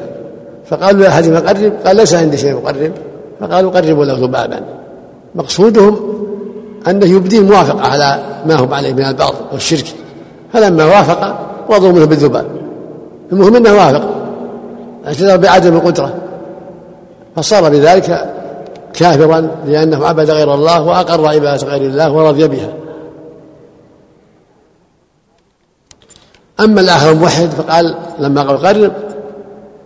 فقالوا 0.65 1.01
لأحدهم 1.01 1.35
قرب 1.35 1.73
قال 1.85 1.95
ليس 1.95 2.13
عندي 2.13 2.37
شيء 2.37 2.55
مقرب. 2.55 2.91
فقالوا 3.39 3.71
قربوا 3.71 4.05
له 4.05 4.13
ذبابا. 4.13 4.61
مقصودهم 5.35 5.99
أنه 6.87 7.05
يبدي 7.05 7.37
الموافقة 7.37 7.81
على 7.81 8.19
ما 8.45 8.55
هم 8.55 8.73
عليه 8.73 8.93
من 8.93 9.05
الباطل 9.05 9.37
والشرك. 9.51 9.85
فلما 10.53 10.85
وافق 10.85 11.39
وضعوا 11.69 11.91
منه 11.91 12.05
بالذباب. 12.05 12.45
المهم 13.31 13.55
أنه 13.55 13.73
وافق. 13.73 14.09
اعتذر 15.07 15.37
بعدم 15.37 15.75
القدرة. 15.75 16.13
فصار 17.35 17.69
بذلك 17.69 18.33
كافرا 18.93 19.47
لأنه 19.67 20.05
عبد 20.05 20.29
غير 20.29 20.53
الله 20.53 20.83
وأقر 20.83 21.27
عبادة 21.27 21.67
غير 21.67 21.81
الله 21.81 22.11
ورضي 22.11 22.47
بها. 22.47 22.80
أما 26.63 26.81
الآخر 26.81 27.11
الموحد 27.11 27.49
فقال 27.49 27.95
لما 28.19 28.43
قال 28.43 28.57
قرب 28.57 28.91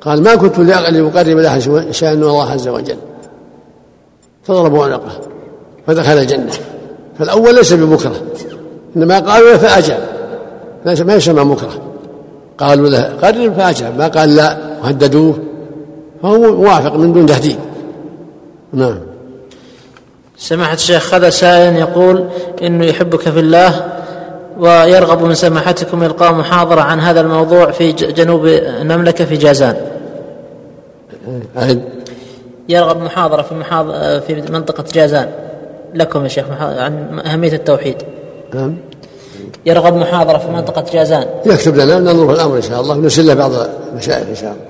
قال 0.01 0.23
ما 0.23 0.36
كنت 0.36 0.59
لأقرب 0.59 1.38
لأحد 1.38 1.59
شيئا 1.91 2.13
إلا 2.13 2.28
الله 2.28 2.51
عز 2.51 2.67
وجل. 2.67 2.97
فضربوا 4.43 4.86
عنقه 4.86 5.21
فدخل 5.88 6.17
الجنة. 6.17 6.51
فالأول 7.19 7.55
ليس 7.55 7.73
بمكره 7.73 8.15
إنما 8.95 9.19
قالوا 9.19 9.51
له 9.51 9.57
فأجاب 9.57 9.99
ما 10.86 11.15
يسمى 11.15 11.43
مكره. 11.43 11.82
قالوا 12.57 12.89
له 12.89 13.03
قرب 13.21 13.53
فأجاب 13.53 13.97
ما 13.97 14.07
قال 14.07 14.36
لا 14.36 14.57
وهددوه. 14.84 15.38
فهو 16.21 16.38
موافق 16.38 16.95
من 16.95 17.13
دون 17.13 17.26
تهديد. 17.26 17.57
نعم. 18.73 18.99
سماحة 20.38 20.73
الشيخ 20.73 21.13
هذا 21.13 21.30
سائل 21.30 21.76
يقول 21.76 22.26
إنه 22.61 22.86
يحبك 22.86 23.19
في 23.19 23.39
الله 23.39 23.86
ويرغب 24.60 25.24
من 25.24 25.36
سماحتكم 25.36 26.03
إلقاء 26.03 26.34
محاضرة 26.34 26.82
عن 26.82 26.99
هذا 26.99 27.22
الموضوع 27.22 27.72
في 27.72 27.91
جنوب 27.91 28.45
المملكة 28.45 29.26
في 29.26 29.38
جازان. 29.38 29.76
يرغب 32.70 33.01
محاضرة 33.01 33.41
في 33.41 33.56
محاضرة 33.56 34.20
في 34.20 34.43
منطقة 34.49 34.84
جازان. 34.93 35.30
لكم 35.93 36.24
يا 36.24 36.28
شيخ 36.28 36.45
عن 36.60 37.20
أهمية 37.26 37.53
التوحيد. 37.53 37.95
نعم. 38.53 38.78
يرغب 39.66 39.95
محاضرة 39.95 40.38
في 40.38 40.47
منطقة 40.47 40.86
جازان. 40.93 41.26
يكتب 41.45 41.76
لنا 41.76 41.99
ننظر 41.99 42.28
في 42.28 42.34
الأمر 42.34 42.58
إن 42.58 42.62
شاء 42.62 42.82
الله 42.82 42.95
نرسل 42.95 43.28
له 43.28 43.34
بعض 43.34 43.51
المشايخ 43.91 44.28
إن 44.30 44.36
شاء 44.36 44.51
الله. 44.51 44.62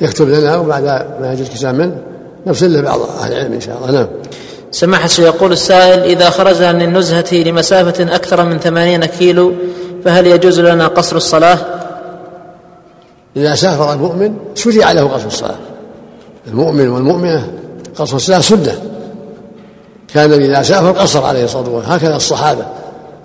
يكتب 0.00 0.28
لنا 0.28 0.56
وبعد 0.56 0.84
ما 1.20 1.32
يجي 1.32 1.42
الكتاب 1.42 1.74
منه 1.74 1.96
نرسل 2.46 2.72
له 2.72 2.80
بعض 2.80 3.00
أهل 3.00 3.32
العلم 3.32 3.52
إن 3.52 3.60
شاء 3.60 3.76
الله. 3.76 3.92
نعم. 3.92 4.06
سماحة 4.74 5.08
يقول 5.18 5.52
السائل 5.52 6.00
إذا 6.00 6.30
خرجنا 6.30 6.72
من 6.72 6.82
النزهة 6.82 7.32
لمسافة 7.32 8.14
أكثر 8.14 8.44
من 8.44 8.58
ثمانين 8.58 9.04
كيلو 9.04 9.52
فهل 10.04 10.26
يجوز 10.26 10.60
لنا 10.60 10.86
قصر 10.86 11.16
الصلاة؟ 11.16 11.58
إذا 13.36 13.54
سافر 13.54 13.92
المؤمن 13.92 14.34
شرع 14.54 14.92
له 14.92 15.08
قصر 15.08 15.26
الصلاة. 15.26 15.58
المؤمن 16.46 16.88
والمؤمنة 16.88 17.52
قصر 17.96 18.16
الصلاة 18.16 18.40
سنة. 18.40 18.82
كان 20.14 20.32
إذا 20.32 20.62
سافر 20.62 20.90
قصر 20.90 21.24
عليه 21.24 21.44
الصلاة 21.44 21.68
والسلام. 21.68 21.92
هكذا 21.92 22.16
الصحابة. 22.16 22.66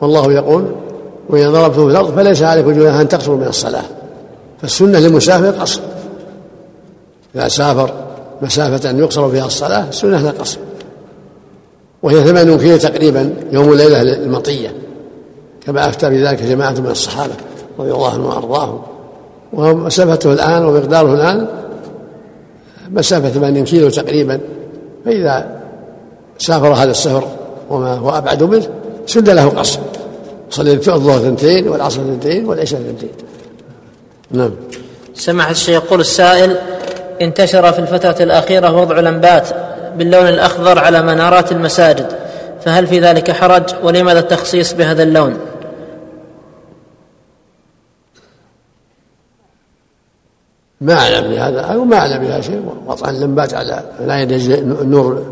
والله 0.02 0.34
يقول 0.34 0.76
وإذا 1.30 1.50
ضربتم 1.50 1.86
في 1.86 1.91
الأرض 1.91 2.16
فليس 2.16 2.41
عليكم 2.41 2.72
جناح 2.72 2.95
أن 2.95 3.08
تقصروا 3.08 3.38
من 3.38 3.47
الصلاة. 3.47 3.84
فالسنة 4.62 5.00
للمسافر 5.00 5.62
قصر. 5.62 5.82
إذا 7.36 7.47
سافر 7.47 7.93
مسافة 8.41 8.89
يقصر 8.89 9.30
فيها 9.32 9.45
الصلاة 9.45 9.89
السنة 9.89 10.22
لا 10.22 10.32
قصر. 10.32 10.58
وهي 12.04 12.24
ثمانون 12.24 12.60
كيلو 12.60 12.78
تقريبا 12.78 13.34
يوم 13.52 13.68
وليلة 13.68 14.04
للمطية 14.04 14.74
كما 15.66 15.89
أفتى 15.89 16.10
بذلك 16.10 16.43
جماعة 16.43 16.72
من 16.72 16.89
الصحابة 16.91 17.34
رضي 17.80 17.91
الله 17.91 18.14
عنهم 18.14 18.26
وأرضاهم. 18.26 18.82
ومسافته 19.54 20.34
الآن 20.34 20.66
ومقداره 20.66 21.14
الآن 21.14 21.47
مسافة 22.89 23.30
ثمانين 23.30 23.66
كيلو 23.66 23.89
تقريبا. 23.89 24.39
فإذا 25.06 25.60
سافر 26.38 26.74
هذا 26.74 26.91
السفر 26.91 27.28
وما 27.70 27.93
هو 27.93 28.10
أبعد 28.10 28.43
منه 28.43 28.68
سد 29.06 29.30
له 29.30 29.50
قصر. 29.50 29.80
صلي 30.50 30.74
الظهر 30.74 31.18
اثنتين 31.18 31.68
والعصر 31.68 32.02
اثنتين 32.02 32.45
والعشاء 32.45 32.82
اثنتين 32.82 33.10
نعم. 34.32 34.52
سماحة 35.16 35.52
الشيخ 35.52 35.84
يقول 35.84 36.00
السائل 36.00 36.58
انتشر 37.22 37.72
في 37.72 37.80
الفترة 37.80 38.24
الأخيرة 38.24 38.82
وضع 38.82 39.00
لمبات 39.00 39.50
باللون 39.97 40.27
الأخضر 40.27 40.79
على 40.79 41.01
منارات 41.01 41.51
المساجد 41.51 42.07
فهل 42.61 42.87
في 42.87 42.99
ذلك 42.99 43.31
حرج؟ 43.31 43.63
ولماذا 43.83 44.19
التخصيص 44.19 44.73
بهذا 44.73 45.03
اللون؟ 45.03 45.37
ما 50.81 50.93
أعلم 50.93 51.27
بهذا 51.27 51.61
أو 51.61 51.85
ما 51.85 51.97
أعلم 51.97 52.17
بهذا 52.17 52.41
شيء 52.41 52.61
وضع 52.87 53.09
اللمبات 53.09 53.53
على 53.53 53.83
لا 53.99 54.21
يدز 54.21 54.49
النور 54.49 55.23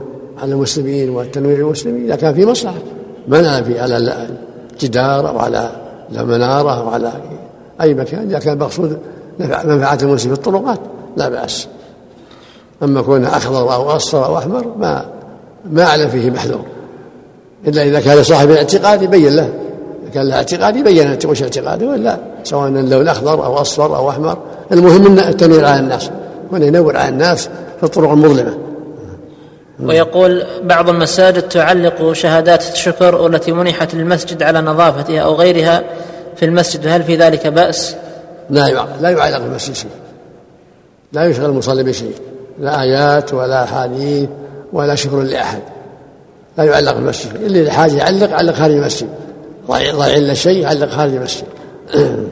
على 0.42 0.52
المسلمين 0.52 1.10
والتنوير 1.10 1.58
المسلمين 1.58 2.06
إذا 2.06 2.16
كان 2.16 2.34
في 2.34 2.46
مصلحة. 2.46 2.78
ما 3.28 3.42
نعلم 3.42 3.64
في 3.64 3.80
على 3.80 3.98
الجدار 4.74 5.30
أو 5.30 5.40
على 5.40 5.72
المنارة 6.12 6.82
أو 6.82 6.90
على 6.90 7.12
أي 7.82 7.94
مكان 7.94 8.30
إذا 8.30 8.40
كان 8.40 8.58
مقصود 8.58 9.00
منفعة 9.40 9.98
المسلمين 10.02 10.36
في 10.36 10.40
الطرقات 10.40 10.80
لا 11.18 11.30
بأس. 11.30 11.68
أما 12.84 13.02
كونه 13.02 13.38
أخضر 13.38 13.74
أو 13.74 13.90
أصفر 13.90 14.26
أو 14.26 14.38
أحمر 14.38 14.66
ما 14.78 15.06
ما 15.72 15.84
أعلم 15.84 16.10
فيه 16.10 16.30
محذور. 16.30 16.66
إلا 17.68 17.84
إذا 17.84 18.00
كان 18.00 18.24
صاحب 18.24 18.52
الاعتقاد 18.52 19.02
يبين 19.02 19.36
له. 19.36 19.50
إذا 20.04 20.12
كان 20.14 20.28
له 20.28 20.36
اعتقاد 20.36 20.76
يبين 20.76 21.18
وش 21.26 21.44
اعتقاده؟ 21.44 21.88
ولا 21.88 22.18
سواء 22.44 22.68
اللون 22.68 23.08
أخضر 23.08 23.46
أو 23.46 23.54
أصفر 23.56 23.96
أو 23.96 24.10
أحمر. 24.10 24.38
المهم 24.72 25.20
التنوير 25.20 25.66
على 25.66 25.80
الناس. 25.80 26.10
وأن 26.52 26.64
ينور 26.64 26.98
على 26.98 27.10
الناس 27.10 27.50
في 27.78 27.84
الطرق 27.84 28.12
المظلمة. 28.12 28.58
ويقول 29.84 30.44
بعض 30.64 30.90
المساجد 30.90 31.42
تعلق 31.42 32.12
شهادات 32.12 32.72
الشكر 32.74 33.16
والتي 33.16 33.52
منحت 33.52 33.96
للمسجد 33.96 34.44
على 34.44 34.62
نظافتها 34.62 35.20
أو 35.20 35.36
غيرها 35.36 35.84
في 36.36 36.46
المسجد. 36.46 36.88
هل 36.88 37.04
في 37.04 37.16
ذلك 37.16 37.48
بأس؟ 37.48 37.96
لا 38.50 38.86
لا 39.02 39.10
يعلق 39.10 39.38
المسجد 39.38 39.76
شيء. 39.76 39.92
لا 41.14 41.26
يشغل 41.26 41.46
المصلي 41.46 41.84
بشيء. 41.84 42.14
لا 42.60 42.82
آيات 42.82 43.34
ولا 43.34 43.64
أحاديث 43.64 44.30
ولا 44.74 44.96
شكر 44.96 45.22
لأحد. 45.22 45.62
لا 46.58 46.64
يعلق 46.64 46.98
المسجد 46.98 47.36
اللي 47.36 47.64
لحاجة 47.64 47.94
يعلق 47.94 48.34
علق 48.34 48.54
خارج 48.54 48.74
المسجد. 48.74 49.10
ضايع 49.68 50.18
إلا 50.18 50.34
شيء 50.34 50.62
يعلق 50.62 50.90
خارج 50.90 51.14
المسجد. 51.14 51.48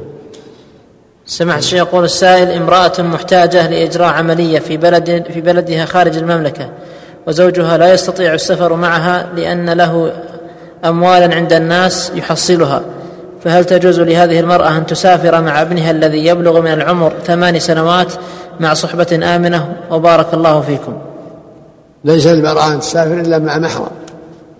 سمعت 1.25 1.59
الشيخ 1.59 1.79
يقول 1.79 2.03
السائل 2.03 2.51
امرأة 2.51 2.93
محتاجة 2.99 3.69
لإجراء 3.69 4.07
عملية 4.07 4.59
في 4.59 4.77
بلد 4.77 5.25
في 5.33 5.41
بلدها 5.41 5.85
خارج 5.85 6.17
المملكة 6.17 6.69
وزوجها 7.27 7.77
لا 7.77 7.93
يستطيع 7.93 8.33
السفر 8.33 8.73
معها 8.73 9.29
لأن 9.35 9.69
له 9.69 10.11
أموالا 10.85 11.35
عند 11.35 11.53
الناس 11.53 12.11
يحصلها. 12.15 12.81
فهل 13.45 13.65
تجوز 13.65 13.99
لهذه 13.99 14.39
المرأة 14.39 14.77
أن 14.77 14.85
تسافر 14.85 15.41
مع 15.41 15.61
ابنها 15.61 15.91
الذي 15.91 16.25
يبلغ 16.25 16.61
من 16.61 16.73
العمر 16.73 17.13
ثمان 17.25 17.59
سنوات 17.59 18.13
مع 18.59 18.73
صحبة 18.73 19.19
آمنة 19.23 19.75
وبارك 19.91 20.33
الله 20.33 20.61
فيكم. 20.61 20.93
ليس 22.05 22.27
للمرأة 22.27 22.73
أن 22.73 22.79
تسافر 22.79 23.19
إلا 23.19 23.39
مع 23.39 23.57
محرم 23.57 23.87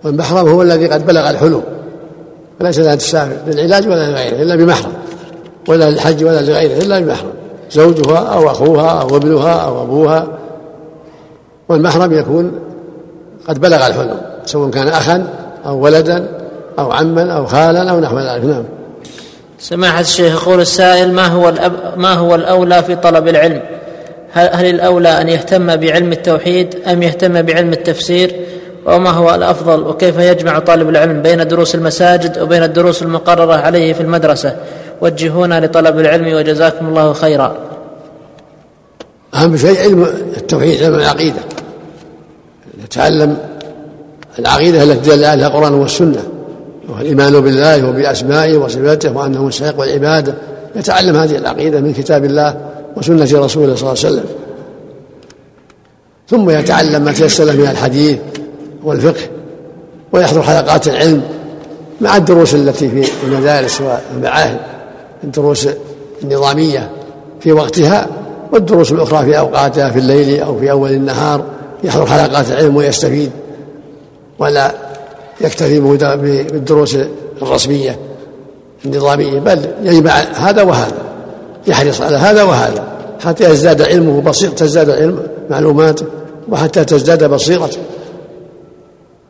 والمحرم 0.04 0.48
هو 0.48 0.62
الذي 0.62 0.86
قد 0.86 1.06
بلغ 1.06 1.30
الحلم. 1.30 1.62
فليس 2.60 2.78
لها 2.78 2.94
تسافر 2.94 3.36
للعلاج 3.46 3.88
ولا 3.88 4.10
لغيره 4.10 4.42
إلا 4.42 4.56
بمحرم 4.56 4.92
ولا 5.68 5.90
للحج 5.90 6.24
ولا 6.24 6.40
لغيره 6.40 6.78
إلا 6.82 7.00
بمحرم. 7.00 7.32
زوجها 7.70 8.18
أو 8.18 8.50
أخوها 8.50 9.00
أو 9.00 9.16
ابنها 9.16 9.52
أو 9.52 9.82
أبوها. 9.82 10.26
والمحرم 11.68 12.12
يكون 12.12 12.52
قد 13.48 13.60
بلغ 13.60 13.86
الحلم 13.86 14.20
سواء 14.44 14.70
كان 14.70 14.88
أخا 14.88 15.26
أو 15.66 15.80
ولدا 15.80 16.28
أو 16.78 16.92
عما 16.92 17.32
أو 17.32 17.46
خالا 17.46 17.90
أو 17.90 18.00
نحو 18.00 18.18
ذلك. 18.18 18.44
نعم. 18.44 18.64
سماحة 19.58 20.00
الشيخ 20.00 20.42
يقول 20.42 20.60
السائل 20.60 21.12
ما 21.12 21.26
هو 21.26 21.48
الأب 21.48 21.72
ما 21.96 22.14
هو 22.14 22.34
الأولى 22.34 22.82
في 22.82 22.96
طلب 22.96 23.28
العلم؟ 23.28 23.60
هل, 24.36 24.66
الأولى 24.66 25.20
أن 25.20 25.28
يهتم 25.28 25.76
بعلم 25.76 26.12
التوحيد 26.12 26.74
أم 26.86 27.02
يهتم 27.02 27.42
بعلم 27.42 27.72
التفسير؟ 27.72 28.36
وما 28.86 29.10
هو 29.10 29.34
الأفضل 29.34 29.80
وكيف 29.80 30.18
يجمع 30.18 30.58
طالب 30.58 30.88
العلم 30.88 31.22
بين 31.22 31.48
دروس 31.48 31.74
المساجد 31.74 32.38
وبين 32.38 32.62
الدروس 32.62 33.02
المقررة 33.02 33.54
عليه 33.54 33.92
في 33.92 34.00
المدرسة؟ 34.00 34.56
وجهونا 35.00 35.66
لطلب 35.66 35.98
العلم 35.98 36.36
وجزاكم 36.36 36.88
الله 36.88 37.12
خيرا. 37.12 37.56
أهم 39.34 39.56
شيء 39.56 39.80
علم 39.80 40.02
التوحيد 40.36 40.82
علم 40.82 40.94
العقيدة. 40.94 41.40
نتعلم 42.84 43.36
العقيدة 44.38 44.82
التي 44.82 45.10
دل 45.10 45.24
عليها 45.24 45.46
القرآن 45.46 45.74
والسنة 45.74 46.22
والإيمان 46.88 47.40
بالله 47.40 47.88
وبأسمائه 47.88 48.56
وصفاته 48.56 49.16
وأنه 49.16 49.44
مستحق 49.44 49.80
العبادة 49.80 50.34
يتعلم 50.76 51.16
هذه 51.16 51.36
العقيدة 51.36 51.80
من 51.80 51.92
كتاب 51.92 52.24
الله 52.24 52.56
وسنة 52.96 53.44
رسوله 53.44 53.46
صلى 53.48 53.60
الله 53.64 53.74
عليه 53.88 53.90
وسلم. 53.90 54.24
ثم 56.28 56.50
يتعلم 56.50 57.04
ما 57.04 57.12
تيسر 57.12 57.56
من 57.56 57.68
الحديث 57.70 58.18
والفقه 58.84 59.22
ويحضر 60.12 60.42
حلقات 60.42 60.88
العلم 60.88 61.22
مع 62.00 62.16
الدروس 62.16 62.54
التي 62.54 62.88
في 62.88 63.10
المدارس 63.24 63.80
والمعاهد 63.80 64.58
الدروس 65.24 65.68
النظامية 66.22 66.90
في 67.40 67.52
وقتها 67.52 68.08
والدروس 68.52 68.92
الأخرى 68.92 69.24
في 69.24 69.38
أوقاتها 69.38 69.90
في 69.90 69.98
الليل 69.98 70.42
أو 70.42 70.58
في 70.58 70.70
أول 70.70 70.90
النهار 70.90 71.44
يحضر 71.84 72.06
حلقات 72.06 72.50
العلم 72.50 72.76
ويستفيد 72.76 73.30
ولا 74.38 74.74
يكتفي 75.40 75.80
بالدروس 75.80 76.96
الرسمية 77.42 77.98
النظامية 78.84 79.40
بل 79.40 79.68
يجمع 79.82 80.12
هذا 80.34 80.62
وهذا. 80.62 80.96
يحرص 81.66 82.00
على 82.00 82.16
هذا 82.16 82.42
وهذا 82.42 82.84
حتى 83.24 83.50
يزداد 83.50 83.82
علمه 83.82 84.20
بصير 84.20 84.50
تزداد 84.50 84.90
علم 84.90 85.28
معلوماته 85.50 86.06
وحتى 86.48 86.84
تزداد 86.84 87.24
بصيرته 87.24 87.78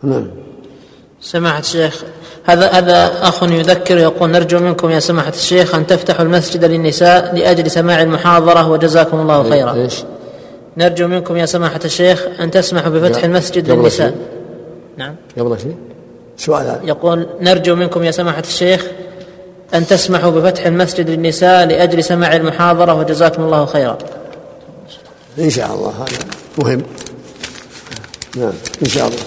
نعم. 0.03 0.27
سماحة 1.21 1.59
الشيخ 1.59 2.05
هذا 2.45 2.71
هذا 2.71 3.13
أخ 3.23 3.43
يذكر 3.43 3.99
يقول 3.99 4.31
نرجو 4.31 4.59
منكم 4.59 4.91
يا 4.91 5.01
سماحة 5.01 5.29
الشيخ 5.29 5.75
أن 5.75 5.87
تفتحوا 5.87 6.25
المسجد 6.25 6.65
للنساء 6.65 7.35
لأجل 7.35 7.71
سماع 7.71 8.03
المحاضرة 8.03 8.71
وجزاكم 8.71 9.21
الله 9.21 9.51
خيرا. 9.51 9.73
ليش؟ 9.73 10.05
نرجو 10.77 11.07
منكم 11.07 11.37
يا 11.37 11.47
سماحة 11.47 11.81
الشيخ 11.85 12.27
أن 12.41 12.51
تسمحوا 12.51 12.91
بفتح 12.91 13.25
المسجد 13.25 13.71
للنساء. 13.71 14.15
نعم. 14.97 15.15
قبل 15.39 15.59
شيء؟ 15.59 15.77
سؤال 16.37 16.79
يقول 16.85 17.27
نرجو 17.41 17.75
منكم 17.75 18.05
يا 18.05 18.11
سماحة 18.11 18.43
الشيخ 18.47 18.87
أن 19.75 19.87
تسمحوا 19.87 20.31
بفتح 20.31 20.67
المسجد 20.67 21.11
للنساء 21.11 21.67
لأجل 21.67 22.05
سماع 22.05 22.37
المحاضرة 22.37 22.95
وجزاكم 22.95 23.43
الله 23.43 23.67
خيرا. 23.67 23.99
إن 25.39 25.51
شاء 25.51 25.75
الله. 25.75 25.89
هذا 25.89 26.19
مهم 26.59 26.83
نعم 28.37 28.53
إن 28.83 28.89
شاء 28.89 29.07
الله. 29.07 29.19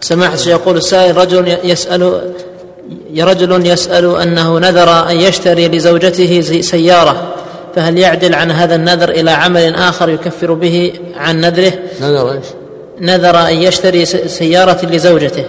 سماحة 0.00 0.38
يقول 0.46 0.76
السائل 0.76 1.16
رجل 1.16 1.58
يسأل 1.64 2.32
رجل 3.18 3.66
يسأل 3.66 4.16
أنه 4.16 4.58
نذر 4.58 5.10
أن 5.10 5.16
يشتري 5.16 5.68
لزوجته 5.68 6.40
سيارة 6.60 7.34
فهل 7.74 7.98
يعدل 7.98 8.34
عن 8.34 8.50
هذا 8.50 8.74
النذر 8.74 9.10
إلى 9.10 9.30
عمل 9.30 9.74
آخر 9.74 10.08
يكفر 10.08 10.52
به 10.52 10.92
عن 11.16 11.40
نذره؟ 11.40 11.72
نذر 12.00 12.32
إيش؟ 12.32 12.46
نذر 13.00 13.48
أن 13.48 13.56
يشتري 13.56 14.04
سيارة 14.04 14.86
لزوجته. 14.86 15.44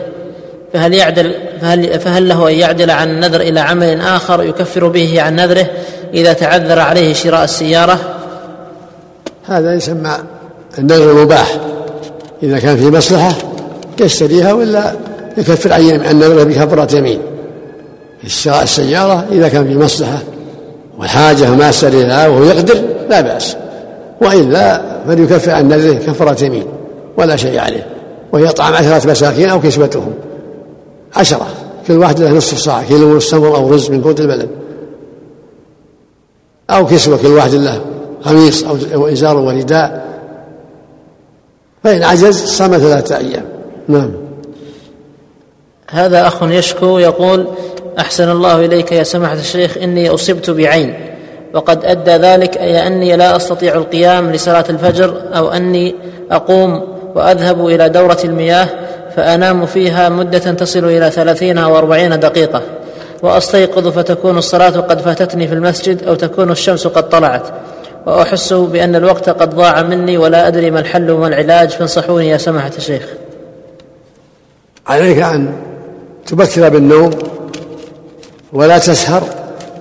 فهل 0.73 0.93
يعدل 0.93 1.35
فهل, 1.61 1.99
فهل 1.99 2.29
له 2.29 2.49
أن 2.49 2.53
يعدل 2.53 2.91
عن 2.91 3.09
النذر 3.09 3.41
إلى 3.41 3.59
عمل 3.59 4.01
آخر 4.01 4.43
يكفر 4.43 4.87
به 4.87 5.21
عن 5.21 5.35
نذره 5.35 5.65
إذا 6.13 6.33
تعذر 6.33 6.79
عليه 6.79 7.13
شراء 7.13 7.43
السيارة؟ 7.43 7.99
هذا 9.45 9.73
يسمى 9.73 10.17
النذر 10.79 11.11
المباح. 11.11 11.57
إذا 12.43 12.59
كان 12.59 12.77
في 12.77 12.89
مصلحة 12.89 13.33
يشتريها 14.01 14.53
ولا 14.53 14.93
يكفر 15.37 15.73
عن 15.73 15.81
النذر 15.81 16.43
بكفرة 16.43 16.97
يمين. 16.97 17.19
شراء 18.27 18.63
السيارة 18.63 19.25
إذا 19.31 19.47
كان 19.47 19.67
في 19.67 19.77
مصلحة 19.77 20.17
والحاجة 20.99 21.49
ماسة 21.49 21.89
لها 21.89 22.27
وهو 22.27 22.43
يقدر 22.43 22.81
لا 23.09 23.21
بأس. 23.21 23.57
وإلا 24.21 24.81
فليكفر 25.07 25.51
عن 25.51 25.67
نذره 25.67 25.93
كفرة 25.93 26.45
يمين 26.45 26.65
ولا 27.17 27.35
شيء 27.35 27.59
عليه. 27.59 27.87
وهي 28.31 28.47
عشرة 28.59 29.11
مساكين 29.11 29.49
أو 29.49 29.61
كسوتهم. 29.61 30.13
عشرة. 31.15 31.47
كل 31.87 31.97
واحد 31.97 32.19
له 32.19 32.31
نصف 32.31 32.57
صاع 32.57 32.83
كيلو 32.83 33.13
ونصف 33.13 33.31
تمر 33.31 33.55
أو 33.55 33.73
رز 33.73 33.89
من 33.89 34.01
قوت 34.01 34.19
البلد 34.19 34.49
أو 36.69 36.85
كسوة 36.85 37.17
كل 37.17 37.27
واحد 37.27 37.53
له 37.53 37.81
قميص 38.23 38.63
أو 38.93 39.07
إزار 39.07 39.37
ورداء. 39.37 40.05
فإن 41.83 42.03
عجز 42.03 42.45
صام 42.45 42.77
ثلاثة 42.77 43.17
أيام. 43.17 43.45
نعم. 43.87 44.11
هذا 45.89 46.27
أخ 46.27 46.43
يشكو 46.43 46.99
يقول 46.99 47.47
أحسن 47.99 48.29
الله 48.29 48.65
إليك 48.65 48.91
يا 48.91 49.03
سماحة 49.03 49.33
الشيخ 49.33 49.77
إني 49.77 50.09
أصبت 50.09 50.49
بعين. 50.49 50.93
وقد 51.53 51.85
أدى 51.85 52.11
ذلك 52.11 52.57
أي 52.57 52.87
أني 52.87 53.15
لا 53.15 53.35
أستطيع 53.35 53.75
القيام 53.75 54.31
لصلاة 54.31 54.65
الفجر 54.69 55.21
أو 55.33 55.51
أني 55.51 55.95
أقوم 56.31 56.83
وأذهب 57.15 57.67
إلى 57.67 57.89
دورة 57.89 58.17
المياه. 58.23 58.69
فأنام 59.15 59.65
فيها 59.65 60.09
مدة 60.09 60.39
تصل 60.39 60.85
إلى 60.85 61.11
ثلاثين 61.11 61.57
أو 61.57 61.77
أربعين 61.77 62.19
دقيقة. 62.19 62.61
وأستيقظ 63.23 63.87
فتكون 63.87 64.37
الصلاة 64.37 64.69
قد 64.69 65.01
فاتتني 65.01 65.47
في 65.47 65.53
المسجد 65.53 66.03
أو 66.03 66.15
تكون 66.15 66.51
الشمس 66.51 66.87
قد 66.87 67.09
طلعت. 67.09 67.47
وأحس 68.05 68.53
بأن 68.53 68.95
الوقت 68.95 69.29
قد 69.29 69.55
ضاع 69.55 69.81
مني 69.81 70.17
ولا 70.17 70.47
أدري 70.47 70.71
ما 70.71 70.79
الحل 70.79 71.11
وما 71.11 71.27
العلاج. 71.27 71.69
فانصحوني 71.69 72.29
يا 72.29 72.37
سماحة 72.37 72.71
الشيخ. 72.77 73.03
عليك 74.87 75.17
أن 75.17 75.53
تبكر 76.25 76.69
بالنوم 76.69 77.11
ولا 78.53 78.77
تسهر 78.77 79.23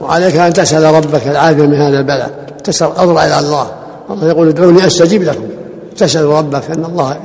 وعليك 0.00 0.36
أن 0.36 0.52
تسأل 0.52 0.94
ربك 0.94 1.26
العافية 1.26 1.62
من 1.62 1.74
هذا 1.74 1.98
البلاء. 1.98 2.30
تسأل 2.64 2.88
أضرع 2.96 3.24
إلى 3.24 3.38
الله. 3.38 3.70
الله 4.10 4.28
يقول 4.28 4.48
ادعوني 4.48 4.86
أستجيب 4.86 5.22
لكم. 5.22 5.48
تسأل 5.96 6.24
ربك 6.24 6.70
أن 6.70 6.84
الله 6.84 7.16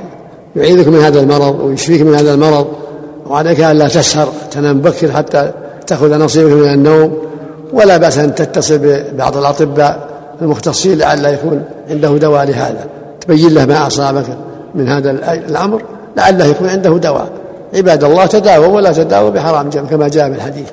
يعيذك 0.56 0.88
من 0.88 1.00
هذا 1.00 1.20
المرض 1.20 1.60
ويشفيك 1.60 2.02
من 2.02 2.14
هذا 2.14 2.34
المرض 2.34 2.66
وعليك 3.26 3.60
أن 3.60 3.78
لا 3.78 3.88
تسهر 3.88 4.28
تنام 4.50 4.80
بكر 4.80 5.12
حتى 5.12 5.52
تأخذ 5.86 6.18
نصيبك 6.18 6.52
من 6.52 6.72
النوم. 6.72 7.18
ولا 7.72 7.96
بأس 7.96 8.18
أن 8.18 8.34
تتصل 8.34 8.78
ببعض 8.78 9.36
الأطباء 9.36 10.08
المختصين 10.42 10.98
لعل 10.98 11.24
يكون 11.24 11.64
عنده 11.90 12.08
دواء 12.08 12.44
لهذا. 12.44 12.86
تبين 13.20 13.54
له 13.54 13.64
ما 13.64 13.86
أصابك 13.86 14.26
من 14.74 14.88
هذا 14.88 15.10
الأمر 15.32 15.82
لعله 16.16 16.44
يكون 16.44 16.68
عنده 16.68 16.90
دواء. 16.90 17.28
عباد 17.74 18.04
الله 18.04 18.26
تداووا 18.26 18.66
ولا 18.66 18.92
تداووا 18.92 19.30
بحرام 19.30 19.68
جم 19.70 19.86
كما 19.86 20.08
جاء 20.08 20.30
في 20.30 20.36
الحديث. 20.36 20.66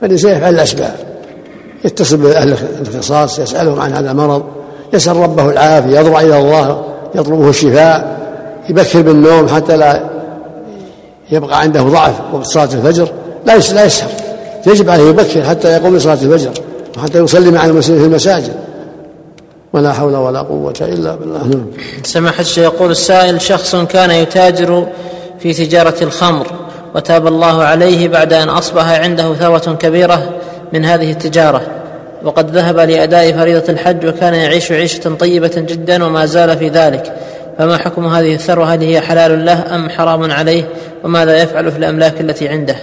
فالإنسان 0.00 0.36
يفعل 0.36 0.54
الأسباب. 0.54 0.94
يتصل 1.84 2.16
بأهل 2.16 2.54
الاختصاص 2.80 3.38
يسألهم 3.38 3.80
عن 3.80 3.92
هذا 3.92 4.10
المرض 4.10 4.42
يسأل 4.92 5.16
ربه 5.16 5.50
العافية 5.50 6.00
يضرع 6.00 6.20
إلى 6.20 6.38
الله 6.38 6.82
يطلبه 7.14 7.48
الشفاء. 7.48 8.20
يبكر 8.68 9.02
بالنوم 9.02 9.48
حتى 9.48 9.76
لا 9.76 10.02
يبقى 11.30 11.60
عنده 11.60 11.82
ضعف 11.82 12.14
وقت 12.32 12.46
صلاة 12.46 12.64
الفجر. 12.64 13.08
لا 13.46 13.58
لا 13.58 13.84
يسهر. 13.84 14.10
يجب 14.66 14.90
عليه 14.90 15.08
يبكر 15.08 15.42
حتى 15.42 15.68
يقوم 15.72 15.96
لصلاة 15.96 16.14
الفجر 16.22 16.50
وحتى 16.98 17.18
يصلي 17.18 17.50
مع 17.50 17.64
المسلمين 17.64 18.00
في 18.00 18.06
المساجد. 18.08 18.54
ولا 19.72 19.92
حول 19.92 20.16
ولا 20.16 20.40
قوة 20.40 20.74
إلا 20.80 21.14
بالله. 21.14 21.38
نعم. 21.46 21.66
سماحة 22.02 22.40
الشيخ 22.40 22.64
يقول 22.64 22.90
السائل 22.90 23.40
شخص 23.40 23.76
كان 23.76 24.10
يتاجر 24.10 24.86
في 25.38 25.52
تجارة 25.52 25.94
الخمر 26.02 26.46
وتاب 26.94 27.26
الله 27.26 27.62
عليه 27.62 28.08
بعد 28.08 28.32
أن 28.32 28.48
أصبح 28.48 28.84
عنده 29.00 29.34
ثروة 29.34 29.76
كبيرة 29.80 30.28
من 30.72 30.84
هذه 30.84 31.10
التجارة. 31.10 31.62
وقد 32.24 32.56
ذهب 32.56 32.78
لأداء 32.78 33.32
فريضة 33.32 33.72
الحج 33.72 34.06
وكان 34.06 34.34
يعيش 34.34 34.72
عيشة 34.72 35.14
طيبة 35.14 35.52
جدا 35.56 36.04
وما 36.04 36.26
زال 36.26 36.58
في 36.58 36.68
ذلك. 36.68 37.16
فما 37.58 37.76
حكم 37.76 38.06
هذه 38.06 38.34
الثروة؟ 38.34 38.74
هل 38.74 38.82
هي 38.82 39.00
حلال 39.00 39.44
له 39.44 39.74
أم 39.74 39.88
حرام 39.88 40.30
عليه؟ 40.30 40.68
وماذا 41.04 41.42
يفعل 41.42 41.72
في 41.72 41.78
الأملاك 41.78 42.20
التي 42.20 42.48
عنده؟ 42.48 42.76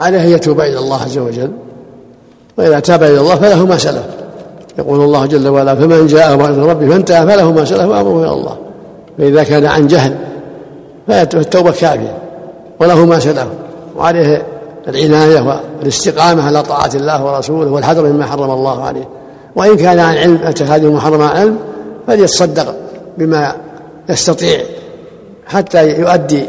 عليه 0.00 0.20
يتوب 0.20 0.60
إلى 0.60 0.78
الله 0.78 1.02
عز 1.02 1.18
وجل. 1.18 1.50
وإذا 2.58 2.80
تاب 2.80 3.02
إلى 3.02 3.20
الله 3.20 3.34
فله 3.34 3.66
ما 3.66 3.78
سلف. 3.78 4.04
يقول 4.78 5.00
الله 5.00 5.26
جل 5.26 5.48
وعلا 5.48 5.74
فمن 5.74 6.06
جاء 6.06 6.36
موعظة 6.36 6.66
ربه 6.70 6.88
فانتهى 6.88 7.26
فله 7.26 7.52
ما 7.52 7.64
سلف 7.64 7.86
وأمره 7.86 8.22
إلى 8.22 8.32
الله. 8.32 8.58
فإذا 9.18 9.42
كان 9.42 9.66
عن 9.66 9.86
جهل 9.86 10.16
فالتوبة 11.08 11.70
كافية. 11.70 12.18
وله 12.80 13.06
ما 13.06 13.18
سلف. 13.18 13.46
وعليه 13.96 14.42
العناية 14.88 15.62
والاستقامة 15.80 16.46
على 16.46 16.62
طاعة 16.62 16.90
الله 16.94 17.24
ورسوله 17.24 17.70
والحذر 17.70 18.02
مما 18.02 18.26
حرم 18.26 18.50
الله 18.50 18.84
عليه. 18.84 19.08
وإن 19.56 19.76
كان 19.76 19.98
عن 19.98 20.16
علم 20.16 20.38
أتى 20.44 20.64
هذه 20.64 20.84
المحرمة 20.84 21.26
علم 21.26 21.58
فليتصدق 22.08 22.76
بما 23.18 23.56
يستطيع 24.08 24.60
حتى 25.46 26.00
يؤدي 26.00 26.44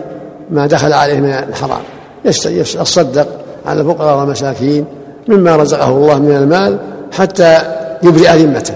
ما 0.51 0.67
دخل 0.67 0.93
عليه 0.93 1.19
من 1.19 1.29
الحرام 1.29 1.81
يتصدق 2.25 3.27
على 3.65 3.81
الفقراء 3.81 4.19
والمساكين 4.19 4.85
مما 5.27 5.55
رزقه 5.55 5.89
الله 5.89 6.19
من 6.19 6.35
المال 6.35 6.79
حتى 7.11 7.61
يبرئ 8.03 8.37
ذمته 8.37 8.73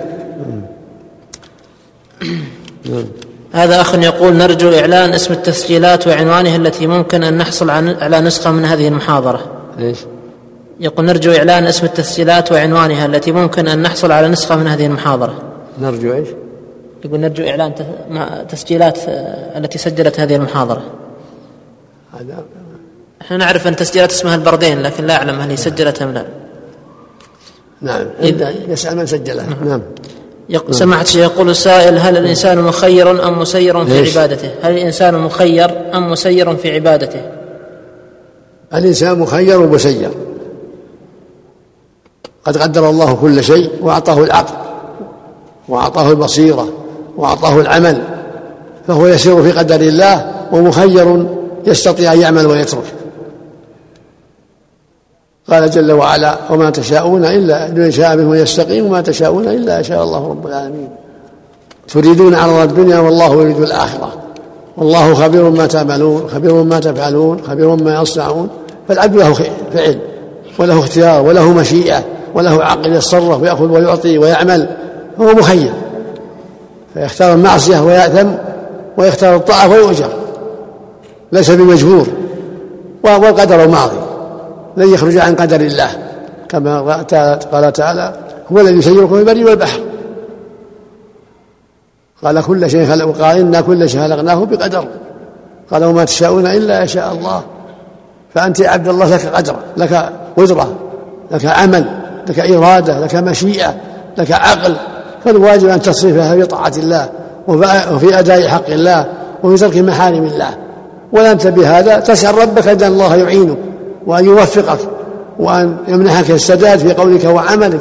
هذا 3.54 3.82
أخ 3.82 3.96
يقول 3.96 4.34
نرجو 4.34 4.70
إعلان 4.70 5.14
اسم 5.14 5.34
التسجيلات 5.34 6.08
وعنوانها 6.08 6.56
التي 6.56 6.88
ممكن 6.88 7.24
أن 7.24 7.38
نحصل 7.38 7.70
على 8.02 8.22
نسخة 8.22 8.52
من 8.52 8.66
هذه 8.66 8.88
المحاضرة 8.88 9.42
ليش؟ 9.80 9.98
يقول 10.80 11.06
نرجو 11.06 11.32
إعلان 11.32 11.66
اسم 11.66 11.86
التسجيلات 11.86 12.52
وعنوانها 12.52 13.06
التي 13.06 13.32
ممكن 13.32 13.68
أن 13.68 13.82
نحصل 13.82 14.12
على 14.12 14.28
نسخة 14.28 14.56
من 14.56 14.68
هذه 14.68 14.86
المحاضرة 14.86 15.36
نرجو 15.82 16.14
إيش؟ 16.14 16.28
يقول 17.06 17.20
نرجو 17.20 17.44
إعلان 17.44 17.74
تسجيلات 18.50 18.98
آه، 18.98 19.58
التي 19.58 19.78
سجلت 19.78 20.20
هذه 20.20 20.36
المحاضرة. 20.36 20.84
هذا 22.14 22.44
إحنا 23.22 23.38
نعرف 23.38 23.68
أن 23.68 23.76
تسجيلات 23.76 24.12
اسمها 24.12 24.36
البردين 24.36 24.82
لكن 24.82 25.06
لا 25.06 25.16
أعلم 25.16 25.40
هل 25.40 25.50
هي 25.50 25.58
سجلت 25.58 26.02
أم 26.02 26.14
لا. 26.14 26.26
نعم 27.82 28.06
إذا 28.22 28.54
يسأل 28.68 28.98
من 28.98 29.06
سجلها. 29.06 29.46
نعم, 29.46 29.68
نعم. 29.70 29.82
سمعت 30.72 31.06
الشيخ 31.06 31.32
يقول 31.32 31.50
السائل 31.50 32.00
هل 32.00 32.18
الإنسان 32.18 32.62
مخير 32.62 33.28
أم 33.28 33.40
مسير 33.40 33.86
في 33.86 34.10
عبادته؟ 34.10 34.50
هل 34.62 34.72
الإنسان 34.72 35.20
مخير 35.20 35.98
أم 35.98 36.12
مسير 36.12 36.56
في 36.56 36.72
عبادته؟ 36.72 37.22
الإنسان 38.74 39.20
مخير 39.20 39.62
ومسير 39.62 40.10
قد 42.46 42.58
قدر 42.58 42.90
الله 42.90 43.14
كل 43.14 43.44
شيء 43.44 43.72
وأعطاه 43.82 44.24
العقل 44.24 44.54
وأعطاه 45.70 46.12
البصيرة. 46.12 46.83
وأعطاه 47.18 47.62
العمل 47.62 48.02
فهو 48.88 49.08
يسير 49.08 49.44
في 49.44 49.52
قدر 49.52 49.82
الله 49.82 50.32
ومخير 50.52 51.26
يستطيع 51.68 52.14
أن 52.14 52.22
يعمل 52.22 52.46
ويترك. 52.46 52.84
قال 55.50 55.70
جل 55.70 55.92
وعلا 55.92 56.38
وما 56.50 56.70
تشاءون 56.70 57.26
إلا 57.26 57.68
أن 57.68 57.78
يشاء 57.78 58.18
بهم 58.18 58.34
يستقيم 58.34 58.86
وما 58.86 59.02
تشاءون 59.02 59.48
إلا 59.48 59.80
أن 59.80 59.84
شاء 59.84 60.04
الله 60.04 60.30
رب 60.30 60.48
العالمين. 60.48 60.90
تريدون 61.88 62.36
عرض 62.36 62.70
الدنيا 62.70 63.00
والله 63.00 63.42
يريد 63.42 63.60
الآخرة. 63.60 64.14
والله 64.78 65.14
خبير 65.14 65.50
ما 65.50 65.66
تعملون 65.66 66.30
خبير 66.34 66.64
ما 66.64 66.80
تفعلون 66.80 67.42
خبير 67.48 67.76
ما 67.76 68.02
يصنعون. 68.02 68.50
فالعبد 68.88 69.16
له 69.16 69.34
فعل 69.74 70.00
وله 70.60 70.80
اختيار 70.80 71.22
وله 71.22 71.54
مشيئة 71.54 72.04
وله 72.36 72.64
عقل 72.64 72.94
يتصرف 72.94 73.42
ويأخذ 73.42 73.68
ويعطي 73.68 74.18
ويعمل 74.18 74.68
هو 75.22 75.34
مخير. 75.34 75.74
فيختار 76.94 77.34
المعصية 77.34 77.80
ويأثم 77.80 78.28
ويختار 78.98 79.36
الطاعة 79.36 79.70
ويؤجر. 79.70 80.10
ليس 81.32 81.52
بمجبور. 81.52 82.08
والقدر 83.04 83.68
ماضي 83.68 83.98
لن 84.78 84.94
يخرج 84.94 85.18
عن 85.18 85.36
قدر 85.36 85.62
الله. 85.62 85.90
كما 86.50 86.82
قال 87.52 87.74
تعالى 87.74 88.14
هو 88.52 88.60
الذي 88.60 88.78
يسيركم 88.78 89.16
في 89.16 89.32
البر 89.32 89.50
والبحر. 89.50 89.80
قال 92.24 92.42
كل 92.42 92.70
شيء 92.70 92.86
خلق 92.86 93.26
إنا 93.26 93.62
كل 93.62 93.90
شيء 93.90 94.02
خلقناه 94.02 94.46
بقدر. 94.46 94.88
قال 95.72 95.84
وما 95.84 96.06
تشاءون 96.06 96.48
إلا 96.48 96.84
يشاء 96.84 97.14
الله. 97.14 97.44
فأنت 98.34 98.60
يا 98.60 98.70
عبد 98.70 98.88
الله 98.88 99.16
لك 99.16 99.26
قدر 99.26 99.56
لك 99.78 100.10
قدرة 100.38 100.76
لك 101.32 101.46
عمل 101.46 101.86
لك 102.30 102.40
إرادة 102.40 103.00
لك 103.00 103.16
مشيئة 103.16 103.76
لك 104.18 104.32
عقل. 104.32 104.76
فالواجب 105.26 105.70
أن 105.70 105.82
تصرفها 105.82 106.36
في 106.36 106.46
طاعة 106.46 106.74
الله 106.78 107.10
وفي 107.48 108.20
أداء 108.20 108.48
حق 108.48 108.70
الله 108.70 109.06
وفي 109.44 109.58
ترك 109.58 109.78
محارم 109.78 110.24
الله. 110.24 110.58
ولا 111.12 111.32
أنت 111.32 111.48
بهذا 111.48 112.00
تسأل 112.00 112.38
ربك 112.38 112.68
أن 112.68 112.84
الله 112.84 113.16
يعينك 113.16 113.58
وأن 114.08 114.26
يوفقك 114.26 114.80
وأن 115.40 115.78
يمنحك 115.88 116.32
السداد 116.32 116.80
في 116.80 116.94
قولك 116.94 117.26
وعملك. 117.26 117.80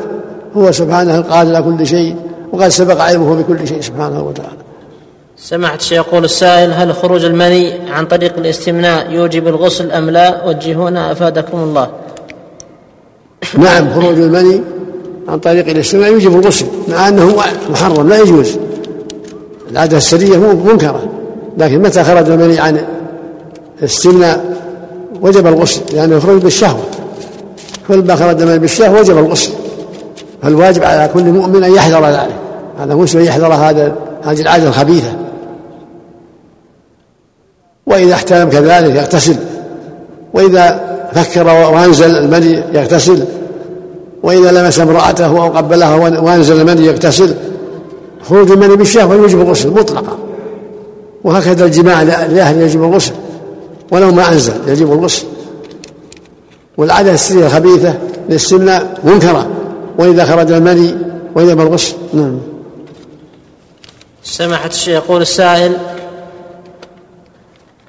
هو 0.57 0.72
سبحانه 0.72 1.16
القادر 1.18 1.57
على 1.57 1.62
كل 1.64 1.86
شيء 1.86 2.16
وقد 2.53 2.68
سبق 2.68 3.01
علمه 3.01 3.34
بكل 3.34 3.68
شيء 3.68 3.80
سبحانه 3.80 4.22
وتعالى. 4.22 4.62
سمعت 5.36 5.93
يقول 5.93 6.24
السائل 6.24 6.72
هل 6.72 6.95
خروج 6.95 7.24
المني 7.24 7.90
عن 7.90 8.07
طريق 8.07 8.36
الاستمناء 8.38 9.11
يوجب 9.11 9.49
الغسل 9.49 9.93
أم 9.93 10.11
لا؟ 10.11 10.45
وجهونا 10.47 11.12
أفادكم 11.12 11.59
الله. 11.59 11.88
نعم 13.59 13.95
خروج 13.95 14.18
المني 14.18 14.61
عن 15.29 15.39
طريق 15.39 15.68
الاستمناء 15.68 16.12
يوجب 16.12 16.41
الغسل 16.41 16.66
مع 16.89 17.09
أنه 17.09 17.37
محرم 17.70 18.09
لا 18.09 18.20
يجوز. 18.20 18.57
العادة 19.70 19.97
السرية 19.97 20.37
منكرة 20.37 21.03
لكن 21.59 21.83
متى 21.83 22.05
خرج 22.05 22.31
المني 22.31 22.59
عن 22.59 22.81
الاستمناء؟ 23.79 24.53
وجب 25.20 25.47
الغسل 25.47 25.81
لأنه 25.93 26.16
يخرج 26.16 26.43
بالشهوة. 26.43 26.83
كل 27.89 27.99
ما 27.99 28.16
خرج 28.16 28.43
من 28.43 28.59
بالشهوة 28.59 29.01
وجب 29.01 29.18
الغسل. 29.18 29.53
فالواجب 30.43 30.85
على 30.85 31.11
كل 31.14 31.23
مؤمن 31.23 31.64
أن 31.64 31.75
يحذر 31.75 32.07
ذلك. 32.07 32.37
على 32.81 32.95
مسلم 32.95 33.20
أن 33.20 33.27
يحذر 33.27 33.55
هذا 33.55 33.95
هذه 34.25 34.41
العادة 34.41 34.68
الخبيثة. 34.68 35.12
وإذا 37.87 38.14
احتلم 38.14 38.49
كذلك 38.49 38.95
يغتسل. 38.95 39.37
وإذا 40.35 40.81
فكر 41.14 41.47
وأنزل 41.47 42.16
المني 42.16 42.62
يغتسل. 42.75 43.25
وإذا 44.23 44.53
لمس 44.53 44.81
امرأته 44.81 45.27
أو 45.27 45.49
قبلها 45.49 45.97
وأنزل 45.97 46.61
المني 46.61 46.87
يغتسل 46.87 47.35
خروج 48.23 48.51
المني 48.51 48.77
بالشهوة 48.77 49.14
يوجب 49.14 49.41
الغسل 49.41 49.70
مطلقا. 49.70 50.18
وهكذا 51.25 51.64
الجماع 51.64 52.03
لأهل 52.03 52.61
يجب 52.61 52.83
الغسل. 52.83 53.12
ولو 53.91 54.12
ما 54.12 54.33
أنزل 54.33 54.55
يجب 54.66 54.93
الغسل. 54.93 55.25
والعادة 56.77 57.14
السرية 57.14 57.47
الخبيثة 57.47 57.95
للسنة 58.29 58.95
منكرة. 59.05 59.47
وإذا 59.99 60.25
خرج 60.25 60.53
المني 60.53 60.95
وإذا 61.35 61.53
الغسل 61.53 61.95
نعم. 62.12 62.39
سماحة 64.25 64.66
الشيخ 64.66 65.05
يقول 65.05 65.23
السائل 65.23 65.77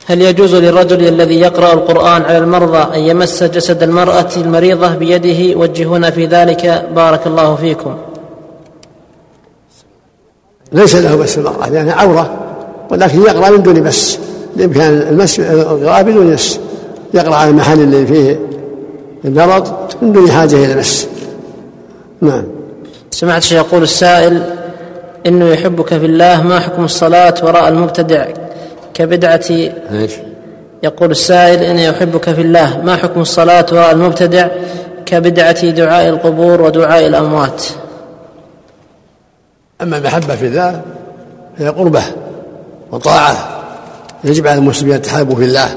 هل 0.06 0.22
يجوز 0.22 0.56
للرجل 0.56 1.08
الذي 1.08 1.40
يقرأ 1.40 1.74
القرآن 1.74 2.22
على 2.22 2.38
المرضى 2.38 2.96
أن 2.98 3.00
يمس 3.00 3.44
جسد 3.44 3.84
المرأة 3.84 4.30
المريضة 4.38 4.96
بيده؟ 4.96 5.60
وجهونا 5.60 6.10
في 6.10 6.26
ذلك. 6.26 6.88
بارك 6.96 7.28
الله 7.28 7.56
فيكم. 7.56 7.96
ليس 10.74 10.96
له 10.96 11.18
مس 11.18 11.38
المرأة 11.38 11.70
لأنها 11.70 11.94
عورة 11.94 12.40
ولكن 12.92 13.22
يقرأ 13.22 13.50
من 13.50 13.64
دون 13.64 13.84
مس 13.84 14.20
بإمكان 14.56 14.94
المس 14.94 15.40
القراءة 15.40 16.02
بدون 16.02 16.34
مس 16.34 16.60
يقرأ 17.14 17.36
على 17.36 17.50
المحل 17.50 17.80
اللي 17.80 18.06
فيه 18.08 18.40
المرض 19.26 19.74
من 20.02 20.12
دون 20.12 20.32
حاجة 20.32 20.56
إلى 20.56 20.76
مس 20.76 21.08
نعم. 22.22 22.44
سمعت 23.12 23.52
يقول 23.52 23.84
السائل 23.84 24.44
إنه 25.26 25.50
يحبك 25.50 25.88
في 25.88 26.06
الله 26.06 26.42
ما 26.42 26.60
حكم 26.60 26.84
الصلاة 26.84 27.36
وراء 27.44 27.68
المبتدع؟ 27.68 28.26
كبدعة 28.94 29.44
إيش؟ 29.50 30.12
يقول 30.84 31.12
السائل 31.12 31.64
إني 31.64 31.90
أحبك 31.90 32.34
في 32.34 32.42
الله 32.42 32.82
ما 32.82 32.96
حكم 32.96 33.22
الصلاة 33.22 33.66
وراء 33.72 33.92
المبتدع؟ 33.92 34.48
كبدعة 35.06 35.70
دعاء 35.70 36.10
القبور 36.10 36.62
ودعاء 36.62 37.08
الأموات. 37.08 37.64
أما 39.82 39.98
المحبة 39.98 40.36
في 40.36 40.48
الله 40.48 40.82
هي 41.58 41.68
قربة 41.68 42.04
وطاعة 42.92 43.62
يجب 44.24 44.48
على 44.48 44.58
المسلمين 44.58 44.96
يتحابوا 44.96 45.36
في 45.36 45.44
الله. 45.44 45.76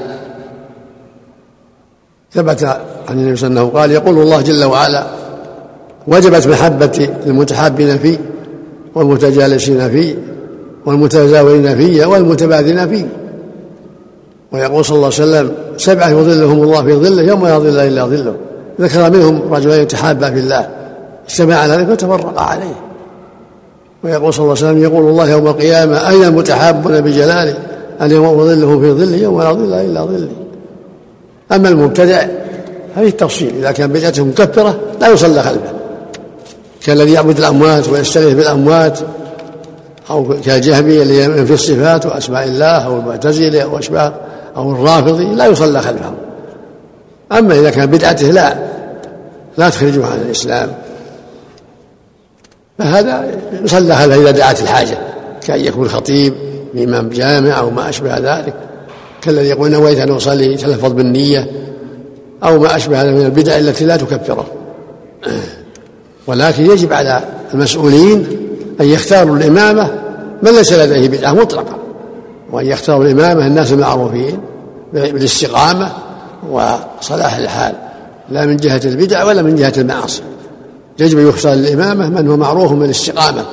ثبت 2.31 2.63
عن 3.09 3.19
النبي 3.19 3.35
صلى 3.35 3.47
الله 3.47 3.61
عليه 3.61 3.69
وسلم 3.69 3.79
قال 3.79 3.91
يقول 3.91 4.21
الله 4.21 4.41
جل 4.41 4.63
وعلا 4.63 5.03
وجبت 6.07 6.47
محبتي 6.47 7.09
للمتحابين 7.25 7.97
فيه 7.97 8.17
والمتجالسين 8.95 9.89
فيه 9.89 10.15
والمتزاورين 10.87 11.77
فيه 11.77 12.05
والمتبادلين 12.05 12.89
فيه 12.89 13.07
ويقول 14.51 14.85
صلى 14.85 14.95
الله 14.95 15.05
عليه 15.05 15.15
وسلم 15.15 15.51
سبعة 15.77 16.09
يظلهم 16.09 16.63
الله 16.63 16.83
في 16.83 16.93
ظله 16.93 17.21
يوم 17.21 17.47
لا 17.47 17.59
ظل 17.59 17.79
إلا 17.79 18.05
ظله. 18.05 18.35
ذكر 18.81 19.11
منهم 19.11 19.53
رجلين 19.53 19.81
يتحابا 19.81 20.31
في 20.31 20.39
الله. 20.39 20.69
اجتمع 21.29 21.55
على 21.55 21.73
ذلك 21.73 21.89
وتفرقا 21.89 22.41
عليه. 22.41 22.75
ويقول 24.03 24.33
صلى 24.33 24.43
الله 24.43 24.57
عليه 24.57 24.67
وسلم 24.67 24.83
يقول 24.83 25.09
الله 25.09 25.29
يوم 25.29 25.47
القيامة 25.47 26.09
أين 26.09 26.23
المتحابون 26.23 27.01
بجلاله؟ 27.01 27.57
اليوم 28.01 28.25
أظله 28.25 28.79
في 28.79 28.91
ظله 28.91 29.17
يوم 29.17 29.41
لا 29.41 29.53
ظل 29.53 29.73
إلا 29.73 30.01
ظله. 30.01 30.29
أما 31.51 31.69
المبتدع 31.69 32.25
هذه 32.95 33.07
التفصيل. 33.07 33.53
إذا 33.59 33.71
كان 33.71 33.93
بدعته 33.93 34.25
مكفرة 34.25 34.79
لا 35.01 35.07
يصلى 35.07 35.41
خلفه. 35.41 35.73
كالذي 36.85 37.13
يعبد 37.13 37.37
الأموات 37.37 37.89
ويستغيث 37.89 38.33
بالأموات 38.33 38.99
أو 40.09 40.41
كالجهمي 40.45 41.01
اللي 41.01 41.23
ينفي 41.23 41.53
الصفات 41.53 42.05
وأسماء 42.05 42.43
الله 42.43 42.85
أو 42.85 42.97
المعتزلة 42.99 43.63
أو 43.63 43.79
أشباه 43.79 44.13
أو 44.57 44.71
الرافضي 44.71 45.25
لا 45.25 45.45
يصلى 45.45 45.81
خلفه 45.81 46.13
أما 47.31 47.59
إذا 47.59 47.69
كان 47.69 47.85
بدعته 47.85 48.31
لا 48.31 48.55
لا 49.57 49.69
تخرجه 49.69 50.05
عن 50.05 50.21
الإسلام. 50.25 50.69
فهذا 52.77 53.25
يصلى 53.63 53.95
خلفه 53.95 54.21
إذا 54.21 54.31
دعت 54.31 54.61
الحاجة 54.61 54.97
كأن 55.47 55.65
يكون 55.65 55.89
خطيب 55.89 56.33
بإمام 56.73 57.09
جامع 57.09 57.59
أو 57.59 57.69
ما 57.69 57.89
أشبه 57.89 58.17
ذلك. 58.17 58.53
كالذي 59.21 59.47
يقول 59.47 59.71
نويت 59.71 59.99
أن 59.99 60.11
أصلي 60.11 60.55
تلفظ 60.55 60.91
بالنية 60.91 61.51
أو 62.43 62.59
ما 62.59 62.75
أشبه 62.75 63.01
هذا 63.01 63.11
من 63.11 63.25
البدع 63.25 63.57
التي 63.57 63.85
لا 63.85 63.97
تكفره. 63.97 64.45
ولكن 66.27 66.71
يجب 66.71 66.93
على 66.93 67.21
المسؤولين 67.53 68.36
أن 68.81 68.85
يختاروا 68.85 69.37
الإمامة 69.37 69.91
من 70.43 70.51
ليس 70.51 70.73
لديه 70.73 71.07
بدعة 71.07 71.33
مطلقة 71.33 71.77
وأن 72.51 72.65
يختاروا 72.65 73.05
الإمامة 73.05 73.47
الناس 73.47 73.71
المعروفين 73.71 74.39
بالاستقامة 74.93 75.91
وصلاح 76.49 77.37
الحال 77.37 77.73
لا 78.29 78.45
من 78.45 78.57
جهة 78.57 78.81
البدع 78.85 79.23
ولا 79.23 79.41
من 79.41 79.55
جهة 79.55 79.73
المعاصي. 79.77 80.21
يجب 80.99 81.19
أن 81.19 81.27
يختار 81.27 81.53
الإمامة 81.53 82.09
من 82.09 82.27
هو 82.27 82.37
معروف 82.37 82.73
بالاستقامة 82.73 83.45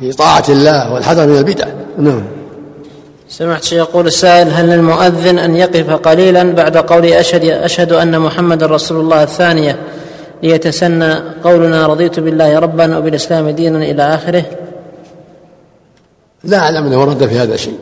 في 0.00 0.12
طاعة 0.12 0.44
الله 0.48 0.92
والحذر 0.92 1.26
من 1.26 1.38
البدع. 1.38 1.66
نعم. 1.98 2.22
سمعت 3.28 3.72
يقول 3.72 4.06
السائل 4.06 4.48
هل 4.48 4.68
للمؤذن 4.68 5.38
أن 5.38 5.56
يقف 5.56 5.90
قليلا 5.90 6.52
بعد 6.52 6.76
قول 6.76 7.06
أشهد 7.06 7.44
أشهد 7.44 7.92
أن 7.92 8.20
محمد 8.20 8.64
رسول 8.64 9.00
الله 9.00 9.22
الثانية 9.22 9.78
ليتسنى 10.44 11.14
قولنا 11.44 11.86
رضيت 11.86 12.20
بالله 12.20 12.58
ربا 12.58 12.98
وبالإسلام 12.98 13.48
دينا 13.48 13.78
إلى 13.78 14.02
آخره. 14.02 14.44
لا 16.44 16.58
أعلم 16.58 16.86
أنه 16.86 17.00
ورد 17.00 17.26
في 17.26 17.38
هذا 17.38 17.56
شيء. 17.56 17.78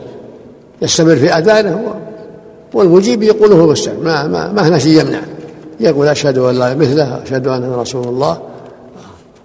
يستمر 0.81 1.15
في 1.15 1.33
أذانه 1.33 1.95
والمجيب 2.73 3.23
يقوله 3.23 3.67
مستمر. 3.67 4.03
ما 4.03 4.27
ما 4.27 4.51
ما 4.51 4.67
هنا 4.67 4.77
شيء 4.77 5.01
يمنع. 5.01 5.19
يقول 5.79 6.07
أشهد 6.07 6.37
أن 6.37 6.59
لا 6.59 6.73
مثله 6.75 7.23
أشهد 7.23 7.47
أن 7.47 7.73
رسول 7.73 8.07
الله. 8.07 8.41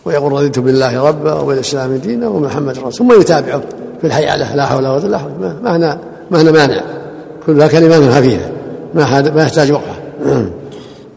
ويقول 0.04 0.32
رضيت 0.32 0.58
بالله 0.58 1.08
ربا 1.08 1.32
وبالإسلام 1.32 1.96
دينا 1.96 2.28
ومحمد 2.28 2.78
رسول 2.78 2.92
ثم 2.92 3.20
يتابعه 3.20 3.62
في 4.00 4.06
الحي 4.06 4.24
لا 4.54 4.66
حول 4.66 4.86
ولا 4.86 5.18
قوة 5.18 5.58
ما 5.62 5.76
هنا 5.76 5.98
ما 6.30 6.40
هنا 6.40 6.50
مانع. 6.50 6.80
كلها 7.46 7.68
كلمات 7.68 8.02
خفيفة. 8.02 8.50
ما 8.94 9.20
ما 9.34 9.42
يحتاج 9.42 9.72
وقفة. 9.72 9.94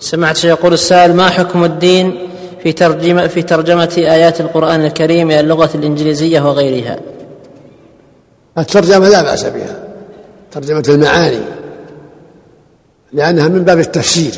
سمعت 0.02 0.44
يقول 0.44 0.74
السائل 0.74 1.16
ما 1.16 1.30
حكم 1.30 1.64
الدين 1.64 2.28
في 2.64 2.74
ترجمة 2.74 3.28
في 3.28 3.42
ترجمة 3.42 3.94
آيات 3.98 4.42
القرآن 4.42 4.86
الكريم 4.86 5.32
إلى 5.32 5.40
اللغة 5.40 5.70
الإنجليزية 5.76 6.42
وغيرها؟ 6.42 7.00
الترجمة 8.58 9.10
لا 9.10 9.22
بأس 9.22 9.46
بها 9.46 9.84
ترجمة 10.52 10.84
المعاني 10.90 11.40
لأنها 13.14 13.48
من 13.48 13.64
باب 13.64 13.80
التفسير. 13.80 14.34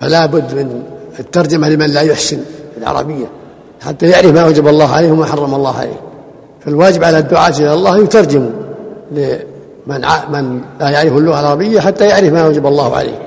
فلا 0.00 0.26
بد 0.26 0.54
من 0.54 0.82
الترجمة 1.20 1.68
لمن 1.68 1.86
لا 1.86 2.00
يحسن 2.00 2.40
العربية 2.78 3.26
حتى 3.80 4.06
يعرف 4.06 4.32
ما 4.32 4.46
وجب 4.46 4.68
الله 4.68 4.94
عليه 4.94 5.12
وما 5.12 5.26
حرم 5.26 5.54
الله 5.54 5.78
عليه. 5.78 6.00
فالواجب 6.60 7.04
على 7.04 7.18
الدعاة 7.18 7.58
إلى 7.58 7.74
الله 7.74 7.98
يترجموا 7.98 8.50
من 9.86 10.00
من 10.30 10.60
لا 10.80 10.90
يعرف 10.90 11.12
اللغة 11.12 11.40
العربية 11.40 11.80
حتى 11.80 12.06
يعرف 12.06 12.32
ما 12.32 12.46
وجب 12.46 12.66
الله 12.66 12.96
عليه. 12.96 13.18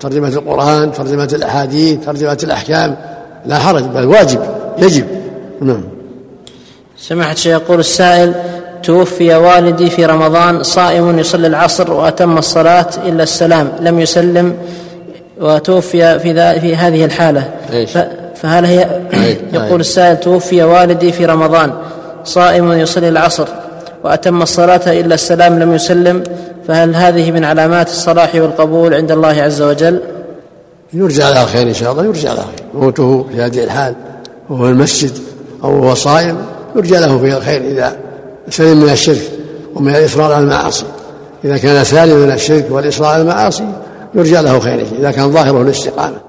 ترجمة 0.00 0.28
القرآن 0.28 0.92
ترجمة 0.92 1.30
الأحاديث 1.32 2.04
ترجمة 2.06 2.38
الأحكام. 2.42 2.96
لا 3.46 3.58
حرج 3.58 3.84
بل 3.84 4.04
واجب 4.04 4.40
يجب. 4.78 5.06
نعم. 5.60 5.82
سمعت 6.98 7.36
شيخ 7.36 7.52
يقول 7.52 7.80
السائل 7.80 8.34
توفي 8.82 9.34
والدي 9.34 9.90
في 9.90 10.06
رمضان 10.06 10.62
صائم 10.62 11.18
يصلي 11.18 11.46
العصر 11.46 11.92
وأتم 11.92 12.38
الصلاة 12.38 12.88
إلا 13.06 13.22
السلام 13.22 13.72
لم 13.80 14.00
يسلم 14.00 14.56
وتوفي 15.40 16.18
في, 16.18 16.60
في 16.60 16.76
هذه 16.76 17.04
الحالة. 17.04 17.50
إيش؟ 17.72 17.90
فهل 18.34 18.64
هي 18.64 19.00
يقول 19.54 19.80
السائل 19.80 20.20
توفي 20.20 20.62
والدي 20.62 21.12
في 21.12 21.26
رمضان 21.26 21.72
صائم 22.24 22.72
يصلي 22.72 23.08
العصر 23.08 23.48
وأتم 24.06 24.42
الصلاة 24.42 25.00
إلا 25.00 25.14
السلام 25.14 25.58
لم 25.58 25.74
يسلم 25.74 26.22
فهل 26.68 26.94
هذه 26.94 27.30
من 27.30 27.44
علامات 27.44 27.88
الصلاح 27.88 28.34
والقبول 28.34 28.94
عند 28.94 29.12
الله 29.12 29.42
عز 29.42 29.62
وجل؟ 29.62 30.00
يرجى 30.92 31.22
على 31.22 31.46
خير 31.46 31.68
إن 31.68 31.74
شاء 31.74 31.92
الله 31.92 32.04
يرجى 32.04 32.28
على 32.28 32.38
خير. 32.38 32.82
موته 32.82 33.26
في 33.32 33.42
هذه 33.42 33.64
الحال 33.64 33.94
وهو 34.50 34.68
المسجد 34.68 35.12
أو 35.64 35.84
هو 35.84 35.94
صائم 35.94 36.36
يرجى 36.76 36.94
له 36.94 37.18
في 37.18 37.36
الخير 37.36 37.60
إذا 37.60 37.96
سلم 38.50 38.82
من 38.82 38.90
الشرك 38.90 39.30
ومن 39.74 39.94
الإصرار 39.94 40.32
على 40.32 40.44
المعاصي. 40.44 40.84
إذا 41.44 41.56
كان 41.56 41.84
سالما 41.84 42.26
من 42.26 42.32
الشرك 42.32 42.66
والإصرار 42.70 43.08
على 43.08 43.22
المعاصي 43.22 43.68
يرجى 44.14 44.36
له 44.36 44.60
خير 44.60 44.86
إذا 44.98 45.10
كان 45.10 45.32
ظاهره 45.32 45.62
الاستقامة 45.62 46.25